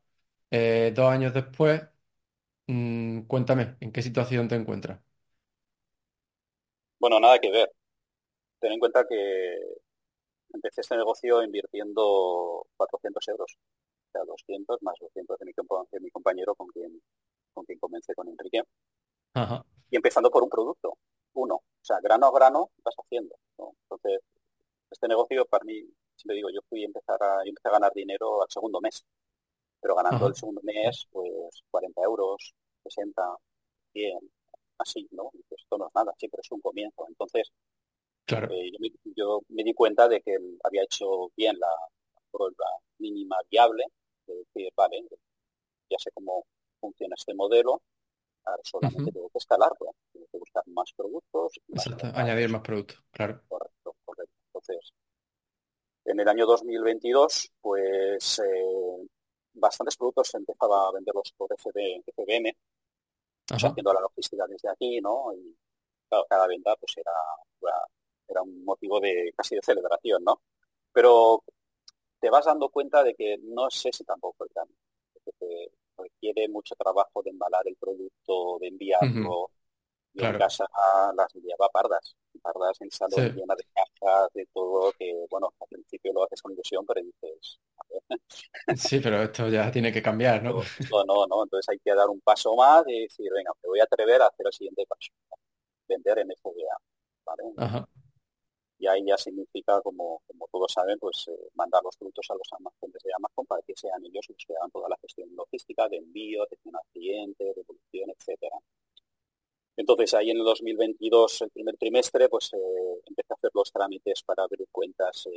eh, 0.52 0.92
dos 0.96 1.12
años 1.12 1.34
después, 1.34 1.82
mm, 2.68 3.22
cuéntame, 3.24 3.78
¿en 3.82 3.92
qué 3.92 4.02
situación 4.02 4.48
te 4.48 4.56
encuentras? 4.56 5.00
Bueno, 7.00 7.20
nada 7.20 7.40
que 7.40 7.52
ver. 7.52 7.70
Ten 8.60 8.74
en 8.74 8.80
cuenta 8.80 9.06
que 9.08 9.58
empecé 10.54 10.82
este 10.82 10.96
negocio 10.98 11.44
invirtiendo 11.44 12.66
400 12.78 13.28
euros. 13.30 13.58
O 14.10 14.12
sea, 14.12 14.24
200 14.26 14.82
más 14.82 14.96
200 15.00 15.40
de 15.40 15.46
mi, 15.46 15.54
de 15.92 16.00
mi 16.00 16.10
compañero 16.12 16.56
con 16.56 16.68
quien, 16.70 17.02
con 17.54 17.66
quien 17.66 17.80
comencé 17.80 18.14
con 18.16 18.28
Enrique. 18.30 18.64
Ajá 19.36 19.64
y 19.94 19.96
empezando 19.96 20.32
por 20.32 20.42
un 20.42 20.50
producto, 20.50 20.98
uno. 21.34 21.54
O 21.58 21.86
sea, 21.86 22.00
grano 22.02 22.26
a 22.26 22.32
grano 22.32 22.72
vas 22.84 22.96
haciendo. 22.98 23.36
Entonces, 23.56 24.22
este 24.90 25.08
negocio 25.08 25.46
para 25.46 25.64
mí, 25.66 25.84
siempre 26.16 26.38
digo, 26.38 26.50
yo 26.50 26.62
fui 26.68 26.82
a 26.82 26.88
empezar 26.88 27.22
a, 27.22 27.44
empecé 27.46 27.68
a 27.68 27.74
ganar 27.74 27.94
dinero 27.94 28.42
al 28.42 28.50
segundo 28.50 28.82
mes, 28.82 29.06
pero 29.80 29.94
ganando 29.94 30.26
el 30.26 30.34
segundo 30.34 30.62
mes, 30.64 31.06
pues 31.12 31.62
40 31.70 32.02
euros, 32.02 32.56
60, 32.82 33.22
100. 33.92 34.20
así, 34.80 35.08
¿no? 35.12 35.30
esto 35.52 35.78
no 35.78 35.86
es 35.86 35.94
nada, 35.94 36.12
sí, 36.18 36.28
pero 36.28 36.42
es 36.42 36.52
un 36.52 36.62
comienzo. 36.62 37.06
Entonces, 37.08 37.52
claro. 38.26 38.52
Eh, 38.52 38.72
yo, 39.16 39.42
me, 39.50 39.64
di 39.64 39.76
cuenta 39.76 40.08
de 40.08 40.22
que 40.22 40.36
había 40.64 40.86
hecho 40.86 41.30
bien 41.38 41.56
la 41.60 41.70
prueba 42.32 42.66
mínima 42.98 43.36
viable, 43.48 43.86
de 44.26 44.38
decir, 44.38 44.74
vale, 44.76 45.06
ya 45.88 46.00
sé 46.00 46.10
cómo 46.16 46.48
funciona 46.82 47.14
este 47.16 47.36
modelo, 47.36 47.84
ahora 48.46 48.62
solamente 48.64 49.12
tengo 49.12 49.30
que 49.30 49.38
escalarlo, 49.38 49.96
tengo 50.12 50.28
que 50.32 50.38
buscar 50.38 50.64
más 50.68 50.92
productos. 50.96 51.60
Exacto, 51.70 52.08
añadir 52.14 52.50
más 52.50 52.62
productos, 52.62 53.04
claro. 53.12 53.42
Correcto, 53.48 53.96
correcto. 54.06 54.36
Entonces, 54.48 54.94
en 56.06 56.20
el 56.20 56.28
año 56.28 56.46
2022, 56.46 57.52
pues 57.62 58.40
eh, 58.40 59.08
bastantes 59.54 59.98
productos 59.98 60.28
se 60.30 60.38
empezaba 60.38 60.88
a 60.88 60.92
venderlos 60.92 61.34
por 61.38 61.50
FB, 61.54 62.04
FBM, 62.06 62.56
haciendo 63.52 63.94
la 63.94 64.02
logística 64.02 64.46
desde 64.48 64.70
aquí, 64.70 65.00
¿no? 65.02 65.34
Y 65.34 65.56
cada 66.30 66.48
venta 66.48 66.76
pues 66.76 66.94
era, 66.98 67.12
era, 68.28 68.42
un 68.42 68.64
motivo 68.64 69.00
de 69.00 69.34
casi 69.36 69.56
de 69.56 69.62
celebración, 69.62 70.24
¿no? 70.24 70.42
Pero 70.92 71.44
te 72.20 72.30
vas 72.30 72.46
dando 72.46 72.70
cuenta 72.70 73.04
de 73.04 73.16
que 73.16 73.38
no 73.42 73.70
sé 73.70 73.90
si 73.92 74.04
tampoco 74.04 74.44
el 74.44 74.52
cambio. 74.52 74.78
Requiere 76.24 76.48
mucho 76.50 76.76
trabajo 76.76 77.22
de 77.24 77.32
embalar 77.32 77.62
el 77.66 77.76
producto, 77.76 78.58
de 78.60 78.68
enviarlo. 78.68 79.52
Y 80.14 80.24
en 80.24 80.36
casa 80.36 80.66
las 81.18 81.34
enviaba 81.36 81.70
pardas, 81.70 82.16
pardas 82.42 82.80
en 82.82 82.92
salón 82.92 83.34
llenas 83.34 83.58
de 83.58 83.66
cajas, 83.74 84.30
de 84.34 84.46
todo, 84.54 84.92
que 84.94 85.26
bueno, 85.30 85.54
al 85.60 85.68
principio 85.68 86.14
lo 86.14 86.24
haces 86.24 86.42
con 86.42 86.54
ilusión, 86.54 86.86
pero 86.86 87.02
dices, 87.02 87.60
Sí, 88.78 89.00
pero 89.00 89.24
esto 89.24 89.50
ya 89.50 89.72
tiene 89.72 89.92
que 89.92 90.04
cambiar, 90.04 90.44
¿no? 90.44 90.52
No, 90.92 91.04
no, 91.06 91.26
no, 91.28 91.44
entonces 91.44 91.68
hay 91.70 91.80
que 91.80 91.96
dar 91.96 92.10
un 92.10 92.22
paso 92.22 92.56
más 92.56 92.84
y 92.88 93.02
decir, 93.02 93.32
venga, 93.34 93.52
me 93.64 93.70
voy 93.70 93.80
a 93.80 93.84
atrever 93.86 94.22
a 94.22 94.28
hacer 94.28 94.46
el 94.46 94.54
siguiente 94.54 94.86
paso, 94.88 95.12
vender 95.88 96.20
en 96.20 96.32
FBA, 96.32 96.78
¿vale? 97.26 97.44
Y 98.80 98.88
ahí 98.88 99.04
ya 99.06 99.18
significa, 99.18 99.82
como, 99.82 100.22
como 100.28 100.48
todos 100.52 100.72
saben, 100.74 100.98
pues 101.00 101.26
eh, 101.28 101.50
mandar 101.56 101.82
los 101.84 101.96
productos 101.98 102.26
a 102.30 102.34
los 102.34 102.48
almacenes 102.52 103.02
de 103.04 103.12
Amazon 103.16 103.46
para 103.46 103.62
que 103.62 103.74
sean 103.76 104.04
ellos 104.06 104.26
los 104.28 104.44
que 104.46 104.54
hagan 104.56 104.72
toda 104.72 104.90
la 104.90 104.98
gestión 105.02 105.30
logística 105.36 105.88
de 105.88 105.98
envío, 105.98 106.44
atención 106.44 106.76
al 106.76 106.88
cliente, 106.92 107.54
devolución, 107.56 108.10
etcétera. 108.10 108.58
Entonces 109.76 110.14
ahí 110.14 110.30
en 110.32 110.38
el 110.38 110.44
2022, 110.44 111.42
el 111.44 111.50
primer 111.52 111.78
trimestre, 111.78 112.30
pues 112.30 112.54
eh, 112.54 113.02
empecé 113.06 113.34
a 113.34 113.36
hacer 113.36 113.52
los 113.54 113.72
trámites 113.72 114.22
para 114.24 114.44
abrir 114.44 114.68
cuentas 114.72 115.28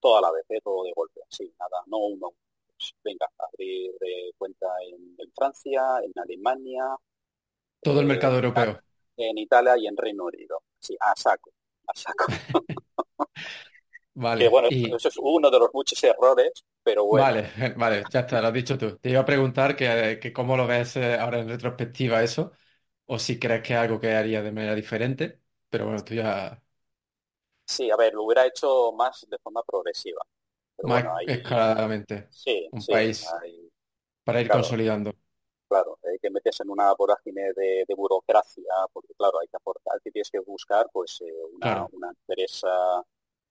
toda 0.00 0.20
la 0.20 0.32
vez, 0.32 0.44
¿eh? 0.48 0.60
todo 0.62 0.84
de 0.84 0.92
golpe, 0.94 1.20
así, 1.30 1.52
nada, 1.58 1.82
no 1.86 1.98
uno. 1.98 2.32
Pues, 2.78 2.94
venga, 3.02 3.26
abrir 3.38 3.92
cuenta 4.36 4.66
en, 4.86 5.16
Francia, 5.34 5.82
en 6.02 6.12
Alemania. 6.16 6.96
Todo 7.82 8.00
el 8.00 8.06
eh, 8.06 8.08
mercado 8.08 8.36
europeo. 8.36 8.80
En 9.16 9.36
Italia 9.38 9.76
y 9.76 9.86
en 9.86 9.96
Reino 9.96 10.24
Unido. 10.24 10.62
Sí, 10.78 10.96
a 11.00 11.14
saco, 11.16 11.50
a 11.86 11.92
saco. 11.94 12.26
vale. 14.20 14.48
bueno, 14.48 14.68
eso 14.70 15.08
es 15.08 15.16
uno 15.20 15.50
de 15.50 15.58
los 15.58 15.70
muchos 15.72 16.02
errores, 16.04 16.64
pero 16.82 17.04
bueno. 17.04 17.24
Vale, 17.24 17.50
vale, 17.76 18.04
ya 18.10 18.20
está, 18.20 18.40
lo 18.40 18.48
has 18.48 18.54
dicho 18.54 18.76
tú. 18.76 18.96
Te 18.98 19.10
iba 19.10 19.20
a 19.20 19.24
preguntar 19.24 19.76
que, 19.76 20.18
que 20.20 20.32
cómo 20.32 20.56
lo 20.56 20.66
ves 20.66 20.96
ahora 20.96 21.40
en 21.40 21.48
retrospectiva 21.48 22.22
eso 22.22 22.52
o 23.06 23.18
si 23.18 23.38
crees 23.38 23.62
que 23.62 23.72
es 23.72 23.78
algo 23.78 23.98
que 23.98 24.12
haría 24.12 24.42
de 24.42 24.52
manera 24.52 24.74
diferente, 24.74 25.40
pero 25.70 25.86
bueno, 25.86 26.04
tú 26.04 26.14
ya... 26.14 26.62
Sí, 27.64 27.90
a 27.90 27.96
ver, 27.96 28.14
lo 28.14 28.24
hubiera 28.24 28.46
hecho 28.46 28.92
más 28.92 29.26
de 29.28 29.38
forma 29.38 29.62
progresiva. 29.62 30.22
más 30.82 31.04
escaladamente. 31.26 32.28
Sí, 32.30 32.68
un 32.70 32.84
país 32.84 33.26
para 34.28 34.42
ir 34.42 34.48
consolidando. 34.50 35.14
Claro, 35.68 35.98
hay 36.02 36.18
que 36.18 36.30
meterse 36.30 36.62
en 36.62 36.70
una 36.70 36.92
vorágine 36.94 37.52
de, 37.54 37.86
burocracia, 37.96 38.62
porque 38.92 39.14
claro, 39.14 39.38
hay 39.40 39.48
que 39.48 39.56
aportar, 39.56 40.00
que 40.02 40.10
tienes 40.10 40.30
que 40.30 40.38
buscar 40.40 40.86
pues 40.92 41.22
eh, 41.22 41.32
una, 41.54 41.86
una, 41.92 42.10
empresa, 42.10 43.02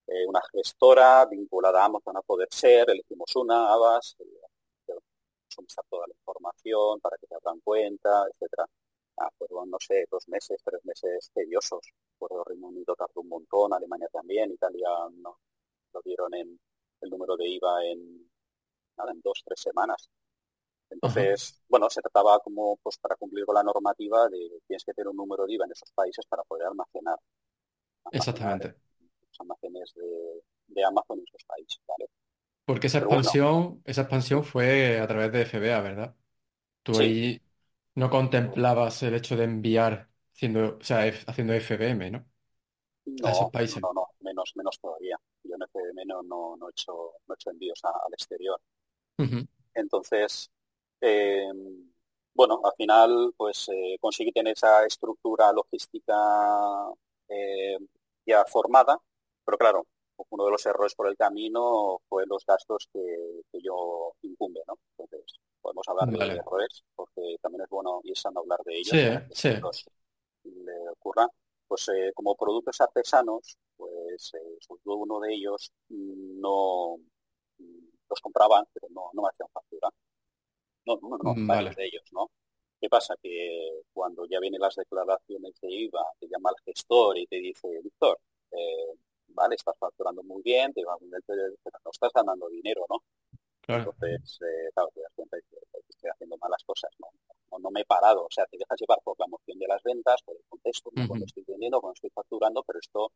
eh, 0.08 0.26
una 0.28 0.42
gestora 0.52 1.26
vinculada 1.26 1.82
a 1.82 1.86
Amazon 1.86 2.18
a 2.18 2.22
poder 2.22 2.48
ser, 2.52 2.90
elegimos 2.90 3.36
una, 3.36 3.72
Abbas, 3.74 4.16
eh, 4.20 4.48
toda 5.90 6.08
la 6.08 6.14
información 6.14 7.00
para 7.00 7.18
que 7.18 7.28
te 7.28 7.36
abran 7.36 7.60
cuenta, 7.62 8.26
etcétera 8.32 8.66
ah, 9.18 9.30
fueron, 9.38 9.70
no 9.70 9.78
sé, 9.80 10.06
dos 10.10 10.28
meses, 10.28 10.62
tres 10.64 10.84
meses 10.86 11.32
tediosos. 11.34 11.82
Por 12.18 12.32
el 12.34 12.46
Reino 12.46 12.68
Unido 12.68 12.96
tardó 12.96 13.22
un 13.22 13.30
montón, 13.30 13.74
Alemania 13.74 14.08
también, 14.12 14.52
Italia 14.52 14.90
no, 15.14 15.40
lo 15.94 16.02
dieron 16.04 16.34
en 16.36 16.60
el 17.02 17.10
número 17.10 17.36
de 17.36 17.48
IVA 17.48 17.86
en, 17.86 18.30
nada, 18.98 19.12
en 19.12 19.22
dos, 19.22 19.42
tres 19.46 19.62
semanas. 19.62 20.10
Entonces, 20.90 21.62
bueno, 21.68 21.90
se 21.90 22.02
trataba 22.02 22.40
como, 22.40 22.78
pues 22.78 22.98
para 22.98 23.16
cumplir 23.16 23.46
con 23.46 23.56
la 23.56 23.64
normativa 23.64 24.30
de 24.30 24.62
tienes 24.66 24.84
que 24.86 24.94
tener 24.94 25.10
un 25.10 25.18
número 25.18 25.46
de 25.46 25.54
IVA 25.54 25.66
en 25.66 25.72
esos 25.72 25.92
países 25.92 26.26
para 26.28 26.44
poder 26.44 26.68
almacenar. 26.68 27.20
Exactamente. 28.12 28.87
De, 30.78 30.86
Amazon 30.86 31.20
en 31.20 31.26
esos 31.26 31.44
países, 31.44 31.82
¿vale? 31.88 32.10
Porque 32.66 32.88
esa 32.88 33.00
expansión, 33.00 33.82
esa 33.86 34.02
expansión 34.02 34.44
fue 34.44 35.00
a 35.00 35.08
través 35.08 35.32
de 35.32 35.46
FBA, 35.46 35.82
¿verdad? 35.82 36.16
Tú 36.84 37.00
ahí 37.00 37.42
no 37.96 38.10
contemplabas 38.10 39.02
el 39.04 39.16
hecho 39.16 39.36
de 39.36 39.46
enviar 39.46 40.10
haciendo, 40.34 40.78
o 40.80 40.84
sea, 40.84 41.12
haciendo 41.28 41.54
FBM, 41.54 42.12
¿no? 42.12 42.26
A 43.24 43.32
esos 43.32 43.50
países. 43.52 43.82
No, 43.82 43.92
no, 43.94 44.08
menos, 44.20 44.52
menos 44.56 44.80
todavía. 44.80 45.18
Yo 45.44 45.56
en 45.56 45.64
FBM 45.64 46.06
no, 46.06 46.22
no, 46.22 46.68
he, 46.68 46.72
hecho, 46.72 47.14
no 47.26 47.34
he 47.34 47.36
hecho 47.36 47.50
envíos 47.50 47.82
al 47.84 48.14
exterior. 48.14 48.60
Entonces, 49.74 50.52
eh, 51.02 51.52
bueno, 52.34 52.62
al 52.64 52.74
final, 52.78 53.34
pues 53.36 53.68
eh, 53.70 53.98
conseguí 54.00 54.32
tener 54.32 54.54
esa 54.54 54.86
estructura 54.86 55.52
logística 55.52 56.14
eh, 57.30 57.78
ya 58.26 58.46
formada, 58.46 59.00
pero 59.44 59.58
claro, 59.58 59.88
uno 60.30 60.46
de 60.46 60.52
los 60.52 60.66
errores 60.66 60.96
por 60.96 61.08
el 61.08 61.16
camino 61.16 62.00
fue 62.08 62.26
los 62.26 62.46
gastos 62.46 62.88
que, 62.92 63.42
que 63.52 63.60
yo 63.62 64.14
incumbe, 64.22 64.62
¿no? 64.68 64.78
Entonces, 64.98 65.40
podemos 65.62 65.88
hablar 65.88 66.10
de 66.10 66.36
errores, 66.36 66.84
porque 66.96 67.36
también 67.42 67.64
es 67.64 67.70
bueno 67.70 68.02
y 68.04 68.16
sano 68.16 68.40
hablar 68.42 68.60
de 68.64 68.78
ellos. 68.78 69.24
Sí, 69.32 69.50
le 70.44 70.90
ocurra. 70.90 71.28
Pues 71.68 71.90
eh, 71.90 72.12
como 72.16 72.36
productos 72.36 72.80
artesanos, 72.80 73.58
pues 73.76 74.32
eh, 74.34 74.58
uno 74.86 75.20
de 75.20 75.34
ellos 75.34 75.72
no 75.90 76.98
los 78.10 78.22
compraban, 78.22 78.66
pero 78.74 78.88
no, 78.90 79.10
no 79.14 79.22
me 79.22 79.30
hacían 79.30 79.50
factura. 79.52 79.90
No, 80.86 80.98
no, 81.02 81.18
no, 81.18 81.34
mm, 81.36 81.48
varios 81.48 81.76
de 81.76 81.86
ellos, 81.86 82.04
¿no? 82.12 82.32
¿Qué 82.80 82.88
pasa? 82.88 83.16
Que 83.22 83.82
cuando 83.92 84.26
ya 84.28 84.40
vienen 84.40 84.62
las 84.62 84.76
declaraciones 84.76 85.60
de 85.60 85.70
IVA, 85.70 86.06
te 86.20 86.28
llama 86.28 86.52
el 86.52 86.64
gestor 86.64 87.18
y 87.18 87.28
te 87.28 87.38
dice, 87.38 87.68
Víctor, 87.84 88.18
eh, 88.52 88.94
vale, 89.38 89.56
estás 89.56 89.76
facturando 89.80 90.24
muy 90.24 90.42
bien, 90.42 90.74
te 90.74 90.84
va 90.84 90.94
a 90.94 90.98
pero 90.98 91.44
no 91.86 91.92
estás 91.92 92.12
ganando 92.14 92.50
dinero, 92.50 92.86
¿no? 92.90 93.04
Entonces, 93.68 94.40
eh, 94.42 94.70
claro, 94.74 94.90
te 94.94 95.02
das 95.02 95.12
cuenta 95.16 95.38
que, 95.38 95.58
estoy 95.90 96.10
haciendo 96.10 96.38
malas 96.38 96.64
cosas, 96.66 96.92
¿no? 97.00 97.08
¿no? 97.60 97.72
me 97.72 97.82
he 97.82 97.86
parado, 97.86 98.26
o 98.26 98.32
sea, 98.32 98.46
te 98.46 98.58
dejas 98.58 98.80
llevar 98.80 99.00
por 99.04 99.16
la 99.20 99.26
emoción 99.26 99.60
de 99.60 99.68
las 99.68 99.82
ventas, 99.84 100.22
por 100.24 100.36
el 100.36 100.44
contexto, 100.48 100.90
cuando 101.08 101.26
estoy 101.26 101.44
vendiendo, 101.48 101.80
cuando 101.80 101.94
estoy 101.94 102.10
facturando, 102.14 102.64
pero 102.66 102.80
esto 102.80 103.12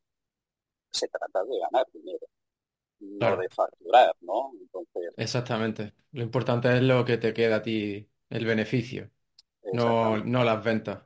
se 0.91 1.07
trata 1.07 1.43
de 1.43 1.59
ganar 1.59 1.85
dinero, 1.93 2.27
no 2.99 3.37
de 3.37 3.49
facturar, 3.49 4.15
¿no? 4.21 4.51
Entonces... 4.59 5.13
Exactamente. 5.17 5.93
Lo 6.11 6.23
importante 6.23 6.75
es 6.75 6.81
lo 6.81 7.05
que 7.05 7.17
te 7.17 7.33
queda 7.33 7.57
a 7.57 7.61
ti, 7.61 8.09
el 8.29 8.45
beneficio, 8.45 9.09
no, 9.73 10.17
no 10.17 10.43
las 10.43 10.63
ventas. 10.63 11.03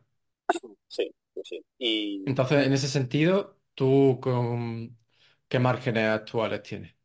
Sí, 0.87 1.13
sí. 1.43 1.63
Y... 1.77 2.23
Entonces, 2.27 2.65
en 2.65 2.73
ese 2.73 2.87
sentido, 2.87 3.57
¿tú 3.75 4.19
con 4.21 4.97
qué 5.47 5.59
márgenes 5.59 6.05
actuales 6.09 6.63
tienes? 6.63 6.95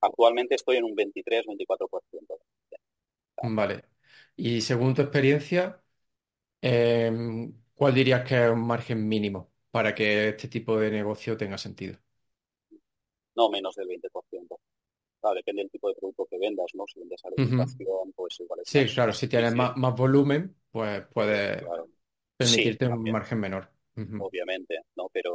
Actualmente 0.00 0.56
estoy 0.56 0.78
en 0.78 0.82
un 0.86 0.96
23-24%. 0.96 2.40
Vale. 3.40 3.84
Y 4.36 4.60
según 4.62 4.94
tu 4.94 5.02
experiencia, 5.02 5.82
em, 6.62 7.52
¿cuál 7.74 7.94
dirías 7.94 8.24
que 8.28 8.44
es 8.46 8.50
un 8.52 8.66
margen 8.66 9.08
mínimo 9.08 9.52
para 9.70 9.94
que 9.94 10.30
este 10.30 10.48
tipo 10.48 10.78
de 10.78 10.90
negocio 10.90 11.36
tenga 11.38 11.58
sentido? 11.58 11.98
No 13.36 13.48
menos 13.48 13.74
del 13.76 13.86
20%. 13.88 14.60
depende 15.34 15.62
del 15.62 15.70
tipo 15.70 15.88
de 15.88 15.94
producto 15.94 16.26
que 16.26 16.38
vendas, 16.38 16.70
¿no? 16.74 16.84
Si 16.86 16.98
vendes 17.00 17.24
alimentación, 17.24 18.12
pues 18.14 18.40
igual 18.40 18.60
es 18.60 18.68
Sí, 18.70 18.86
claro, 18.92 19.12
si 19.14 19.28
tienes 19.28 19.52
más, 19.54 19.74
volumen, 19.96 20.56
pues 20.70 21.04
puedes 21.12 21.70
permitirte 22.36 22.86
un 22.88 23.10
margen 23.10 23.40
menor. 23.40 23.72
obviamente, 24.16 24.80
¿no? 24.96 25.08
Pero 25.12 25.32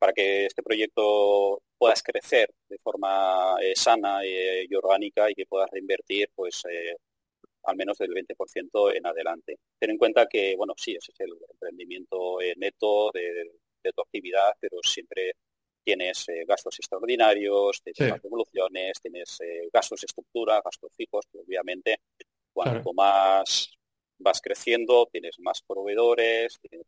para 0.00 0.14
que 0.14 0.46
este 0.46 0.62
proyecto 0.62 1.62
puedas 1.76 2.02
crecer 2.02 2.50
de 2.68 2.78
forma 2.78 3.56
eh, 3.60 3.74
sana 3.76 4.24
eh, 4.24 4.66
y 4.68 4.74
orgánica 4.74 5.30
y 5.30 5.34
que 5.34 5.44
puedas 5.44 5.70
reinvertir 5.70 6.30
pues 6.34 6.62
eh, 6.70 6.96
al 7.64 7.76
menos 7.76 7.98
del 7.98 8.10
20% 8.10 8.96
en 8.96 9.06
adelante. 9.06 9.58
Ten 9.78 9.90
en 9.90 9.98
cuenta 9.98 10.26
que, 10.26 10.56
bueno, 10.56 10.72
sí, 10.78 10.92
ese 10.92 11.12
es 11.12 11.20
el 11.20 11.32
emprendimiento 11.52 12.38
neto 12.56 13.10
de, 13.12 13.92
tu 13.94 14.00
actividad, 14.00 14.54
pero 14.58 14.78
siempre 14.82 15.32
tienes 15.84 16.26
gastos 16.46 16.78
extraordinarios, 16.78 17.82
tienes 17.82 18.22
devoluciones, 18.22 18.98
tienes 19.02 19.38
gastos 19.70 20.00
de 20.00 20.06
estructura, 20.06 20.62
gastos 20.64 20.90
fijos, 20.96 21.26
que 21.30 21.38
obviamente 21.38 22.00
cuanto 22.52 22.94
más 22.94 23.70
vas 24.18 24.40
creciendo, 24.40 25.06
tienes 25.12 25.38
más 25.40 25.60
proveedores, 25.62 26.58
tienes, 26.60 26.86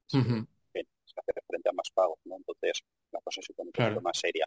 que 1.13 1.21
hacer 1.21 1.43
frente 1.47 1.69
a 1.69 1.73
más 1.73 1.91
pagos, 1.93 2.19
¿no? 2.25 2.37
Entonces 2.37 2.83
la 3.11 3.21
cosa 3.21 3.41
se 3.43 3.53
pone 3.53 3.71
un 3.77 3.95
poco 3.95 4.01
más 4.03 4.19
seria. 4.19 4.47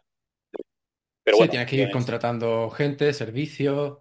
Pero 1.22 1.38
bueno, 1.38 1.50
tienes 1.50 1.68
que 1.68 1.76
ir 1.76 1.90
contratando 1.90 2.70
gente, 2.70 3.12
servicios, 3.12 3.98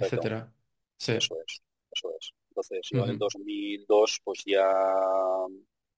etcétera. 0.00 0.52
Sí. 0.98 1.12
Eso 1.12 1.36
es, 1.46 1.62
eso 1.90 2.10
es. 2.18 2.32
Entonces 2.50 2.80
yo 2.90 3.04
en 3.04 3.10
el 3.10 3.18
2002 3.18 4.20
pues 4.22 4.42
ya 4.44 4.68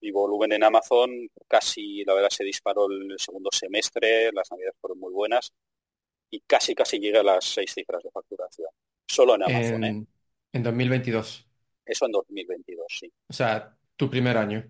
mi 0.01 0.11
volumen 0.11 0.53
en 0.53 0.63
Amazon 0.63 1.11
casi, 1.49 2.05
la 2.05 2.15
verdad, 2.15 2.31
se 2.31 2.45
disparó 2.45 2.87
el 2.91 3.15
segundo 3.19 3.51
semestre, 3.51 4.31
las 4.33 4.51
navidades 4.51 4.77
fueron 4.81 5.01
muy 5.01 5.13
buenas 5.13 5.53
y 6.31 6.41
casi, 6.41 6.75
casi 6.75 6.99
llegué 6.99 7.19
a 7.19 7.23
las 7.23 7.45
seis 7.45 7.73
cifras 7.73 8.03
de 8.03 8.11
facturación. 8.11 8.69
Solo 9.07 9.35
en 9.37 9.45
Amazon, 9.45 9.85
en, 9.85 9.97
¿eh? 9.97 10.07
En 10.53 10.63
2022. 10.63 11.49
Eso 11.87 12.07
en 12.07 12.13
2022, 12.13 12.87
sí. 12.89 13.13
O 13.29 13.33
sea, 13.33 13.77
tu 13.97 14.11
primer 14.11 14.37
año. 14.37 14.65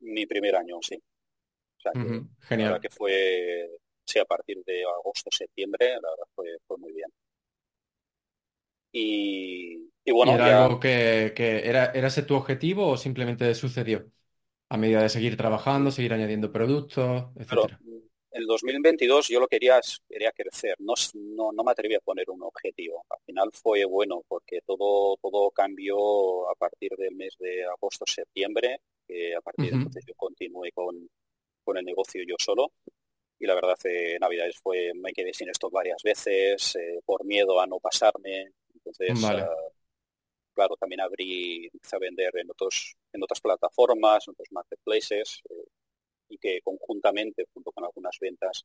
Mi 0.00 0.26
primer 0.26 0.56
año, 0.56 0.78
sí. 0.80 0.96
O 0.96 1.80
sea, 1.80 1.92
que, 1.92 2.22
Genial. 2.40 2.72
La 2.72 2.80
que 2.80 2.90
fue, 2.90 3.68
sí, 4.04 4.18
a 4.18 4.24
partir 4.24 4.62
de 4.64 4.82
agosto, 4.82 5.30
septiembre, 5.30 5.90
la 6.00 6.10
verdad 6.10 6.28
fue, 6.34 6.56
fue 6.66 6.78
muy 6.78 6.92
bien. 6.92 7.10
Y, 8.90 10.10
bueno, 10.10 10.34
era 10.34 10.64
algo 10.64 10.80
que, 10.80 11.32
era, 11.36 11.92
¿era 11.92 12.08
ese 12.08 12.22
tu 12.22 12.34
objetivo 12.34 12.88
o 12.88 12.96
simplemente 12.96 13.54
sucedió? 13.54 14.10
A 14.70 14.76
medida 14.76 15.02
de 15.02 15.08
seguir 15.08 15.36
trabajando, 15.36 15.90
seguir 15.90 16.12
añadiendo 16.12 16.52
productos, 16.52 17.26
etcétera. 17.36 17.78
el 18.32 18.46
2022 18.46 19.28
yo 19.28 19.40
lo 19.40 19.48
quería, 19.48 19.80
quería 20.08 20.32
crecer, 20.32 20.74
no, 20.78 20.94
no, 21.14 21.64
me 21.64 21.70
atreví 21.70 21.94
a 21.94 22.00
poner 22.00 22.28
un 22.28 22.42
objetivo. 22.42 23.04
Al 23.08 23.20
final 23.24 23.50
fue 23.52 23.84
bueno 23.84 24.22
porque 24.28 24.60
todo, 24.66 25.16
todo 25.22 25.50
cambió 25.50 26.50
a 26.50 26.54
partir 26.54 26.90
del 26.96 27.14
mes 27.14 27.34
de 27.38 27.64
agosto-septiembre, 27.64 28.80
que 29.08 29.34
a 29.34 29.40
partir 29.40 29.70
de 29.70 29.76
entonces 29.76 30.04
yo 30.06 30.14
continué 30.14 30.70
con, 30.72 31.08
con 31.64 31.78
el 31.78 31.84
negocio 31.84 32.22
yo 32.28 32.36
solo 32.38 32.72
y 33.40 33.46
la 33.46 33.54
verdad 33.54 33.76
en 33.84 34.20
Navidades 34.20 34.58
fue 34.62 34.92
me 34.94 35.12
quedé 35.12 35.32
sin 35.32 35.48
esto 35.48 35.70
varias 35.70 36.02
veces 36.02 36.76
eh, 36.76 37.00
por 37.06 37.24
miedo 37.24 37.60
a 37.60 37.66
no 37.66 37.80
pasarme 37.80 38.52
entonces, 38.88 39.24
ah, 39.24 39.48
claro, 40.54 40.76
también 40.76 41.00
abrí, 41.00 41.68
empecé 41.72 41.96
a 41.96 41.98
vender 41.98 42.30
en 42.34 42.50
otros, 42.50 42.96
en 43.12 43.22
otras 43.22 43.40
plataformas, 43.40 44.26
en 44.26 44.32
otros 44.32 44.48
marketplaces, 44.50 45.42
eh, 45.50 45.68
y 46.30 46.38
que 46.38 46.60
conjuntamente, 46.62 47.46
junto 47.52 47.70
con 47.72 47.84
algunas 47.84 48.16
ventas 48.20 48.64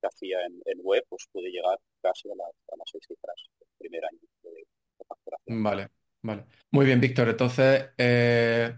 que 0.00 0.06
hacía 0.06 0.38
en, 0.44 0.80
web, 0.80 1.04
pues 1.08 1.26
pude 1.32 1.50
llegar 1.50 1.78
casi 2.02 2.30
a, 2.30 2.34
las 2.34 2.90
seis 2.90 3.04
cifras 3.06 3.36
del 3.58 3.68
primer 3.78 4.04
año 4.04 4.20
de, 4.42 4.66
facturación. 5.06 5.62
Vale, 5.62 5.90
vale. 6.22 6.44
Muy 6.70 6.86
bien, 6.86 7.00
Víctor. 7.00 7.28
Entonces, 7.28 7.90
eh, 7.98 8.72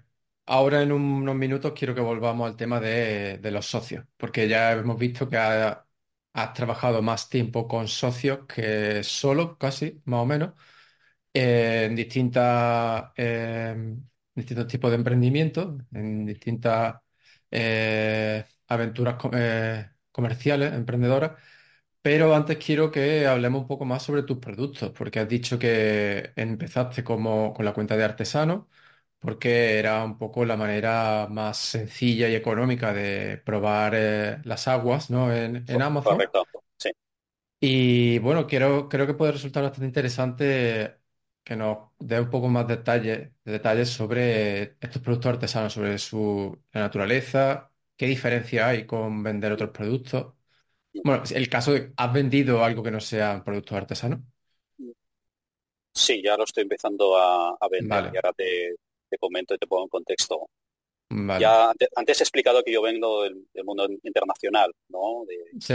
ahora 0.46 0.82
en 0.82 0.92
unos 0.92 1.34
minutos 1.36 1.72
quiero 1.76 1.94
que 1.94 2.00
volvamos 2.00 2.48
al 2.48 2.56
tema 2.56 2.80
de, 2.80 3.38
los 3.50 3.66
socios, 3.66 4.06
porque 4.16 4.48
ya 4.48 4.72
hemos 4.72 4.98
visto 4.98 5.28
que 5.28 5.36
has 5.36 6.52
trabajado 6.54 7.02
más 7.02 7.28
tiempo 7.28 7.66
con 7.68 7.88
socios 7.88 8.40
que 8.46 9.02
solo, 9.04 9.58
casi, 9.58 10.00
más 10.04 10.20
o 10.22 10.26
menos 10.26 10.52
en 11.32 11.96
distintas, 11.96 13.12
em, 13.16 14.02
distintos 14.34 14.66
tipos 14.68 14.90
de 14.90 14.96
emprendimientos, 14.96 15.82
en 15.92 16.26
distintas 16.26 16.96
eh, 17.50 18.44
aventuras 18.68 19.16
eh, 19.32 19.90
comerciales, 20.10 20.72
emprendedoras. 20.74 21.32
Pero 22.02 22.34
antes 22.34 22.58
quiero 22.58 22.90
que 22.90 23.26
hablemos 23.26 23.62
un 23.62 23.68
poco 23.68 23.84
más 23.84 24.02
sobre 24.02 24.22
tus 24.22 24.38
productos, 24.38 24.92
porque 24.92 25.20
has 25.20 25.28
dicho 25.28 25.58
que 25.58 26.32
empezaste 26.36 27.04
como 27.04 27.52
con 27.52 27.64
la 27.64 27.74
cuenta 27.74 27.96
de 27.96 28.04
artesano, 28.04 28.68
porque 29.26 29.80
era 29.80 30.04
un 30.04 30.16
poco 30.18 30.44
la 30.44 30.56
manera 30.56 31.26
más 31.28 31.56
sencilla 31.58 32.28
y 32.28 32.36
económica 32.36 32.94
de 32.94 33.38
probar 33.38 33.92
eh, 33.96 34.38
las 34.44 34.68
aguas, 34.68 35.10
¿no? 35.10 35.34
en, 35.34 35.64
en 35.66 35.82
Amazon. 35.82 36.12
Correcto, 36.12 36.46
sí. 36.76 36.90
Y 37.58 38.20
bueno, 38.20 38.46
quiero, 38.46 38.88
creo 38.88 39.04
que 39.04 39.14
puede 39.14 39.32
resultar 39.32 39.64
bastante 39.64 39.86
interesante 39.86 41.00
que 41.42 41.56
nos 41.56 41.88
dé 41.98 42.20
un 42.20 42.30
poco 42.30 42.46
más 42.46 42.68
de 42.68 43.32
detalles 43.44 43.90
sobre 43.90 44.76
estos 44.80 45.02
productos 45.02 45.32
artesanos, 45.32 45.72
sobre 45.72 45.98
su 45.98 46.56
naturaleza, 46.72 47.72
qué 47.96 48.06
diferencia 48.06 48.68
hay 48.68 48.86
con 48.86 49.24
vender 49.24 49.50
otros 49.50 49.70
productos. 49.70 50.34
Bueno, 51.02 51.24
el 51.34 51.48
caso 51.48 51.72
de, 51.72 51.92
¿has 51.96 52.12
vendido 52.12 52.62
algo 52.62 52.80
que 52.80 52.92
no 52.92 53.00
sea 53.00 53.42
productos 53.42 53.76
artesanos? 53.76 54.20
Sí, 55.92 56.22
ya 56.22 56.36
lo 56.36 56.44
estoy 56.44 56.62
empezando 56.62 57.16
a, 57.18 57.56
vender 57.68 58.10
y 58.12 58.16
ahora 58.16 58.32
te, 58.32 58.76
comento 59.18 59.54
y 59.54 59.58
te 59.58 59.66
pongo 59.66 59.84
en 59.84 59.88
contexto. 59.88 60.48
Ya 61.40 61.72
antes, 61.94 62.20
he 62.20 62.24
explicado 62.24 62.62
que 62.64 62.72
yo 62.72 62.82
vengo 62.82 63.22
del, 63.22 63.46
mundo 63.64 63.88
internacional, 64.02 64.72
¿no? 64.88 65.24
sí. 65.60 65.74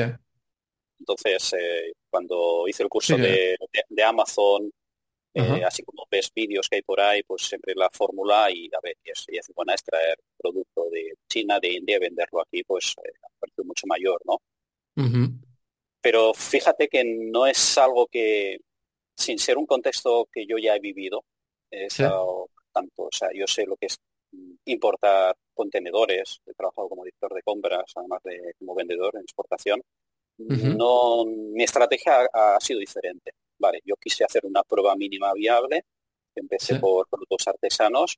Entonces, 1.02 1.54
eh, 1.54 1.94
cuando 2.10 2.68
hice 2.68 2.84
el 2.84 2.90
curso 2.90 3.18
de, 3.18 3.58
Amazon, 4.06 4.72
eh, 5.34 5.64
así 5.66 5.82
como 5.84 6.06
ves 6.12 6.30
vídeos 6.36 6.68
que 6.70 6.76
hay 6.76 6.82
por 6.84 7.02
ahí, 7.02 7.24
pues 7.24 7.44
siempre 7.44 7.74
la 7.76 7.90
fórmula 7.92 8.52
y 8.52 8.68
a 8.68 8.80
ver, 8.84 8.96
y 9.04 9.10
es, 9.10 9.26
es 9.28 9.52
buena 9.56 9.74
extraer 9.74 10.20
producto 10.38 10.90
de 10.92 11.14
China, 11.28 11.60
de 11.60 11.74
India, 11.74 11.98
venderlo 12.00 12.42
aquí, 12.42 12.64
pues 12.64 12.96
eh, 13.04 13.14
a 13.24 13.28
precio 13.40 13.64
mucho 13.64 13.88
mayor, 13.88 14.22
¿no? 14.26 14.38
Pero 16.02 16.34
fíjate 16.34 16.88
que 16.88 17.04
no 17.04 17.48
es 17.48 17.78
algo 17.78 18.08
que, 18.08 18.60
sin 19.16 19.40
ser 19.40 19.58
un 19.58 19.66
contexto 19.66 20.28
que 20.32 20.46
yo 20.46 20.58
ya 20.58 20.76
he 20.76 20.80
vivido, 20.80 21.24
he 21.72 21.90
tanto, 22.72 23.04
o 23.04 23.12
sea, 23.12 23.30
yo 23.34 23.46
sé 23.48 23.66
lo 23.66 23.76
que 23.76 23.88
es 23.88 23.98
importar 24.66 25.36
contenedores, 25.54 26.42
he 26.46 26.54
trabajado 26.54 26.88
como 26.90 27.04
director 27.04 27.34
de 27.34 27.44
compras, 27.44 27.92
además 27.96 28.22
de 28.24 28.54
como 28.58 28.76
vendedor 28.76 29.16
en 29.16 29.22
exportación, 29.22 29.82
no, 30.38 31.26
mi 31.26 31.64
estrategia 31.64 32.28
ha 32.34 32.60
sido 32.60 32.80
diferente. 32.80 33.32
Vale, 33.60 33.80
yo 33.86 33.96
quise 33.96 34.24
hacer 34.24 34.46
una 34.46 34.64
prueba 34.64 34.96
mínima 34.96 35.34
viable, 35.34 35.86
empecé 36.36 36.80
por 36.80 37.08
productos 37.08 37.48
artesanos 37.48 38.18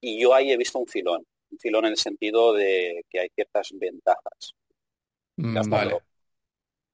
y 0.00 0.20
yo 0.20 0.34
ahí 0.34 0.50
he 0.50 0.56
visto 0.56 0.78
un 0.78 0.86
filón, 0.86 1.24
un 1.50 1.58
filón 1.58 1.84
en 1.84 1.92
el 1.92 1.98
sentido 1.98 2.54
de 2.54 3.04
que 3.10 3.20
hay 3.20 3.28
ciertas 3.34 3.70
ventajas. 3.74 4.54
Mm, 5.36 5.68
vale. 5.68 5.98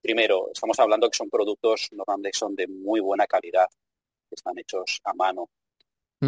Primero, 0.01 0.51
estamos 0.53 0.79
hablando 0.81 1.09
que 1.09 1.17
son 1.17 1.29
productos 1.29 1.89
normalmente 1.93 2.37
son 2.37 2.55
de 2.55 2.67
muy 2.67 3.01
buena 3.01 3.27
calidad, 3.27 3.69
que 4.29 4.35
están 4.35 4.59
hechos 4.59 5.01
a 5.05 5.13
mano. 5.15 5.49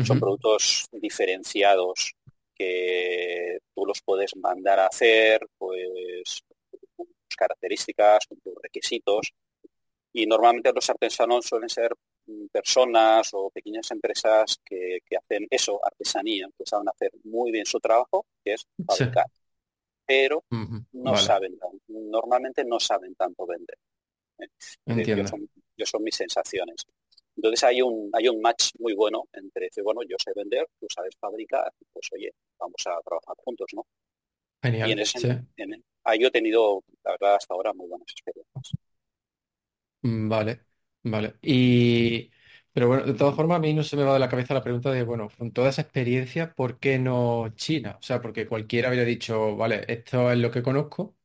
Son 0.04 0.20
productos 0.20 0.86
diferenciados 0.92 2.14
que 2.54 3.58
tú 3.74 3.86
los 3.86 4.00
puedes 4.02 4.36
mandar 4.36 4.78
a 4.78 4.86
hacer, 4.86 5.40
pues 5.58 6.42
con 6.96 7.06
sus 7.06 7.36
características, 7.36 8.26
con 8.26 8.38
tus 8.38 8.54
requisitos, 8.62 9.32
y 10.12 10.26
normalmente 10.26 10.72
los 10.72 10.88
artesanos 10.90 11.46
suelen 11.46 11.68
ser 11.68 11.94
mm, 12.26 12.46
personas 12.52 13.30
o 13.32 13.50
pequeñas 13.50 13.90
empresas 13.90 14.60
que, 14.64 14.98
hacen 15.16 15.46
eso, 15.50 15.80
artesanía, 15.84 16.48
que 16.56 16.64
saben 16.66 16.88
hacer 16.88 17.10
muy 17.24 17.50
bien 17.50 17.66
su 17.66 17.78
trabajo, 17.78 18.26
que 18.44 18.54
es 18.54 18.66
fabricar. 18.86 19.26
Pero 20.04 20.42
no 20.50 21.16
saben, 21.16 21.56
normalmente 21.88 22.64
no 22.64 22.80
saben 22.80 23.14
tanto 23.14 23.46
vender. 23.46 23.78
¿eh? 24.38 24.48
Entiendo. 24.86 25.38
Yo 25.76 25.86
son, 25.86 26.02
mis 26.02 26.16
sensaciones. 26.16 26.84
Entonces 27.40 27.64
hay 27.64 27.82
un, 27.82 28.10
hay 28.14 28.28
un 28.28 28.40
match 28.40 28.70
muy 28.78 28.94
bueno 28.94 29.24
entre, 29.32 29.68
bueno, 29.82 30.02
yo 30.08 30.16
sé 30.22 30.32
vender, 30.36 30.66
tú 30.80 30.86
sabes 30.94 31.14
fabricar, 31.20 31.72
pues 31.92 32.08
oye, 32.14 32.32
vamos 32.58 32.76
a 32.86 33.00
trabajar 33.02 33.36
juntos, 33.44 33.68
¿no? 33.74 33.86
Genial. 34.62 34.90
Y 34.90 34.90
en 34.92 35.00
ese, 35.00 35.18
ahí 36.04 36.20
yo 36.20 36.28
he 36.28 36.30
tenido, 36.30 36.84
la 37.04 37.12
verdad, 37.12 37.36
hasta 37.36 37.54
ahora 37.54 37.72
muy 37.72 37.88
buenas 37.88 38.08
experiencias. 38.12 38.72
Mm, 40.02 40.28
vale, 40.28 40.64
vale. 41.02 41.34
Y, 41.42 42.30
pero 42.72 42.88
bueno, 42.88 43.04
de 43.04 43.14
todas 43.14 43.34
formas, 43.36 43.56
a 43.56 43.60
mí 43.60 43.74
no 43.74 43.82
se 43.82 43.96
me 43.96 44.04
va 44.04 44.14
de 44.14 44.18
la 44.20 44.28
cabeza 44.28 44.54
la 44.54 44.62
pregunta 44.62 44.90
de, 44.90 45.02
bueno, 45.04 45.28
con 45.36 45.52
toda 45.52 45.68
esa 45.70 45.82
experiencia, 45.82 46.54
¿por 46.54 46.78
qué 46.78 46.98
no 46.98 47.50
China? 47.56 47.96
O 48.00 48.02
sea, 48.02 48.20
porque 48.22 48.46
cualquiera 48.46 48.88
habría 48.88 49.04
dicho, 49.04 49.56
vale, 49.56 49.84
esto 49.88 50.30
es 50.32 50.38
lo 50.38 50.50
que 50.50 50.62
conozco, 50.62 51.16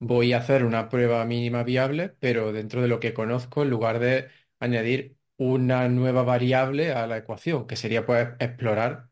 voy 0.00 0.32
a 0.34 0.38
hacer 0.38 0.64
una 0.64 0.88
prueba 0.88 1.24
mínima 1.26 1.64
viable, 1.64 2.10
pero 2.20 2.52
dentro 2.52 2.82
de 2.82 2.88
lo 2.88 3.00
que 3.00 3.14
conozco, 3.14 3.62
en 3.62 3.70
lugar 3.70 3.98
de 4.00 4.28
añadir 4.60 5.16
una 5.36 5.88
nueva 5.88 6.22
variable 6.22 6.92
a 6.92 7.06
la 7.06 7.18
ecuación, 7.18 7.66
que 7.66 7.76
sería 7.76 8.06
pues 8.06 8.28
explorar 8.38 9.08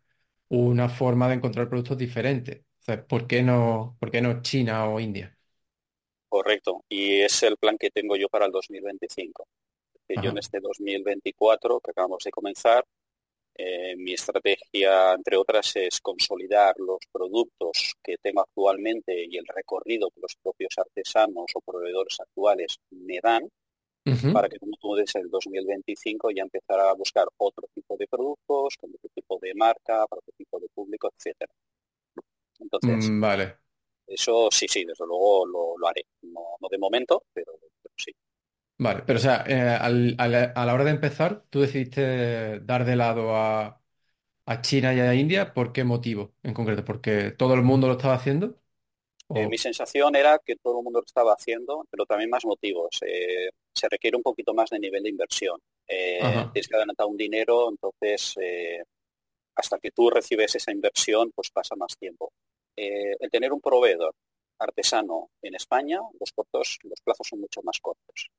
una 0.48 0.88
forma 0.88 1.28
de 1.28 1.34
encontrar 1.34 1.68
productos 1.68 1.98
diferentes. 1.98 2.64
O 2.88 3.06
¿por 3.06 3.26
qué 3.26 3.42
no, 3.42 3.96
por 4.00 4.10
qué 4.10 4.20
no 4.22 4.42
China 4.42 4.86
o 4.88 5.00
India? 5.00 5.36
Correcto, 6.28 6.84
y 6.88 7.20
es 7.20 7.42
el 7.42 7.56
plan 7.58 7.76
que 7.78 7.90
tengo 7.90 8.16
yo 8.16 8.28
para 8.28 8.46
el 8.46 8.52
2025. 8.52 9.46
Que 10.08 10.18
yo 10.18 10.30
en 10.30 10.38
este 10.38 10.60
2024, 10.60 11.80
que 11.80 11.90
acabamos 11.90 12.24
de 12.24 12.30
comenzar, 12.30 12.84
eh, 13.56 13.96
mi 13.96 14.14
estrategia, 14.14 15.14
entre 15.14 15.36
otras, 15.36 15.76
es 15.76 16.00
consolidar 16.00 16.74
los 16.78 16.98
productos 17.12 17.94
que 18.02 18.16
tengo 18.22 18.42
actualmente 18.42 19.26
y 19.28 19.36
el 19.38 19.46
recorrido 19.46 20.10
que 20.10 20.20
los 20.22 20.36
propios 20.42 20.74
artesanos 20.78 21.46
o 21.54 21.60
proveedores 21.60 22.20
actuales 22.20 22.78
me 22.90 23.20
dan 23.22 23.48
para 24.32 24.48
que 24.48 24.58
como 24.58 24.76
tú 24.80 24.94
desde 24.94 25.20
el 25.20 25.30
2025 25.30 26.30
ya 26.30 26.42
empezar 26.42 26.80
a 26.80 26.92
buscar 26.94 27.26
otro 27.36 27.68
tipo 27.74 27.96
de 27.96 28.06
productos, 28.08 28.76
con 28.76 28.90
otro 28.90 29.10
tipo 29.14 29.38
de 29.40 29.54
marca, 29.54 30.06
para 30.06 30.18
otro 30.18 30.34
tipo 30.36 30.58
de 30.58 30.68
público, 30.74 31.10
etcétera. 31.16 31.52
Entonces, 32.58 33.10
mm, 33.10 33.20
vale. 33.20 33.56
Eso 34.06 34.48
sí, 34.50 34.66
sí, 34.68 34.84
desde 34.84 35.06
luego 35.06 35.46
lo, 35.46 35.88
haré. 35.88 36.06
No, 36.22 36.56
de 36.70 36.78
momento, 36.78 37.24
pero, 37.32 37.52
sí. 37.96 38.12
Vale, 38.78 39.02
pero 39.06 39.18
o 39.18 39.22
sea, 39.22 39.44
eh, 39.46 39.78
a 40.16 40.66
la 40.66 40.74
hora 40.74 40.84
de 40.84 40.90
empezar, 40.90 41.44
tú 41.50 41.60
decidiste 41.60 42.60
dar 42.60 42.84
de 42.84 42.96
lado 42.96 43.36
a, 43.36 43.78
China 44.60 44.92
y 44.92 45.00
a 45.00 45.14
India, 45.14 45.54
¿por 45.54 45.72
qué 45.72 45.82
motivo 45.84 46.34
en 46.42 46.52
concreto? 46.52 46.84
¿Porque 46.84 47.30
todo 47.30 47.54
el 47.54 47.62
mundo 47.62 47.86
lo 47.86 47.94
estaba 47.94 48.14
haciendo? 48.14 48.61
Eh, 49.34 49.48
mi 49.48 49.58
sensación 49.58 50.14
era 50.16 50.38
que 50.44 50.56
todo 50.56 50.78
el 50.78 50.84
mundo 50.84 51.00
lo 51.00 51.06
estaba 51.06 51.32
haciendo, 51.32 51.86
pero 51.90 52.04
también 52.06 52.30
más 52.30 52.44
motivos. 52.44 52.98
Eh, 53.06 53.50
se 53.74 53.88
requiere 53.88 54.16
un 54.16 54.22
poquito 54.22 54.54
más 54.54 54.70
de 54.70 54.78
nivel 54.78 55.02
de 55.02 55.10
inversión. 55.10 55.58
tienes 55.86 56.68
que 56.68 56.76
adelantar 56.76 57.06
un 57.06 57.16
dinero, 57.16 57.70
entonces 57.70 58.36
hasta 59.54 59.78
que 59.78 59.90
tú 59.90 60.10
recibes 60.10 60.54
esa 60.54 60.72
inversión, 60.72 61.30
pues 61.34 61.50
pasa 61.50 61.76
más 61.76 61.96
tiempo. 61.98 62.32
Eh, 62.76 63.14
el 63.18 63.30
tener 63.30 63.52
un 63.52 63.60
proveedor 63.60 64.14
artesano 64.58 65.30
en 65.42 65.54
España, 65.54 66.00
los 66.18 66.32
cortos, 66.32 66.78
los 66.84 67.00
plazos 67.02 67.26
son 67.28 67.40
mucho 67.40 67.60
más 67.62 67.78
cortos. 67.80 68.30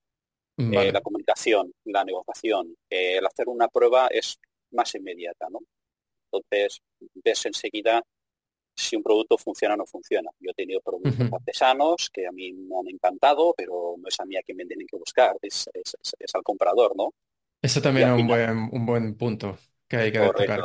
Eh, 0.55 0.91
la 0.91 1.01
comunicación, 1.01 1.71
la 1.85 2.03
negociación, 2.05 2.75
eh, 2.87 3.17
el 3.17 3.25
hacer 3.25 3.47
una 3.47 3.67
prueba 3.67 4.07
es 4.07 4.39
más 4.71 4.93
inmediata, 4.93 5.47
¿no? 5.49 5.59
Entonces, 6.31 6.79
ves 7.23 7.45
enseguida 7.47 8.03
si 8.75 8.95
un 8.95 9.03
producto 9.03 9.37
funciona 9.37 9.75
o 9.75 9.77
no 9.77 9.85
funciona. 9.85 10.29
Yo 10.39 10.51
he 10.51 10.53
tenido 10.53 10.81
productos 10.81 11.31
artesanos 11.31 12.09
que 12.11 12.25
a 12.27 12.31
mí 12.31 12.51
me 12.53 12.75
han 12.77 12.87
encantado, 12.87 13.53
pero 13.55 13.95
no 13.97 14.07
es 14.07 14.19
a 14.19 14.25
mí 14.25 14.35
a 14.35 14.41
quien 14.41 14.57
me 14.57 14.65
tienen 14.65 14.87
que 14.87 14.97
buscar, 14.97 15.37
es, 15.41 15.69
al 16.33 16.43
comprador, 16.43 16.95
¿no? 16.95 17.13
Eso 17.61 17.81
también 17.81 18.09
es 18.09 18.19
un 18.19 18.27
buen, 18.27 18.69
un 18.71 18.85
buen 18.85 19.15
punto 19.15 19.57
que 19.87 19.97
hay 19.97 20.11
que 20.11 20.19
destacar. 20.19 20.61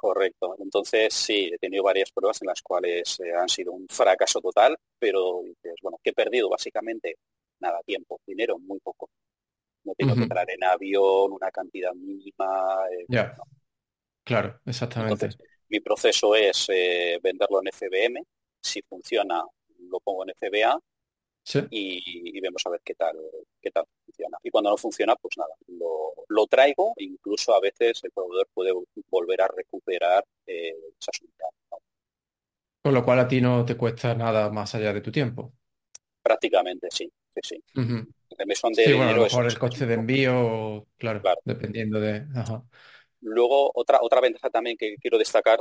Correcto. 0.00 0.56
Entonces, 0.58 1.12
sí, 1.12 1.50
he 1.52 1.58
tenido 1.58 1.82
varias 1.82 2.10
pruebas 2.10 2.40
en 2.40 2.46
las 2.46 2.62
cuales 2.62 3.20
eh, 3.20 3.34
han 3.34 3.50
sido 3.50 3.72
un 3.72 3.86
fracaso 3.86 4.40
total, 4.40 4.74
pero 4.98 5.42
bueno, 5.82 5.98
¿qué 6.02 6.08
he 6.08 6.14
perdido? 6.14 6.48
Básicamente, 6.48 7.16
nada, 7.60 7.82
tiempo, 7.84 8.18
dinero, 8.26 8.58
muy 8.58 8.80
poco. 8.80 9.10
No 9.84 9.92
tengo 9.94 10.14
que 10.14 10.22
entrar 10.22 10.48
en 10.48 10.64
avión, 10.64 11.32
una 11.32 11.50
cantidad 11.50 11.92
mínima. 11.92 12.78
Eh, 12.90 13.04
ya, 13.08 13.36
claro, 14.24 14.58
exactamente. 14.64 15.28
Mi 15.70 15.80
proceso 15.80 16.34
es 16.34 16.66
eh, 16.68 17.18
venderlo 17.22 17.60
en 17.62 17.72
FBM. 17.72 18.22
Si 18.60 18.82
funciona, 18.82 19.42
lo 19.88 20.00
pongo 20.00 20.24
en 20.24 20.34
FBA 20.34 20.78
y, 21.70 22.40
vemos 22.40 22.62
a 22.66 22.70
ver 22.70 22.80
qué 22.84 22.94
tal, 22.94 23.16
qué 23.60 23.70
tal 23.70 23.84
funciona. 24.04 24.36
Y 24.42 24.50
cuando 24.50 24.70
no 24.70 24.76
funciona, 24.76 25.14
pues 25.16 25.36
nada, 25.38 25.54
lo, 26.28 26.46
traigo, 26.46 26.94
incluso 26.96 27.54
a 27.54 27.60
veces 27.60 28.00
el 28.02 28.10
proveedor 28.10 28.48
puede 28.52 28.72
volver 29.08 29.42
a 29.42 29.48
recuperar 29.48 30.24
eh, 30.46 30.74
esa 30.98 31.12
Con 32.82 32.94
lo 32.94 33.04
cual 33.04 33.20
a 33.20 33.28
ti 33.28 33.40
no 33.40 33.64
te 33.64 33.76
cuesta 33.76 34.14
nada 34.14 34.50
más 34.50 34.74
allá 34.74 34.92
de 34.92 35.00
tu 35.00 35.12
tiempo. 35.12 35.52
Prácticamente, 36.22 36.88
sí, 36.90 37.10
sí, 37.30 37.40
sí. 37.42 37.62
sí, 37.74 38.92
bueno, 38.92 39.10
a 39.10 39.12
lo 39.14 39.22
mejor 39.22 39.46
el 39.46 39.58
coste 39.58 39.86
de 39.86 39.94
envío, 39.94 40.86
claro, 40.98 41.22
dependiendo 41.44 42.00
de... 42.00 42.26
Luego, 43.22 43.70
otra, 43.74 43.98
otra 44.02 44.20
ventaja 44.20 44.50
también 44.50 44.76
que 44.76 44.96
quiero 44.96 45.18
destacar 45.18 45.60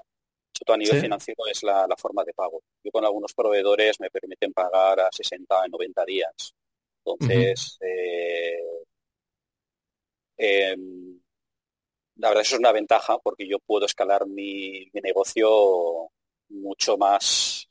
a 0.68 0.78
nivel 0.78 1.02
financiero 1.02 1.46
es 1.48 1.64
la, 1.64 1.88
forma 1.98 2.24
de 2.24 2.34
pago. 2.34 2.62
Yo 2.84 2.92
con 2.92 3.06
algunos 3.06 3.34
proveedores 3.34 4.00
me 4.00 4.10
permiten 4.10 4.54
pagar 4.54 5.00
a 5.00 5.10
60, 5.12 5.68
90 5.68 6.06
días. 6.06 6.54
Entonces, 7.04 7.78
eh, 7.82 8.60
em, 10.38 11.20
la 12.18 12.30
verdad 12.30 12.42
eso 12.42 12.56
es 12.56 12.60
una 12.60 12.72
ventaja 12.72 13.18
porque 13.20 13.48
yo 13.48 13.60
puedo 13.60 13.86
escalar 13.86 14.28
mi, 14.28 14.90
negocio 14.94 16.12
mucho 16.50 16.98
más 16.98 17.68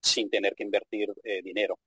sin 0.00 0.28
tener 0.30 0.54
que 0.54 0.64
invertir 0.64 1.12
eh, 1.22 1.42
dinero. 1.42 1.78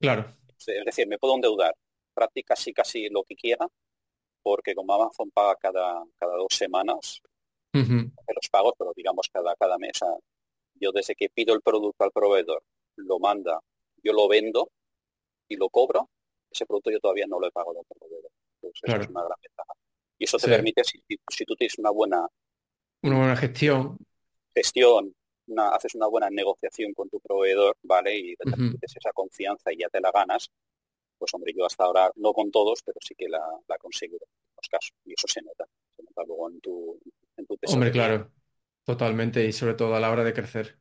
Claro. 0.00 0.36
Es 0.58 0.84
decir, 0.84 1.06
me 1.06 1.18
puedo 1.18 1.34
endeudar 1.34 1.74
prácticamente 2.14 2.46
casi 2.46 2.72
casi 2.72 3.08
lo 3.08 3.24
que 3.24 3.34
quiera 3.34 3.66
porque 4.42 4.74
como 4.74 4.94
Amazon 4.94 5.30
paga 5.30 5.56
cada, 5.56 6.04
cada 6.18 6.36
dos 6.36 6.48
semanas, 6.50 7.20
los 7.72 8.48
pagos, 8.50 8.74
pero 8.78 8.92
digamos 8.94 9.28
cada, 9.32 9.54
cada 9.56 9.78
mes. 9.78 9.98
Yo 10.74 10.92
desde 10.92 11.14
que 11.14 11.28
pido 11.30 11.54
el 11.54 11.60
producto 11.60 12.04
al 12.04 12.10
proveedor, 12.10 12.62
lo 12.96 13.18
manda, 13.18 13.60
yo 14.02 14.12
lo 14.12 14.28
vendo 14.28 14.70
y 15.48 15.56
lo 15.56 15.68
cobro, 15.68 16.10
ese 16.50 16.66
producto 16.66 16.90
yo 16.90 17.00
todavía 17.00 17.26
no 17.26 17.38
lo 17.38 17.46
he 17.46 17.50
pagado 17.50 17.78
al 17.78 17.86
proveedor. 17.98 18.30
es 18.62 18.82
una 18.82 19.22
gran 19.22 19.38
ventaja. 19.42 19.72
Y 20.18 20.24
eso 20.24 20.38
te 20.38 20.48
permite, 20.48 20.84
si, 20.84 21.02
si, 21.28 21.44
tú 21.44 21.56
tienes 21.56 21.78
una 21.78 21.90
buena... 21.90 22.26
Una 23.02 23.18
buena 23.18 23.36
gestión. 23.36 23.98
Gestión, 24.54 25.14
haces 25.56 25.94
una 25.94 26.06
buena 26.06 26.30
negociación 26.30 26.92
con 26.94 27.08
tu 27.08 27.18
proveedor, 27.20 27.76
¿vale? 27.82 28.16
Y 28.16 28.36
te 28.36 28.50
esa 28.82 29.12
confianza 29.12 29.72
y 29.72 29.78
ya 29.78 29.88
te 29.88 30.00
la 30.00 30.12
ganas, 30.12 30.48
pues 31.22 31.32
hombre, 31.34 31.52
yo 31.56 31.64
hasta 31.66 31.84
ahora, 31.84 32.10
no 32.16 32.32
con 32.32 32.50
todos, 32.50 32.82
pero 32.84 32.98
sí 33.00 33.14
que 33.16 33.28
la, 33.28 33.38
la 33.68 33.78
consigo 33.78 34.16
en 34.16 34.56
los 34.56 34.68
casos. 34.68 34.92
Y 35.04 35.12
eso 35.12 35.28
se 35.28 35.40
nota, 35.42 35.64
se 35.96 36.02
nota 36.02 36.24
luego 36.26 36.50
en 36.50 36.60
tu, 36.60 36.98
Hombre, 37.64 37.90
claro, 37.92 38.32
totalmente, 38.84 39.44
y 39.46 39.52
sobre 39.52 39.74
todo 39.74 39.94
a 39.96 40.00
la 40.00 40.10
hora 40.12 40.22
de 40.24 40.32
crecer. 40.34 40.78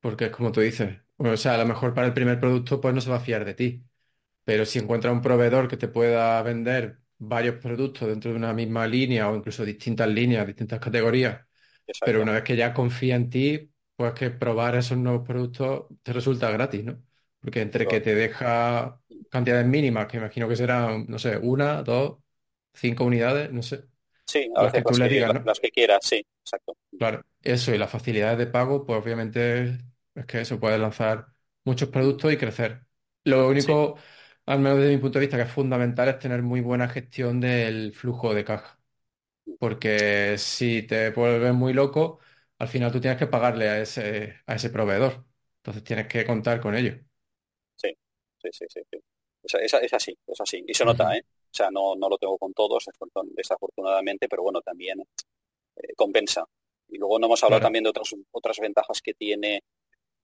Porque 0.00 0.26
es 0.26 0.30
como 0.30 0.52
tú 0.52 0.60
dices, 0.60 1.00
o 1.16 1.36
sea, 1.36 1.54
a 1.54 1.58
lo 1.58 1.66
mejor 1.66 1.92
para 1.94 2.06
el 2.06 2.14
primer 2.14 2.38
producto 2.40 2.80
pues 2.80 2.94
no 2.94 3.00
se 3.00 3.10
va 3.10 3.16
a 3.16 3.20
fiar 3.20 3.44
de 3.44 3.54
ti, 3.54 3.84
pero 4.44 4.66
si 4.66 4.78
encuentra 4.80 5.12
un 5.12 5.22
proveedor 5.22 5.68
que 5.68 5.76
te 5.76 5.88
pueda 5.88 6.42
vender 6.42 7.00
varios 7.18 7.56
productos 7.56 8.08
dentro 8.08 8.30
de 8.32 8.38
una 8.38 8.54
misma 8.54 8.86
línea 8.86 9.30
o 9.30 9.36
incluso 9.36 9.64
distintas 9.64 10.08
líneas, 10.08 10.46
distintas 10.46 10.80
categorías, 10.80 11.46
pero 12.02 12.22
una 12.22 12.32
vez 12.32 12.44
que 12.44 12.56
ya 12.56 12.74
confía 12.74 13.16
en 13.16 13.30
ti, 13.30 13.72
pues 13.96 14.14
que 14.14 14.30
probar 14.30 14.76
esos 14.76 14.98
nuevos 14.98 15.26
productos 15.26 15.86
te 16.02 16.12
resulta 16.14 16.50
gratis, 16.52 16.84
¿no? 16.84 17.02
Porque 17.40 17.62
entre 17.62 17.88
que 17.88 18.00
te 18.00 18.14
deja 18.14 18.97
cantidades 19.28 19.66
mínimas, 19.66 20.06
que 20.06 20.16
imagino 20.18 20.48
que 20.48 20.56
serán, 20.56 21.06
no 21.08 21.18
sé, 21.18 21.36
una, 21.38 21.82
dos, 21.82 22.18
cinco 22.74 23.04
unidades, 23.04 23.52
no 23.52 23.62
sé. 23.62 23.84
Sí, 24.26 24.48
a 24.54 24.62
veces 24.64 24.84
las, 25.44 25.60
que, 25.60 25.70
quieras, 25.70 26.00
sí, 26.02 26.22
exacto. 26.44 26.76
Claro, 26.98 27.24
eso 27.42 27.72
y 27.72 27.78
las 27.78 27.90
facilidades 27.90 28.38
de 28.38 28.46
pago, 28.48 28.84
pues 28.84 29.00
obviamente 29.00 29.78
es 30.14 30.26
que 30.26 30.40
eso 30.40 30.58
puede 30.58 30.78
lanzar 30.78 31.28
muchos 31.64 31.88
productos 31.90 32.32
y 32.32 32.36
crecer. 32.36 32.84
Lo 33.22 33.48
único, 33.48 33.96
al 34.46 34.58
menos 34.58 34.78
desde 34.78 34.96
mi 34.96 34.98
punto 35.00 35.18
de 35.18 35.26
vista, 35.26 35.36
que 35.36 35.44
es 35.44 35.52
fundamental 35.52 36.08
es 36.08 36.18
tener 36.18 36.42
muy 36.42 36.60
buena 36.60 36.88
gestión 36.88 37.40
del 37.40 37.92
flujo 37.94 38.34
de 38.34 38.44
caja. 38.44 38.80
Porque 39.58 40.36
si 40.38 40.82
te 40.84 41.10
vuelves 41.12 41.54
muy 41.54 41.72
loco, 41.74 42.20
al 42.58 42.68
final 42.68 42.92
tú 42.92 43.00
tienes 43.00 43.18
que 43.18 43.26
pagarle 43.28 43.68
a 43.70 43.80
ese, 43.80 44.40
a 44.46 44.54
ese 44.56 44.70
proveedor. 44.70 45.26
Entonces 45.58 45.84
tienes 45.84 46.08
que 46.08 46.26
contar 46.26 46.60
con 46.60 46.74
ello. 46.76 46.98
Sí, 47.76 47.88
sí, 48.42 48.50
sí, 48.52 48.66
sí. 48.90 48.98
Es, 49.42 49.74
así, 49.92 50.16
es 50.26 50.40
así. 50.40 50.64
Y 50.66 50.74
se 50.74 50.84
nota, 50.84 51.16
¿eh? 51.16 51.22
O 51.26 51.54
sea, 51.54 51.70
no, 51.70 51.94
no 51.94 52.08
lo 52.08 52.18
tengo 52.18 52.36
con 52.38 52.52
todos, 52.52 52.84
desafortunadamente, 53.34 54.28
pero 54.28 54.42
bueno, 54.42 54.60
también 54.60 55.00
eh, 55.00 55.94
compensa. 55.96 56.44
Y 56.88 56.98
luego 56.98 57.18
no 57.18 57.26
hemos 57.26 57.42
hablado 57.42 57.62
también 57.62 57.84
de 57.84 57.90
otras, 57.90 58.14
otras 58.30 58.58
ventajas 58.58 59.00
que 59.00 59.14
tiene 59.14 59.62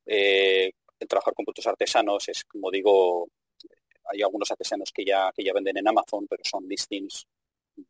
eh, 0.07 0.73
el 0.99 1.09
trabajar 1.09 1.35
con 1.35 1.45
productos 1.45 1.67
artesanos. 1.67 2.29
Es, 2.29 2.45
como 2.45 2.71
digo, 2.71 3.29
hay 4.11 4.23
algunos 4.23 4.51
artesanos 4.51 4.91
que 4.93 5.05
ya, 5.05 5.31
que 5.35 5.45
ya 5.45 5.53
venden 5.53 5.79
en 5.79 5.89
Amazon, 5.89 6.27
pero 6.29 6.43
son 6.45 6.67
listings 6.69 7.27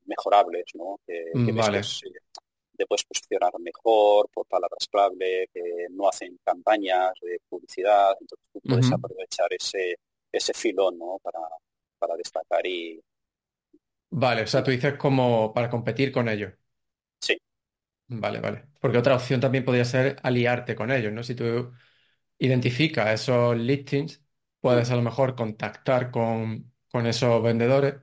mejorables, 0.07 0.65
¿no? 0.75 0.99
Que, 1.07 1.31
mm, 1.33 1.57
vale. 1.57 1.81
te 2.77 2.87
puedes 2.87 3.05
posicionar 3.05 3.53
mejor 3.61 4.29
por 4.33 4.47
palabras 4.47 4.89
clave, 4.91 5.49
que 5.53 5.87
no 5.91 6.09
hacen 6.09 6.39
campañas 6.45 7.13
de 7.21 7.39
publicidad, 7.49 8.17
entonces 8.21 8.49
tú 8.53 8.61
puedes 8.61 8.91
aprovechar 8.91 9.53
ese, 9.53 9.97
ese 10.37 10.55
filón 10.55 10.99
¿no? 10.99 11.19
para, 11.23 11.41
para 11.99 12.17
destacar 12.17 12.67
y, 12.67 13.01
Vale, 14.17 14.43
o 14.43 14.47
sea, 14.47 14.63
tú 14.63 14.71
dices 14.71 14.95
como 14.97 15.53
para 15.53 15.69
competir 15.69 16.13
con 16.13 16.29
ellos. 16.29 16.53
Sí. 17.21 17.37
Vale, 18.09 18.41
vale. 18.41 18.69
Porque 18.81 18.99
otra 18.99 19.17
opción 19.17 19.41
también 19.41 19.65
podría 19.65 19.85
ser 19.85 20.17
aliarte 20.23 20.75
con 20.77 20.91
ellos, 20.93 21.13
¿no? 21.13 21.23
Si 21.23 21.35
tú 21.35 21.73
identificas 22.39 23.09
esos 23.23 23.57
listings, 23.57 24.23
puedes 24.61 24.91
a 24.91 24.97
lo 24.97 25.03
mejor 25.03 25.37
contactar 25.37 26.11
con, 26.11 26.73
esos 27.07 27.43
vendedores 27.43 27.97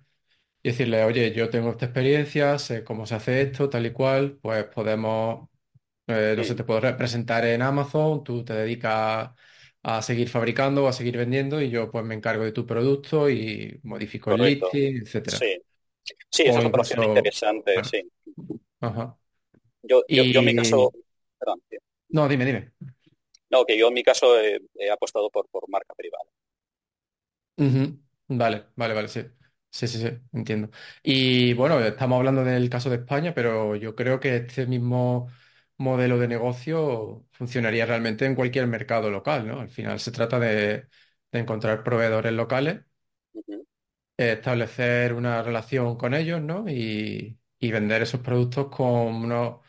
y 0.63 0.69
decirle, 0.69 1.03
oye, 1.05 1.33
yo 1.33 1.49
tengo 1.49 1.71
esta 1.71 1.85
experiencia, 1.85 2.59
sé 2.59 2.83
cómo 2.83 3.05
se 3.05 3.15
hace 3.15 3.41
esto, 3.43 3.69
tal 3.69 3.85
y 3.85 3.91
cual, 3.93 4.39
pues 4.41 4.65
podemos, 4.65 5.49
eh, 6.07 6.35
no 6.37 6.43
sé, 6.43 6.55
te 6.55 6.63
puedo 6.65 6.81
representar 6.81 7.45
en 7.45 7.61
Amazon, 7.63 8.23
tú 8.23 8.45
te 8.45 8.53
dedicas 8.53 9.31
a 9.83 10.01
seguir 10.01 10.29
fabricando 10.29 10.85
o 10.85 10.87
a 10.87 10.93
seguir 10.93 11.17
vendiendo 11.17 11.61
y 11.61 11.69
yo 11.69 11.89
pues 11.89 12.05
me 12.05 12.15
encargo 12.15 12.43
de 12.43 12.51
tu 12.51 12.65
producto 12.65 13.29
y 13.29 13.79
modifico 13.83 14.33
el 14.33 14.41
listing, 14.41 15.01
etcétera. 15.01 15.37
Sí. 15.37 15.61
Sí, 16.29 16.43
es 16.43 16.55
una 16.55 16.67
opción 16.67 17.03
interesante, 17.03 17.83
sí. 17.83 18.09
Ajá. 18.79 19.17
Yo, 19.83 20.03
yo, 20.07 20.23
en 20.23 20.45
mi 20.45 20.55
caso, 20.55 20.91
perdón. 21.37 21.61
No, 22.09 22.27
dime, 22.27 22.45
dime. 22.45 22.71
No, 23.49 23.65
que 23.65 23.77
yo 23.77 23.87
en 23.87 23.93
mi 23.93 24.03
caso 24.03 24.39
he, 24.39 24.59
apostado 24.91 25.29
por, 25.29 25.47
por 25.49 25.67
marca 25.69 25.93
privada. 25.95 26.25
Vale, 28.27 28.65
vale, 28.75 28.93
vale, 28.93 29.07
sí. 29.07 29.21
Sí, 29.69 29.87
sí, 29.87 29.99
sí, 29.99 30.09
entiendo. 30.33 30.69
Y 31.01 31.53
bueno, 31.53 31.79
estamos 31.79 32.17
hablando 32.17 32.43
del 32.43 32.69
caso 32.69 32.89
de 32.89 32.97
España, 32.97 33.33
pero 33.33 33.75
yo 33.77 33.95
creo 33.95 34.19
que 34.19 34.35
este 34.35 34.65
mismo 34.65 35.29
modelo 35.81 36.17
de 36.19 36.27
negocio 36.27 37.27
funcionaría 37.31 37.85
realmente 37.85 38.25
en 38.25 38.35
cualquier 38.35 38.67
mercado 38.67 39.09
local, 39.11 39.47
¿no? 39.47 39.59
Al 39.61 39.69
final 39.69 39.99
se 39.99 40.11
trata 40.11 40.39
de, 40.39 40.87
de 41.31 41.39
encontrar 41.39 41.83
proveedores 41.83 42.33
locales, 42.33 42.81
establecer 44.17 45.13
una 45.13 45.41
relación 45.43 45.97
con 45.97 46.13
ellos, 46.13 46.41
¿no? 46.41 46.65
Y, 46.69 47.39
y 47.59 47.71
vender 47.71 48.01
esos 48.03 48.21
productos 48.21 48.67
con 48.69 48.87
unos 49.15 49.59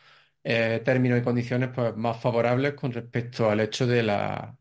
eh, 0.43 0.81
términos 0.85 1.19
y 1.19 1.23
condiciones 1.23 1.69
pues, 1.73 1.95
más 1.95 2.19
favorables 2.21 2.73
con 2.75 2.91
respecto 2.91 3.49
al 3.49 3.59
hecho 3.61 3.87
de 3.87 4.03
la, 4.03 4.57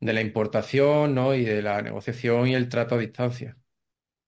de 0.00 0.12
la 0.12 0.20
importación, 0.20 1.14
¿no? 1.14 1.34
Y 1.34 1.44
de 1.44 1.62
la 1.62 1.82
negociación 1.82 2.48
y 2.48 2.54
el 2.54 2.68
trato 2.68 2.96
a 2.96 2.98
distancia. 2.98 3.56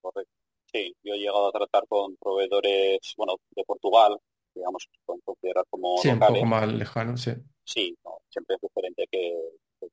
correcto. 0.01 0.31
Sí, 0.71 0.95
yo 1.03 1.13
he 1.13 1.17
llegado 1.19 1.47
a 1.49 1.51
tratar 1.51 1.87
con 1.87 2.15
proveedores, 2.17 2.99
bueno, 3.17 3.35
de 3.51 3.63
Portugal, 3.63 4.17
digamos, 4.59 4.83
se 4.83 4.99
pueden 5.05 5.21
considerar 5.25 5.65
como 5.71 6.03
Sí, 6.03 6.11
un 6.11 6.25
poco 6.25 6.45
locales. 6.45 6.47
más 6.47 6.67
lejano, 6.73 7.15
sí. 7.17 7.31
Sí, 7.63 7.95
no, 8.03 8.17
siempre 8.29 8.55
es 8.55 8.61
diferente 8.61 9.05
que, 9.11 9.19
que 9.79 9.87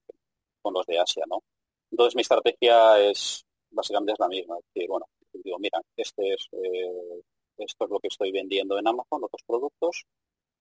con 0.62 0.74
los 0.74 0.86
de 0.86 0.98
Asia, 1.00 1.24
¿no? 1.28 1.42
Entonces 1.90 2.16
mi 2.16 2.22
estrategia 2.22 2.98
es, 3.00 3.44
básicamente 3.70 4.12
es 4.14 4.20
la 4.20 4.28
misma. 4.28 4.58
Es 4.58 4.64
decir, 4.74 4.88
bueno, 4.90 5.06
digo, 5.32 5.58
mira, 5.58 5.80
este 5.96 6.34
es, 6.34 6.48
eh, 6.52 7.22
esto 7.58 7.84
es 7.84 7.90
lo 7.90 8.00
que 8.00 8.08
estoy 8.08 8.32
vendiendo 8.32 8.78
en 8.78 8.88
Amazon, 8.88 9.24
otros 9.24 9.42
productos. 9.46 10.04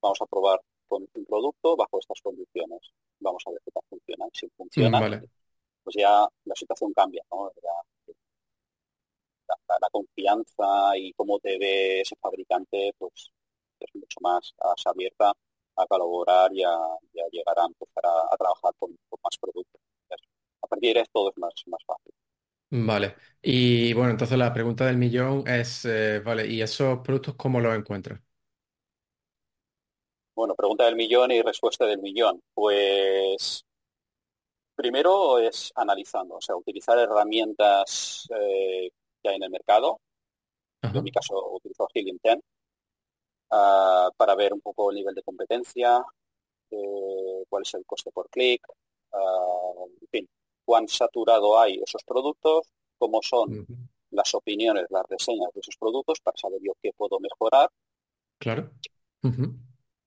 Vamos 0.01 0.21
a 0.21 0.25
probar 0.27 0.61
con 0.87 1.07
un 1.13 1.25
producto 1.25 1.75
bajo 1.77 1.99
estas 1.99 2.21
condiciones. 2.21 2.81
Vamos 3.19 3.43
a 3.47 3.51
ver 3.51 3.61
qué 3.65 3.71
tal 3.71 3.83
funciona. 3.89 4.25
Si 4.33 4.47
Mm, 4.75 4.97
funciona, 4.97 4.99
Vale. 4.99 5.29
pues 5.83 5.95
ya 5.97 6.27
la 6.45 6.55
situación 6.55 6.93
cambia, 6.93 7.23
¿no? 7.31 7.51
Ya 7.63 7.71
la, 9.47 9.55
la- 9.81 9.89
confianza 9.91 10.97
y 10.97 11.13
cómo 11.13 11.39
te 11.39 11.57
ve 11.57 12.01
ese 12.01 12.15
fabricante, 12.21 12.93
pues 12.97 13.31
más, 14.25 14.53
abierta 14.85 15.33
a 15.77 15.87
colaborar 15.87 16.51
y 16.53 16.63
a, 16.63 16.75
y 17.13 17.19
a 17.21 17.25
llegar 17.31 17.59
a 17.59 17.65
empezar 17.65 18.05
a, 18.05 18.33
a 18.33 18.37
trabajar 18.37 18.73
con, 18.79 18.91
con 19.09 19.19
más 19.23 19.37
productos. 19.39 19.81
A 20.63 20.67
partir 20.67 20.95
de 20.97 21.05
todo 21.13 21.29
es 21.31 21.37
más, 21.37 21.53
más 21.67 21.81
fácil. 21.85 22.13
Vale. 22.69 23.15
Y 23.41 23.93
bueno, 23.93 24.11
entonces 24.11 24.37
la 24.37 24.53
pregunta 24.53 24.85
del 24.85 24.97
millón 24.97 25.47
es, 25.47 25.85
eh, 25.85 26.19
vale, 26.19 26.47
¿y 26.47 26.61
esos 26.61 26.99
productos 26.99 27.35
cómo 27.35 27.59
los 27.61 27.75
encuentras? 27.75 28.19
Bueno, 30.35 30.55
pregunta 30.55 30.85
del 30.85 30.95
millón 30.95 31.31
y 31.31 31.41
respuesta 31.41 31.85
del 31.85 31.99
millón. 31.99 32.41
Pues 32.53 33.65
primero 34.75 35.39
es 35.39 35.71
analizando, 35.75 36.35
o 36.35 36.41
sea, 36.41 36.55
utilizar 36.55 36.97
herramientas 36.99 38.27
eh, 38.37 38.89
que 39.21 39.29
hay 39.29 39.35
en 39.37 39.43
el 39.43 39.49
mercado. 39.49 39.99
Yo 40.91 40.99
en 40.99 41.03
mi 41.05 41.11
caso 41.11 41.51
utilizo 41.51 41.87
Helium 41.93 42.17
10 42.23 42.39
ah, 43.51 44.09
para 44.17 44.35
ver 44.35 44.53
un 44.53 44.61
poco 44.61 44.91
el 44.91 44.97
nivel 44.97 45.15
de 45.15 45.23
competencia, 45.23 46.03
eh, 46.71 47.43
cuál 47.49 47.63
es 47.63 47.73
el 47.73 47.85
coste 47.85 48.11
por 48.11 48.29
clic, 48.29 48.61
ah, 49.13 49.85
en 50.01 50.07
fin, 50.09 50.29
cuán 50.63 50.87
saturado 50.87 51.59
hay 51.59 51.81
esos 51.85 52.03
productos, 52.03 52.67
cómo 52.97 53.21
son 53.21 53.65
las 54.11 54.33
opiniones, 54.33 54.85
las 54.89 55.05
reseñas 55.09 55.49
de 55.53 55.59
esos 55.59 55.75
productos 55.77 56.19
para 56.21 56.37
saber 56.37 56.59
yo 56.61 56.73
qué 56.81 56.91
puedo 56.95 57.19
mejorar 57.19 57.69
Claro. 58.37 58.69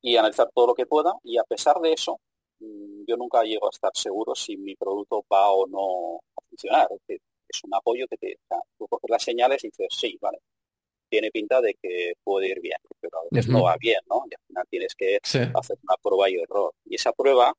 Y 0.00 0.16
analizar 0.16 0.48
todo 0.54 0.68
lo 0.68 0.74
que 0.74 0.86
pueda. 0.86 1.12
Y 1.24 1.38
a 1.38 1.44
pesar 1.44 1.76
de 1.80 1.92
eso, 1.92 2.20
mm, 2.60 3.04
yo 3.06 3.16
nunca 3.16 3.42
llego 3.42 3.66
a 3.66 3.70
estar 3.70 3.90
seguro 3.94 4.34
si 4.34 4.56
mi 4.56 4.76
producto 4.76 5.24
va 5.32 5.50
o 5.50 5.66
no 5.66 6.18
a 6.36 6.40
funcionar. 6.48 6.88
Es 6.90 7.00
decir, 7.00 7.20
es 7.48 7.64
un 7.64 7.74
apoyo 7.74 8.06
que 8.08 8.16
te, 8.16 8.38
sea, 8.48 8.58
tú 8.78 8.86
coges 8.88 9.10
las 9.10 9.22
señales 9.22 9.64
y 9.64 9.68
dices, 9.68 9.88
sí, 9.90 10.16
vale, 10.20 10.38
tiene 11.08 11.30
pinta 11.30 11.60
de 11.60 11.74
que 11.82 12.14
puede 12.24 12.48
ir 12.48 12.60
bien, 12.60 12.78
pero 13.00 13.18
a 13.20 13.24
veces 13.24 13.48
no 13.50 13.62
va 13.64 13.76
bien, 13.78 14.00
¿no? 14.08 14.22
Y 14.30 14.34
al 14.34 14.40
final 14.46 14.64
tienes 14.70 14.94
que 14.96 15.18
Sí, 15.22 15.38
hacer 15.54 15.78
una 15.82 15.96
prueba 16.02 16.30
y 16.30 16.36
error. 16.36 16.72
Y 16.84 16.96
esa 16.96 17.12
prueba 17.12 17.54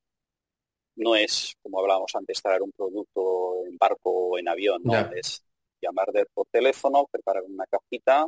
no 0.96 1.16
es, 1.16 1.56
como 1.62 1.80
hablábamos 1.80 2.12
antes, 2.16 2.42
traer 2.42 2.62
un 2.62 2.72
producto 2.72 3.66
en 3.68 3.78
barco 3.78 4.10
o 4.12 4.38
en 4.38 4.48
avión, 4.50 4.84
no, 4.84 5.10
es 5.16 5.44
llamar 5.82 6.08
de- 6.12 6.26
por 6.34 6.46
teléfono, 6.52 7.06
preparar 7.12 7.44
una 7.44 7.66
cajita, 7.66 8.28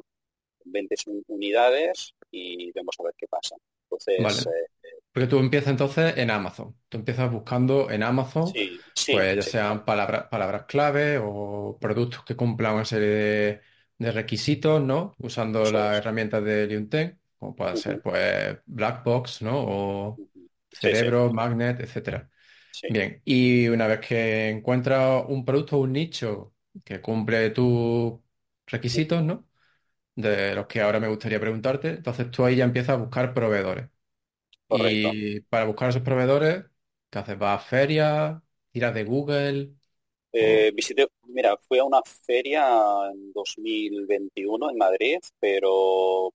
20 0.66 0.96
un- 1.08 1.24
unidades 1.28 2.14
y 2.32 2.72
vemos 2.74 2.96
a 3.00 3.04
ver 3.04 3.14
qué 3.18 3.28
pasa. 3.28 3.56
Entonces, 3.86 4.18
Vale. 4.18 4.48
eh, 4.48 4.68
Porque 5.14 5.28
tú 5.28 5.40
empiezas 5.40 5.70
entonces 5.72 6.18
en 6.18 6.32
Amazon. 6.32 6.78
Tú 6.90 6.98
empiezas 7.00 7.32
buscando 7.32 7.92
en 7.92 8.04
Amazon, 8.04 8.60
sí, 8.60 8.84
sí, 8.96 9.10
pues 9.10 9.38
ya 9.38 9.46
sí, 9.46 9.52
sean 9.52 9.86
palabras, 9.86 10.28
palabras 10.30 10.66
clave 10.68 11.20
o 11.24 11.78
productos 11.82 12.24
que 12.26 12.36
cumplan 12.38 12.76
una 12.76 12.86
serie 12.86 13.08
de, 13.10 13.62
de 14.02 14.12
requisitos, 14.12 14.82
¿no? 14.82 15.14
Usando 15.20 15.72
las 15.72 15.98
herramientas 15.98 16.44
de 16.44 16.68
Leonten, 16.68 17.20
como 17.40 17.56
pueden 17.56 17.78
ser, 17.78 18.02
pues, 18.02 18.58
Blackbox, 18.66 19.42
¿no? 19.42 19.54
O 19.66 20.24
ujú. 20.24 20.50
Sí, 20.72 20.96
sí, 20.96 21.08
Cerebro, 21.10 21.32
Magnet, 21.34 21.80
etcétera. 21.82 22.30
Bien, 22.88 23.22
y 23.26 23.68
una 23.70 23.88
vez 23.88 24.02
que 24.02 24.50
encuentras 24.50 25.26
un 25.30 25.46
producto 25.46 25.78
o 25.78 25.82
un 25.82 25.94
nicho 25.94 26.56
que 26.86 27.02
cumple 27.02 27.52
tus 27.52 28.20
requisitos, 28.68 29.24
¿no? 29.24 29.48
De 30.16 30.56
los 30.56 30.68
que 30.68 30.82
ahora 30.82 31.00
me 31.00 31.08
gustaría 31.10 31.40
preguntarte, 31.40 31.90
entonces 31.92 32.32
tú 32.32 32.46
ahí 32.46 32.58
ya 32.58 32.66
empiezas 32.66 32.92
a 32.96 32.98
buscar 32.98 33.34
proveedores. 33.34 33.90
correcto. 34.68 35.20
Y 35.28 35.42
para 35.42 35.66
buscar 35.66 35.90
esos 35.90 36.02
proveedores, 36.04 36.66
¿qué 37.10 37.20
haces? 37.20 37.38
¿Vas 37.38 37.62
a 37.62 37.66
ferias? 37.66 38.42
¿Tiras 38.72 38.94
de 38.94 39.04
Google? 39.04 39.74
Eh, 40.34 40.72
visité, 40.74 41.08
mira, 41.28 41.58
fui 41.58 41.78
a 41.80 41.84
una 41.84 42.02
feria 42.06 42.66
en 43.12 43.32
2021 43.34 44.70
en 44.70 44.78
Madrid, 44.78 45.18
pero 45.40 46.32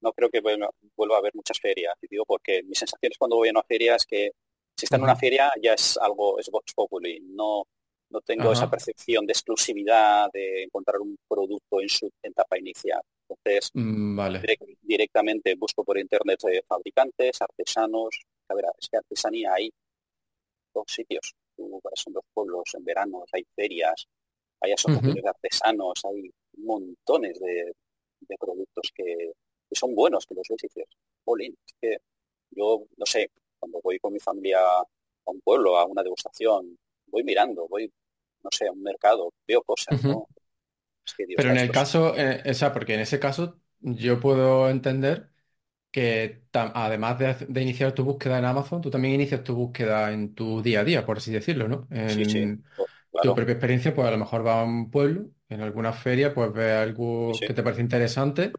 no 0.00 0.12
creo 0.12 0.28
que 0.30 0.40
vuelva, 0.40 0.70
vuelva 0.96 1.16
a 1.16 1.18
haber 1.18 1.32
muchas 1.34 1.58
ferias. 1.60 1.94
Y 2.02 2.06
digo 2.08 2.24
porque 2.26 2.62
mis 2.62 2.78
sensaciones 2.78 3.18
cuando 3.18 3.36
voy 3.36 3.48
a 3.48 3.52
una 3.52 3.62
feria 3.62 3.96
es 3.96 4.04
que 4.06 4.30
si 4.76 4.86
está 4.86 4.96
en 4.96 5.02
una 5.02 5.16
feria 5.16 5.50
ya 5.60 5.74
es 5.74 5.96
algo, 5.98 6.38
es 6.38 6.48
Vox 6.50 6.72
Populi. 6.74 7.20
No, 7.20 7.64
no 8.10 8.20
tengo 8.20 8.52
esa 8.52 8.70
percepción 8.70 9.26
de 9.26 9.32
exclusividad, 9.32 10.28
de 10.32 10.64
encontrar 10.64 11.00
un 11.00 11.16
producto 11.28 11.80
en 11.80 11.88
su 11.88 12.10
etapa 12.22 12.58
inicial. 12.58 13.00
Entonces, 13.28 13.70
Mm, 13.74 14.16
Vale. 14.16 14.40
direct- 14.40 14.76
directamente 14.82 15.54
busco 15.56 15.82
por 15.84 15.98
internet 15.98 16.38
de 16.44 16.62
fabricantes, 16.66 17.40
artesanos. 17.40 18.20
A 18.48 18.54
ver, 18.54 18.66
es 18.78 18.88
que 18.88 18.98
artesanía 18.98 19.54
hay 19.54 19.70
dos 20.74 20.84
sitios. 20.88 21.32
Tú 21.70 21.80
vas 21.84 22.04
en 22.06 22.14
los 22.14 22.24
pueblos 22.34 22.64
en 22.74 22.84
verano, 22.84 23.24
hay 23.32 23.44
ferias, 23.56 24.06
hay 24.60 24.72
asociaciones 24.72 25.22
de 25.24 25.28
artesanos, 25.30 26.00
hay 26.04 26.30
montones 26.58 27.38
de, 27.40 27.74
de 28.20 28.36
productos 28.38 28.92
que, 28.94 29.04
que 29.68 29.76
son 29.76 29.94
buenos, 29.94 30.26
que 30.26 30.34
los 30.34 30.46
ves 30.48 30.64
y 30.64 30.66
dices, 30.68 30.86
"Jolín, 31.24 31.56
es 31.66 31.74
que 31.80 31.98
yo, 32.50 32.84
no 32.96 33.06
sé, 33.06 33.30
cuando 33.58 33.80
voy 33.82 33.98
con 33.98 34.12
mi 34.12 34.20
familia 34.20 34.60
a 34.60 35.30
un 35.30 35.40
pueblo, 35.40 35.76
a 35.78 35.86
una 35.86 36.02
degustación, 36.02 36.78
voy 37.06 37.24
mirando, 37.24 37.68
voy, 37.68 37.92
no 38.44 38.50
sé, 38.52 38.68
a 38.68 38.72
un 38.72 38.82
mercado, 38.82 39.32
veo 39.46 39.62
cosas. 39.62 40.04
¿no? 40.06 40.28
Es 41.06 41.14
que 41.14 41.26
digo, 41.26 41.36
Pero 41.36 41.50
"Ostras, 41.50 41.58
en 41.58 41.58
el 41.58 41.70
esto 41.70 41.72
es... 41.74 41.80
caso, 41.82 42.16
eh, 42.16 42.42
o 42.50 42.54
sea, 42.54 42.72
porque 42.72 42.94
en 42.94 43.00
ese 43.00 43.18
caso 43.20 43.60
yo 43.80 44.20
puedo 44.20 44.68
entender 44.70 45.31
que 45.92 46.44
además 46.54 47.18
de, 47.20 47.34
de 47.48 47.62
iniciar 47.62 47.92
tu 47.94 48.04
búsqueda 48.04 48.38
en 48.40 48.46
Amazon, 48.46 48.82
tú 48.82 48.90
también 48.90 49.14
inicias 49.16 49.44
tu 49.44 49.56
búsqueda 49.56 50.12
en 50.12 50.34
tu 50.34 50.62
día 50.62 50.82
a 50.82 50.84
día, 50.84 51.06
por 51.06 51.18
así 51.18 51.32
decirlo, 51.32 51.68
¿no? 51.68 51.88
Sí, 52.06 52.24
sí, 52.24 52.46
En 52.46 52.64
oh, 52.76 52.88
tu 53.20 53.34
propia 53.34 53.54
experiencia, 53.54 53.94
pues 53.94 54.08
a 54.08 54.12
lo 54.12 54.18
mejor 54.18 54.42
vas 54.44 54.58
a 54.58 54.64
un 54.64 54.90
pueblo, 54.90 55.30
en 55.50 55.62
alguna 55.62 55.92
feria, 55.94 56.34
pues 56.34 56.52
ves 56.54 56.74
sí, 56.86 56.88
algo 56.88 57.44
sí, 57.46 57.46
que 57.46 57.54
te 57.54 57.62
parece 57.64 57.82
interesante 57.82 58.58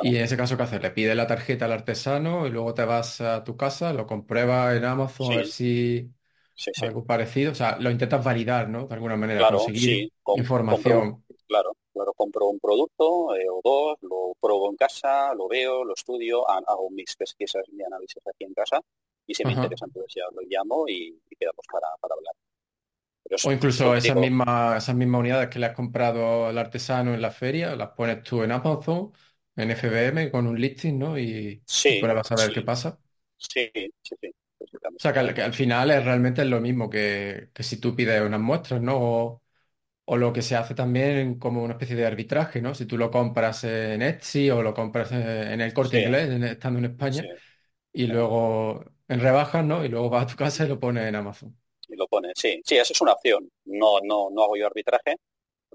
y 0.00 0.16
en 0.16 0.24
ese 0.24 0.36
caso, 0.36 0.56
¿qué 0.56 0.62
haces? 0.64 0.82
Le 0.82 0.90
pides 0.92 1.16
la 1.16 1.26
tarjeta 1.26 1.64
al 1.66 1.72
artesano 1.72 2.46
y 2.46 2.50
luego 2.50 2.74
te 2.74 2.84
vas 2.84 3.20
a 3.20 3.44
tu 3.44 3.56
casa, 3.56 3.92
lo 3.92 4.06
compruebas 4.06 4.76
en 4.76 4.84
Amazon 4.84 5.32
a 5.32 5.34
ver 5.36 5.46
sí, 5.46 5.48
si 5.48 6.12
sí, 6.54 6.72
sí. 6.74 6.86
algo 6.86 7.06
parecido, 7.06 7.52
o 7.52 7.54
sea, 7.54 7.78
lo 7.78 7.90
intentas 7.90 8.24
validar, 8.24 8.68
¿no? 8.68 8.86
De 8.86 8.94
alguna 8.94 9.16
manera, 9.16 9.46
Claro, 9.46 9.70
conseguir 9.72 9.72
sí, 9.74 10.12
información. 10.32 11.24
claro, 11.46 11.72
claro, 11.92 12.12
compro 12.14 12.48
un 12.48 12.58
producto 12.60 13.34
eh, 13.36 13.46
o 13.50 13.60
dos, 13.62 13.98
lo 14.02 14.32
pruebo 14.40 14.70
en 14.70 14.76
casa, 14.76 15.34
lo 15.34 15.48
veo, 15.48 15.84
lo 15.84 15.94
estudio, 15.94 16.48
ha- 16.48 16.62
hago 16.66 16.90
mis 16.90 17.14
pesquisas 17.16 17.62
y 17.72 17.82
análisis 17.82 18.22
aquí 18.26 18.44
en 18.44 18.54
casa 18.54 18.80
y 19.26 19.34
si 19.34 19.44
me 19.44 19.52
interesa 19.52 19.84
entonces 19.86 20.14
ya 20.16 20.24
lo 20.34 20.42
llamo 20.48 20.86
y, 20.88 21.20
y 21.30 21.36
quedamos 21.36 21.64
para, 21.70 21.88
para 22.00 22.14
hablar. 22.14 22.34
Pero 23.24 23.38
O 23.40 23.52
incluso 23.52 23.94
esas 23.96 24.16
digo, 24.16 24.18
mismas, 24.18 24.82
esas 24.82 24.96
mismas 24.96 25.20
unidades 25.20 25.48
que 25.48 25.58
le 25.60 25.66
has 25.66 25.74
comprado 25.76 26.46
al 26.48 26.58
artesano 26.58 27.14
en 27.14 27.22
la 27.22 27.30
feria, 27.30 27.76
las 27.76 27.90
pones 27.90 28.22
tú 28.24 28.42
en 28.42 28.50
Amazon, 28.52 29.12
en 29.56 29.70
FBM, 29.70 30.30
con 30.32 30.46
un 30.48 30.60
listing, 30.60 30.98
¿no? 30.98 31.16
Y, 31.18 31.64
y 31.86 31.94
sí, 31.94 31.96
pruebas 31.96 32.32
a 32.32 32.36
ver 32.36 32.52
qué 32.52 32.62
sí, 32.62 32.62
pasa. 32.62 32.98
sí, 33.38 33.70
sí, 34.02 34.16
sí, 34.20 34.30
O 34.96 35.00
sea, 35.00 35.12
que 35.12 35.18
al, 35.20 35.34
que 35.34 35.42
al 35.42 35.54
final 35.54 35.90
es 35.92 36.04
realmente 36.04 36.44
lo 36.44 36.60
mismo 36.60 36.90
que, 36.90 37.50
que 37.54 37.62
si 37.62 37.78
tú 37.80 37.94
pides 37.94 38.20
unas 38.22 38.40
muestras, 38.40 38.80
¿no? 38.82 38.96
O, 38.98 39.42
o 40.10 40.16
lo 40.16 40.32
que 40.32 40.40
se 40.42 40.56
hace 40.56 40.74
también 40.74 41.38
como 41.38 41.62
una 41.62 41.74
especie 41.74 41.94
de 41.94 42.06
arbitraje, 42.06 42.62
¿no? 42.62 42.74
Si 42.74 42.86
tú 42.86 42.96
lo 42.96 43.10
compras 43.10 43.64
en 43.64 44.00
Etsy 44.02 44.50
o 44.50 44.62
lo 44.62 44.72
compras 44.72 45.12
en, 45.12 45.20
en 45.22 45.60
el 45.60 45.74
Corte 45.74 45.96
Sí, 45.96 45.98
Inglés, 45.98 46.30
estando 46.50 46.78
en 46.78 46.86
sí, 47.10 47.26
España, 47.26 47.28
y 47.92 48.06
luego 48.08 48.84
en 49.08 49.20
rebajas, 49.20 49.64
¿no? 49.64 49.84
Y 49.84 49.88
luego 49.88 50.10
vas 50.10 50.24
a 50.24 50.26
tu 50.28 50.36
casa 50.36 50.64
y 50.64 50.68
lo 50.68 50.80
pones 50.80 51.06
en 51.08 51.16
Amazon. 51.16 51.58
Y 51.88 51.96
lo 51.96 52.06
pone, 52.06 52.32
sí, 52.34 52.60
sí, 52.64 52.76
esa 52.76 52.92
es 52.92 53.00
una 53.02 53.12
opción. 53.12 53.50
No, 53.66 54.00
no, 54.02 54.30
no 54.30 54.42
hago 54.44 54.56
yo 54.56 54.66
arbitraje, 54.66 55.16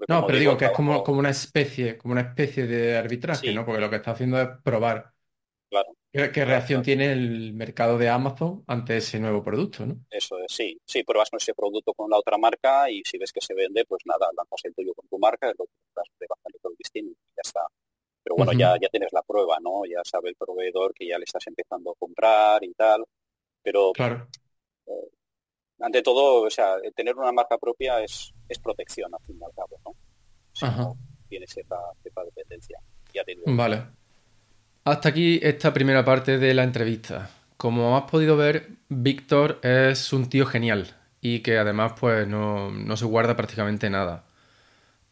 no, 0.06 0.26
pero 0.26 0.38
digo, 0.38 0.56
que 0.56 0.66
es 0.66 0.70
como, 0.72 1.02
como, 1.02 1.18
una 1.18 1.30
especie, 1.30 1.96
como 1.96 2.12
una 2.12 2.20
especie 2.22 2.66
de 2.66 2.96
arbitraje, 2.98 3.52
¿no? 3.52 3.64
Porque 3.64 3.80
lo 3.80 3.88
que 3.90 3.96
está 3.96 4.10
haciendo 4.12 4.40
es 4.40 4.48
probar 4.62 5.13
qué, 6.32 6.44
reacción 6.44 6.82
tiene 6.82 7.12
el 7.12 7.52
mercado 7.54 7.98
de 7.98 8.08
Amazon 8.08 8.62
ante 8.66 8.96
ese 8.98 9.18
nuevo 9.18 9.42
producto, 9.42 9.84
¿no? 9.84 9.96
Eso 10.10 10.38
es, 10.38 10.52
sí. 10.52 10.80
Sí, 10.84 11.02
pruebas 11.02 11.30
con 11.30 11.38
ese 11.38 11.54
producto 11.54 11.92
con 11.92 12.08
la 12.08 12.18
otra 12.18 12.38
marca 12.38 12.88
y 12.90 13.02
si 13.04 13.18
ves 13.18 13.32
que 13.32 13.40
se 13.40 13.54
vende, 13.54 13.84
pues 13.84 14.02
nada, 14.06 14.28
lanzas 14.36 14.60
el 14.64 14.74
tuyo 14.74 14.94
con 14.94 15.08
tu 15.08 15.18
marca, 15.18 15.48
lo 15.58 15.66
das 15.94 16.06
de 16.18 16.26
bastante 16.28 16.58
distinto 16.78 17.10
y 17.12 17.36
ya 17.36 17.42
está. 17.42 17.60
Pero 18.22 18.36
bueno, 18.36 18.52
ya, 18.52 18.74
ya 18.80 18.88
tienes 18.88 19.12
la 19.12 19.22
prueba, 19.22 19.58
¿no? 19.60 19.84
Ya 19.84 20.00
sabe 20.04 20.30
el 20.30 20.36
proveedor 20.36 20.94
que 20.94 21.06
ya 21.06 21.18
le 21.18 21.24
estás 21.24 21.46
empezando 21.46 21.90
a 21.90 21.94
comprar 21.98 22.64
y 22.64 22.72
tal. 22.72 23.04
Pero 23.62 23.92
claro. 23.92 24.28
Eh, 24.86 25.10
ante 25.80 26.02
todo, 26.02 26.42
o 26.42 26.50
sea, 26.50 26.76
tener 26.94 27.16
una 27.16 27.32
marca 27.32 27.58
propia 27.58 28.02
es, 28.02 28.32
es 28.48 28.58
protección 28.58 29.14
al 29.14 29.20
fin 29.26 29.38
y 29.40 29.44
al 29.44 29.52
cabo, 29.52 29.78
¿no? 29.84 29.94
Si 30.52 30.64
no 30.64 30.96
tiene 31.28 31.46
cierta, 31.46 31.76
dependencia. 32.02 32.78
Vale. 33.46 34.03
Hasta 34.84 35.08
aquí 35.08 35.40
esta 35.42 35.72
primera 35.72 36.04
parte 36.04 36.36
de 36.38 36.52
la 36.52 36.62
entrevista. 36.62 37.30
Como 37.56 37.96
has 37.96 38.10
podido 38.10 38.36
ver, 38.36 38.68
Víctor 38.90 39.58
es 39.62 40.12
un 40.12 40.28
tío 40.28 40.44
genial 40.44 40.94
y 41.22 41.40
que 41.40 41.56
además 41.56 41.94
pues 41.98 42.28
no, 42.28 42.70
no 42.70 42.96
se 42.98 43.06
guarda 43.06 43.34
prácticamente 43.34 43.88
nada. 43.88 44.24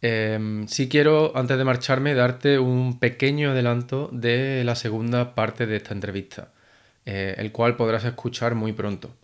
Eh, 0.02 0.64
sí 0.66 0.88
quiero, 0.90 1.32
antes 1.36 1.56
de 1.56 1.64
marcharme, 1.64 2.14
darte 2.14 2.58
un 2.58 2.98
pequeño 2.98 3.52
adelanto 3.52 4.10
de 4.12 4.62
la 4.64 4.74
segunda 4.74 5.34
parte 5.34 5.66
de 5.66 5.76
esta 5.76 5.94
entrevista, 5.94 6.48
eh, 7.06 7.34
el 7.38 7.50
cual 7.52 7.76
podrás 7.76 8.04
escuchar 8.04 8.54
muy 8.54 8.72
pronto. 8.74 9.14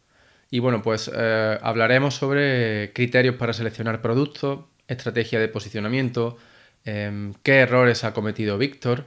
Y 0.50 0.60
bueno, 0.60 0.82
pues 0.82 1.10
eh, 1.14 1.58
hablaremos 1.60 2.14
sobre 2.14 2.92
criterios 2.94 3.36
para 3.36 3.52
seleccionar 3.52 4.00
productos, 4.00 4.60
estrategia 4.86 5.40
de 5.40 5.48
posicionamiento, 5.48 6.38
em, 6.84 7.34
qué 7.42 7.58
errores 7.58 8.04
ha 8.04 8.14
cometido 8.14 8.56
Víctor, 8.56 9.06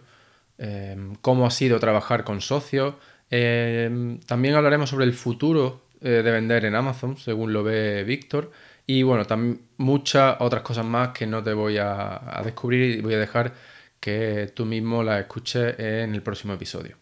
em, 0.62 1.16
cómo 1.22 1.48
ha 1.48 1.52
sido 1.52 1.80
trabajar 1.80 2.24
con 2.24 2.40
socios. 2.40 2.96
Em, 3.32 4.20
también 4.20 4.54
hablaremos 4.56 4.92
sobre 4.92 5.06
el 5.06 5.14
futuro 5.14 5.82
eh, 6.02 6.22
de 6.24 6.32
vender 6.32 6.66
en 6.66 6.76
Amazon, 6.76 7.18
según 7.18 7.52
lo 7.52 7.64
ve 7.64 8.04
Víctor. 8.04 8.52
Y 8.86 9.02
bueno, 9.04 9.26
también 9.26 9.62
muchas 9.78 10.38
otras 10.40 10.62
cosas 10.62 10.86
más 10.86 11.10
que 11.10 11.26
no 11.26 11.44
te 11.44 11.54
voy 11.54 11.78
a, 11.80 12.42
descubrir 12.44 12.98
y 12.98 13.02
voy 13.02 13.16
a 13.16 13.20
dejar 13.20 13.54
que 14.00 14.52
tú 14.54 14.66
mismo 14.66 15.04
las 15.04 15.22
escuches 15.22 15.80
en 15.80 16.14
el 16.14 16.22
próximo 16.22 16.54
episodio. 16.54 16.98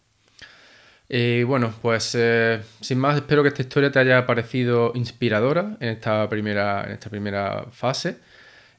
Y 1.08 1.42
bueno, 1.42 1.74
pues 1.82 2.14
eh, 2.14 2.60
sin 2.80 2.98
más, 2.98 3.16
espero 3.16 3.42
que 3.42 3.48
esta 3.48 3.62
historia 3.62 3.90
te 3.90 3.98
haya 3.98 4.24
parecido 4.26 4.92
inspiradora 4.94 5.76
en 5.80 5.90
esta 5.90 6.28
primera, 6.28 6.84
en 6.86 6.92
esta 6.92 7.10
primera 7.10 7.66
fase. 7.72 8.18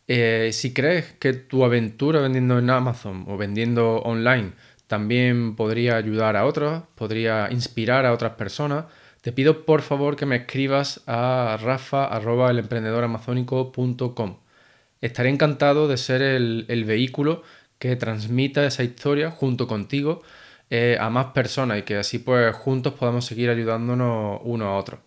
Eh, 0.07 0.49
si 0.53 0.73
crees 0.73 1.13
que 1.13 1.33
tu 1.33 1.63
aventura 1.63 2.19
vendiendo 2.19 2.59
en 2.59 2.69
Amazon 2.69 3.25
o 3.27 3.37
vendiendo 3.37 3.97
online 3.99 4.51
también 4.91 5.55
podría 5.55 5.95
ayudar 5.95 6.35
a 6.35 6.45
otros, 6.45 6.83
podría 6.95 7.47
inspirar 7.49 8.05
a 8.05 8.11
otras 8.11 8.33
personas, 8.33 8.87
te 9.21 9.31
pido 9.31 9.63
por 9.63 9.83
favor 9.83 10.17
que 10.17 10.25
me 10.25 10.35
escribas 10.35 11.01
a 11.07 11.57
rafa.elemprendedoramazónico.com. 11.61 14.37
Estaré 14.99 15.29
encantado 15.29 15.87
de 15.87 15.95
ser 15.95 16.21
el, 16.21 16.83
vehículo 16.85 17.41
que 17.79 17.95
transmita 17.95 18.65
esa 18.65 18.83
historia 18.83 19.31
junto 19.31 19.65
contigo 19.65 20.23
eh, 20.69 20.97
a 20.99 21.09
más 21.09 21.27
personas 21.27 21.79
y 21.79 21.83
que 21.83 21.95
así 21.95 22.19
pues 22.19 22.53
juntos 22.53 22.95
podamos 22.95 23.23
seguir 23.23 23.49
ayudándonos 23.49 24.41
uno 24.43 24.65
a 24.65 24.77
otro. 24.77 24.99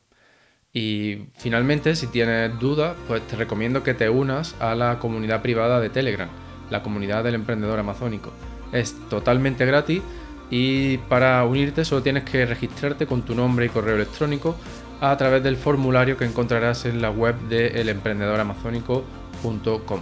Y 0.72 1.26
finalmente, 1.37 1.95
si 1.95 2.07
tienes 2.07 2.59
dudas, 2.59 2.97
pues 3.07 3.20
te 3.28 3.37
recomiendo 3.37 3.82
que 3.82 3.93
te 3.93 4.09
unas 4.09 4.59
a 4.62 4.74
la 4.74 4.99
comunidad 4.99 5.43
privada 5.43 5.78
de 5.78 5.91
Telegram, 5.91 6.30
la 6.70 6.82
comunidad 6.82 7.22
del 7.22 7.35
emprendedor 7.35 7.78
amazónico. 7.78 8.32
Es 8.75 8.95
totalmente 9.09 9.64
gratis 9.64 10.03
y 10.51 10.99
para 10.99 11.43
unirte 11.45 11.87
solo 11.87 12.03
tienes 12.03 12.25
que 12.25 12.45
registrarte 12.45 13.07
con 13.07 13.22
tu 13.22 13.35
nombre 13.35 13.64
y 13.66 13.70
correo 13.70 13.97
electrónico 13.97 14.55
a 15.01 15.16
través 15.16 15.43
del 15.43 15.57
formulario 15.57 16.18
que 16.18 16.27
encontrarás 16.27 16.85
en 16.85 17.01
la 17.01 17.11
web 17.11 17.35
de 17.49 17.81
elemprendedoramazónico.com. 17.81 20.01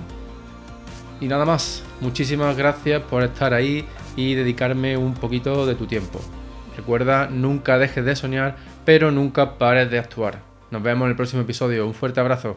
Y 1.21 1.29
nada 1.29 1.45
más, 1.45 1.85
muchísimas 2.01 2.57
gracias 2.57 3.01
por 3.03 3.23
estar 3.23 3.55
ahí 3.55 3.85
y 4.17 4.35
dedicarme 4.35 4.97
un 4.97 5.15
poquito 5.15 5.65
de 5.67 5.77
tu 5.77 5.87
tiempo. 5.87 6.21
Recuerda, 6.77 7.29
nunca 7.31 7.79
dejes 7.79 8.05
de 8.05 8.17
soñar, 8.17 8.57
pero 8.85 9.13
nunca 9.13 9.59
pares 9.59 9.91
de 9.91 9.99
actuar. 9.99 10.41
Nos 10.71 10.83
vemos 10.83 11.07
en 11.07 11.11
el 11.11 11.17
próximo 11.17 11.43
episodio. 11.43 11.87
Un 11.87 11.95
fuerte 11.95 12.21
abrazo. 12.21 12.57